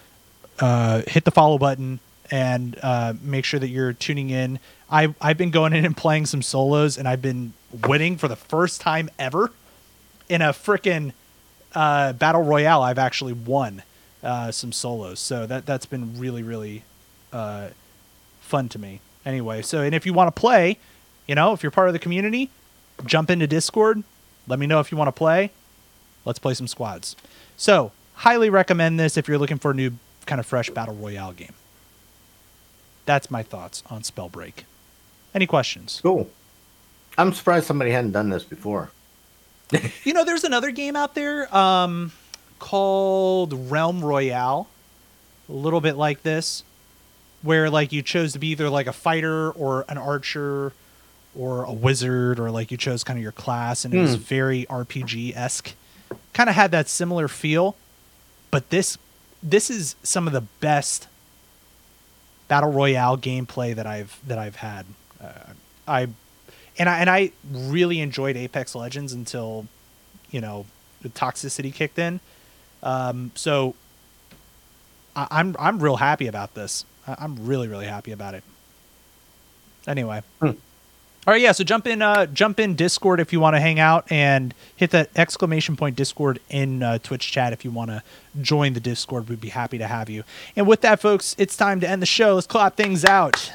uh, 0.60 1.02
hit 1.08 1.26
the 1.26 1.32
follow 1.32 1.58
button 1.58 2.00
and 2.32 2.78
uh, 2.82 3.14
make 3.22 3.46
sure 3.46 3.60
that 3.60 3.70
you're 3.70 3.94
tuning 3.94 4.30
in. 4.30 4.60
I, 4.90 5.14
I've 5.22 5.38
been 5.38 5.52
going 5.52 5.74
in 5.74 5.86
and 5.86 5.96
playing 5.96 6.26
some 6.26 6.42
solos, 6.42 6.98
and 6.98 7.08
I've 7.08 7.22
been 7.22 7.54
winning 7.88 8.18
for 8.18 8.28
the 8.28 8.36
first 8.36 8.82
time 8.82 9.10
ever 9.18 9.52
in 10.30 10.42
a 10.42 10.50
freaking 10.50 11.14
uh, 11.74 12.14
battle 12.14 12.44
royale. 12.44 12.82
I've 12.82 13.00
actually 13.00 13.34
won 13.34 13.84
uh, 14.24 14.52
some 14.52 14.72
solos, 14.72 15.20
so 15.20 15.46
that 15.48 15.66
that's 15.66 15.86
been 15.86 16.20
really 16.20 16.44
really 16.44 16.84
uh, 17.32 17.70
fun 18.42 18.70
to 18.70 18.80
me. 18.80 19.00
Anyway, 19.26 19.62
so 19.62 19.82
and 19.82 19.96
if 19.96 20.06
you 20.06 20.14
want 20.14 20.34
to 20.34 20.40
play, 20.40 20.78
you 21.28 21.36
know, 21.36 21.54
if 21.54 21.64
you're 21.64 21.72
part 21.72 21.88
of 21.88 21.94
the 21.94 22.00
community, 22.00 22.50
jump 23.06 23.30
into 23.30 23.48
Discord. 23.48 24.04
Let 24.48 24.60
me 24.60 24.68
know 24.68 24.80
if 24.80 24.92
you 24.92 24.98
want 24.98 25.08
to 25.08 25.14
play. 25.14 25.52
Let's 26.26 26.40
play 26.40 26.54
some 26.54 26.68
squads. 26.68 27.16
So, 27.58 27.91
highly 28.16 28.50
recommend 28.50 29.00
this 29.00 29.18
if 29.18 29.28
you're 29.28 29.38
looking 29.38 29.58
for 29.60 29.72
a 29.72 29.74
new 29.74 29.94
kind 30.26 30.40
of 30.40 30.45
fresh 30.45 30.70
battle 30.70 30.95
royale 30.95 31.34
game. 31.34 31.54
That's 33.06 33.30
my 33.30 33.44
thoughts 33.44 33.84
on 33.90 34.02
Spellbreak. 34.02 34.64
Any 35.36 35.45
questions? 35.48 36.00
Cool. 36.02 36.30
I'm 37.18 37.34
surprised 37.34 37.66
somebody 37.68 37.91
hadn't 37.91 38.12
done 38.12 38.30
this 38.30 38.44
before. 38.44 38.91
You 40.04 40.14
know, 40.14 40.24
there's 40.24 40.44
another 40.44 40.70
game 40.72 40.95
out 40.95 41.16
there 41.16 41.54
um, 41.56 42.12
called 42.60 43.72
Realm 43.72 44.04
Royale, 44.04 44.68
a 45.50 45.52
little 45.52 45.82
bit 45.82 45.95
like 45.98 46.22
this, 46.22 46.64
where 47.41 47.70
like 47.72 47.91
you 47.91 48.02
chose 48.04 48.34
to 48.34 48.40
be 48.40 48.50
either 48.50 48.70
like 48.70 48.86
a 48.88 48.94
fighter 48.94 49.50
or 49.52 49.84
an 49.90 49.98
archer 49.98 50.74
or 51.36 51.64
a 51.64 51.74
wizard, 51.74 52.40
or 52.40 52.52
like 52.52 52.70
you 52.70 52.78
chose 52.78 53.04
kind 53.04 53.18
of 53.18 53.24
your 53.24 53.32
class, 53.32 53.84
and 53.84 53.94
it 53.95 54.00
was 54.00 54.14
Hmm. 54.16 54.22
very 54.22 54.66
RPG 54.70 55.36
esque. 55.36 55.74
Kind 56.34 56.49
of 56.49 56.56
had 56.56 56.72
that 56.72 56.88
similar 56.88 57.27
feel, 57.27 57.76
but 58.52 58.69
this 58.69 58.98
this 59.41 59.69
is 59.69 59.95
some 60.03 60.27
of 60.27 60.34
the 60.34 60.41
best 60.41 61.07
battle 62.48 62.72
royale 62.72 63.18
gameplay 63.18 63.76
that 63.76 63.85
I've 63.85 64.19
that 64.27 64.38
I've 64.38 64.57
had. 64.57 64.85
Uh, 65.22 65.53
I 65.88 66.07
and 66.77 66.90
I 66.90 66.99
and 66.99 67.10
I 67.10 67.31
really 67.52 67.99
enjoyed 67.99 68.35
Apex 68.38 68.76
Legends 68.76 69.14
until 69.14 69.68
you 70.31 70.41
know 70.41 70.65
the 71.02 71.10
toxicity 71.10 71.73
kicked 71.73 71.99
in. 71.99 72.19
Um, 72.81 73.31
so 73.35 73.76
I, 75.15 75.27
I'm 75.31 75.56
I'm 75.60 75.80
real 75.80 75.98
happy 75.98 76.27
about 76.27 76.53
this. 76.53 76.85
I, 77.07 77.15
I'm 77.19 77.45
really 77.45 77.68
really 77.68 77.88
happy 77.88 78.11
about 78.11 78.34
it. 78.34 78.44
Anyway. 79.88 80.22
Hmm. 80.41 80.52
All 81.26 81.34
right, 81.34 81.41
yeah. 81.41 81.54
So 81.54 81.64
jump 81.64 81.88
in, 81.88 82.02
uh, 82.02 82.26
jump 82.26 82.60
in 82.60 82.76
Discord 82.76 83.22
if 83.22 83.32
you 83.32 83.40
want 83.40 83.56
to 83.56 83.62
hang 83.62 83.80
out, 83.80 84.12
and 84.12 84.54
hit 84.76 84.91
that 84.91 85.10
exclamation 85.16 85.78
point 85.78 85.95
Discord 85.95 86.40
in 86.50 86.84
uh, 86.84 86.98
Twitch 86.98 87.32
chat 87.32 87.54
if 87.54 87.64
you 87.64 87.72
want 87.72 87.91
to 87.91 88.04
join 88.41 88.74
the 88.74 88.82
Discord. 88.82 89.30
We'd 89.30 89.40
be 89.40 89.50
happy 89.50 89.78
to 89.78 89.88
have 89.88 90.10
you. 90.10 90.26
And 90.58 90.68
with 90.68 90.82
that, 90.82 91.00
folks, 91.00 91.34
it's 91.38 91.56
time 91.56 91.80
to 91.80 91.90
end 91.90 92.02
the 92.02 92.08
show. 92.08 92.36
Let's 92.36 92.48
clap 92.48 92.76
things 92.76 93.06
out. 93.06 93.54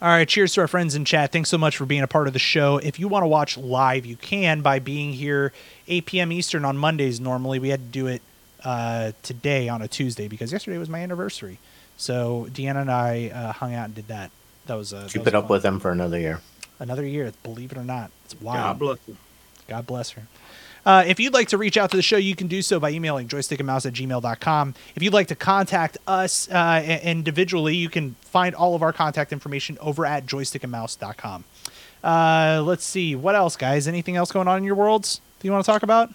All 0.00 0.08
right, 0.08 0.26
cheers 0.26 0.54
to 0.54 0.62
our 0.62 0.68
friends 0.68 0.94
in 0.94 1.04
chat. 1.04 1.30
Thanks 1.30 1.50
so 1.50 1.58
much 1.58 1.76
for 1.76 1.84
being 1.84 2.02
a 2.02 2.08
part 2.08 2.26
of 2.26 2.32
the 2.32 2.38
show. 2.38 2.78
If 2.78 2.98
you 2.98 3.08
want 3.08 3.24
to 3.24 3.28
watch 3.28 3.58
live, 3.58 4.06
you 4.06 4.16
can 4.16 4.62
by 4.62 4.78
being 4.78 5.12
here 5.12 5.52
8 5.86 6.06
p.m. 6.06 6.32
Eastern 6.32 6.64
on 6.64 6.78
Mondays. 6.78 7.20
Normally, 7.20 7.58
we 7.58 7.68
had 7.68 7.80
to 7.80 7.86
do 7.86 8.06
it 8.06 8.22
uh, 8.64 9.12
today 9.22 9.68
on 9.68 9.82
a 9.82 9.88
Tuesday 9.88 10.26
because 10.26 10.50
yesterday 10.50 10.78
was 10.78 10.88
my 10.88 11.00
anniversary. 11.00 11.58
So 12.02 12.48
Deanna 12.50 12.80
and 12.80 12.90
I 12.90 13.28
uh, 13.28 13.52
hung 13.52 13.74
out 13.74 13.84
and 13.84 13.94
did 13.94 14.08
that. 14.08 14.32
That 14.66 14.74
was 14.74 14.92
uh, 14.92 15.06
Keep 15.08 15.20
was 15.20 15.28
it 15.28 15.34
up 15.36 15.44
fun. 15.44 15.50
with 15.50 15.62
them 15.62 15.78
for 15.78 15.92
another 15.92 16.18
year. 16.18 16.40
another 16.80 17.06
year. 17.06 17.32
Believe 17.44 17.70
it 17.70 17.78
or 17.78 17.84
not, 17.84 18.10
it's 18.24 18.34
wild. 18.40 18.58
God 18.58 18.78
bless 18.80 18.98
you. 19.06 19.16
God 19.68 19.86
bless 19.86 20.10
her. 20.10 20.22
Uh, 20.84 21.04
if 21.06 21.20
you'd 21.20 21.32
like 21.32 21.46
to 21.50 21.58
reach 21.58 21.76
out 21.76 21.92
to 21.92 21.96
the 21.96 22.02
show, 22.02 22.16
you 22.16 22.34
can 22.34 22.48
do 22.48 22.60
so 22.60 22.80
by 22.80 22.90
emailing 22.90 23.28
joystickandmouse 23.28 23.86
at 23.86 23.92
gmail.com. 23.92 24.74
If 24.96 25.02
you'd 25.04 25.12
like 25.12 25.28
to 25.28 25.36
contact 25.36 25.96
us 26.08 26.50
uh, 26.50 26.98
individually, 27.04 27.76
you 27.76 27.88
can 27.88 28.16
find 28.22 28.52
all 28.52 28.74
of 28.74 28.82
our 28.82 28.92
contact 28.92 29.32
information 29.32 29.78
over 29.80 30.04
at 30.04 30.26
joystickandmouse.com. 30.26 31.44
Uh, 32.02 32.64
let's 32.66 32.84
see. 32.84 33.14
What 33.14 33.36
else, 33.36 33.54
guys? 33.54 33.86
Anything 33.86 34.16
else 34.16 34.32
going 34.32 34.48
on 34.48 34.58
in 34.58 34.64
your 34.64 34.74
worlds 34.74 35.20
that 35.38 35.44
you 35.44 35.52
want 35.52 35.64
to 35.64 35.70
talk 35.70 35.84
about? 35.84 36.12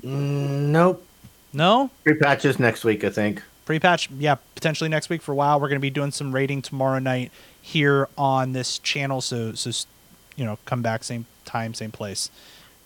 Mm, 0.00 0.70
nope. 0.70 1.06
No? 1.52 1.90
Three 2.04 2.14
patches 2.14 2.58
next 2.58 2.82
week, 2.82 3.04
I 3.04 3.10
think. 3.10 3.42
Pre-patch, 3.64 4.10
yeah, 4.10 4.36
potentially 4.54 4.90
next 4.90 5.08
week 5.08 5.22
for 5.22 5.32
a 5.32 5.34
while. 5.34 5.60
We're 5.60 5.68
going 5.68 5.80
to 5.80 5.82
be 5.82 5.90
doing 5.90 6.10
some 6.10 6.32
rating 6.34 6.62
tomorrow 6.62 6.98
night 6.98 7.30
here 7.60 8.08
on 8.18 8.52
this 8.52 8.78
channel. 8.78 9.20
So, 9.20 9.52
so 9.54 9.70
you 10.36 10.44
know, 10.44 10.58
come 10.64 10.82
back 10.82 11.04
same 11.04 11.26
time, 11.44 11.74
same 11.74 11.92
place, 11.92 12.30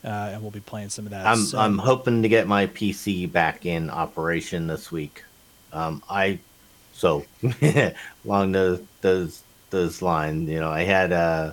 uh, 0.05 0.09
and 0.09 0.43
we'll 0.43 0.51
be 0.51 0.61
playing 0.61 0.91
some 0.91 1.07
of 1.07 1.11
that. 1.13 1.27
I'm 1.27 1.39
So- 1.39 1.59
I'm 1.59 1.79
hoping 1.79 2.23
to 2.23 2.29
get 2.29 2.47
my 2.47 2.67
PC 2.67 3.31
back 3.31 3.65
in 3.65 3.89
operation 3.91 4.67
this 4.67 4.93
week. 4.93 5.25
Um, 5.73 6.03
I 6.11 6.39
so 6.93 7.25
along 8.25 8.53
those 8.53 8.81
those 9.01 9.43
those 9.71 10.03
lines, 10.03 10.49
you 10.49 10.61
know, 10.61 10.71
I 10.71 10.83
had 10.83 11.13
uh, 11.13 11.53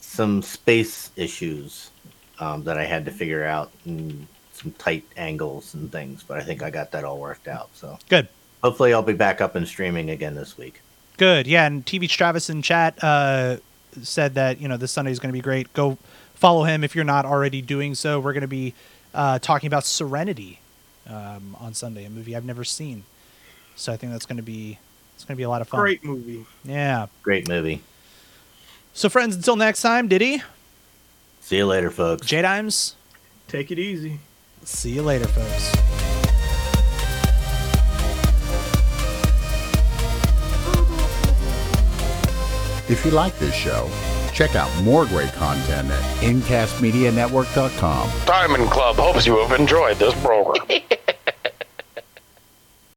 some 0.00 0.42
space 0.42 1.10
issues 1.16 1.90
um, 2.38 2.64
that 2.64 2.78
I 2.78 2.84
had 2.84 3.04
to 3.04 3.10
figure 3.10 3.44
out, 3.44 3.70
and 3.84 4.26
some 4.60 4.72
tight 4.72 5.04
angles 5.16 5.74
and 5.74 5.90
things. 5.90 6.22
But 6.22 6.38
I 6.38 6.42
think 6.42 6.62
I 6.62 6.70
got 6.70 6.92
that 6.92 7.04
all 7.04 7.18
worked 7.18 7.48
out. 7.48 7.70
So 7.74 7.98
good. 8.08 8.28
hopefully, 8.62 8.92
I'll 8.92 9.02
be 9.02 9.12
back 9.12 9.40
up 9.40 9.54
and 9.54 9.66
streaming 9.66 10.10
again 10.10 10.34
this 10.34 10.56
week. 10.56 10.80
Good. 11.16 11.46
Yeah, 11.46 11.66
and 11.66 11.84
TV 11.84 12.08
Travis 12.08 12.48
in 12.50 12.62
chat 12.62 13.02
uh, 13.02 13.56
said 14.02 14.34
that 14.34 14.60
you 14.60 14.68
know 14.68 14.76
this 14.76 14.92
Sunday 14.92 15.10
is 15.10 15.18
going 15.18 15.30
to 15.30 15.36
be 15.38 15.42
great. 15.42 15.72
Go 15.72 15.98
follow 16.34 16.64
him 16.64 16.84
if 16.84 16.94
you're 16.94 17.04
not 17.04 17.24
already 17.24 17.62
doing 17.62 17.94
so. 17.94 18.20
We're 18.20 18.32
going 18.32 18.42
to 18.42 18.48
be 18.48 18.74
uh, 19.14 19.38
talking 19.38 19.66
about 19.66 19.84
Serenity 19.84 20.60
um, 21.08 21.56
on 21.60 21.74
Sunday, 21.74 22.04
a 22.04 22.10
movie 22.10 22.36
I've 22.36 22.44
never 22.44 22.64
seen. 22.64 23.04
So 23.76 23.92
I 23.92 23.96
think 23.96 24.12
that's 24.12 24.26
going 24.26 24.36
to 24.36 24.42
be 24.42 24.78
it's 25.14 25.24
going 25.24 25.34
to 25.34 25.38
be 25.38 25.44
a 25.44 25.48
lot 25.48 25.60
of 25.60 25.68
fun. 25.68 25.80
Great 25.80 26.04
movie. 26.04 26.46
Yeah. 26.64 27.06
Great 27.22 27.48
movie. 27.48 27.82
So 28.92 29.08
friends, 29.08 29.36
until 29.36 29.56
next 29.56 29.82
time, 29.82 30.08
Diddy, 30.08 30.42
See 31.40 31.56
you 31.56 31.66
later, 31.66 31.90
folks. 31.90 32.26
J 32.26 32.42
Dimes. 32.42 32.94
Take 33.48 33.70
it 33.70 33.78
easy. 33.78 34.20
See 34.64 34.90
you 34.90 35.02
later, 35.02 35.26
folks. 35.26 35.72
If 42.90 43.04
you 43.04 43.12
like 43.12 43.38
this 43.38 43.54
show, 43.54 43.88
check 44.32 44.56
out 44.56 44.68
more 44.82 45.06
great 45.06 45.32
content 45.32 45.90
at 45.90 46.02
incastmedianetwork.com. 46.22 48.10
Diamond 48.26 48.70
Club 48.70 48.96
hopes 48.96 49.26
you 49.26 49.38
have 49.38 49.58
enjoyed 49.58 49.96
this 49.98 50.14
program. 50.22 50.80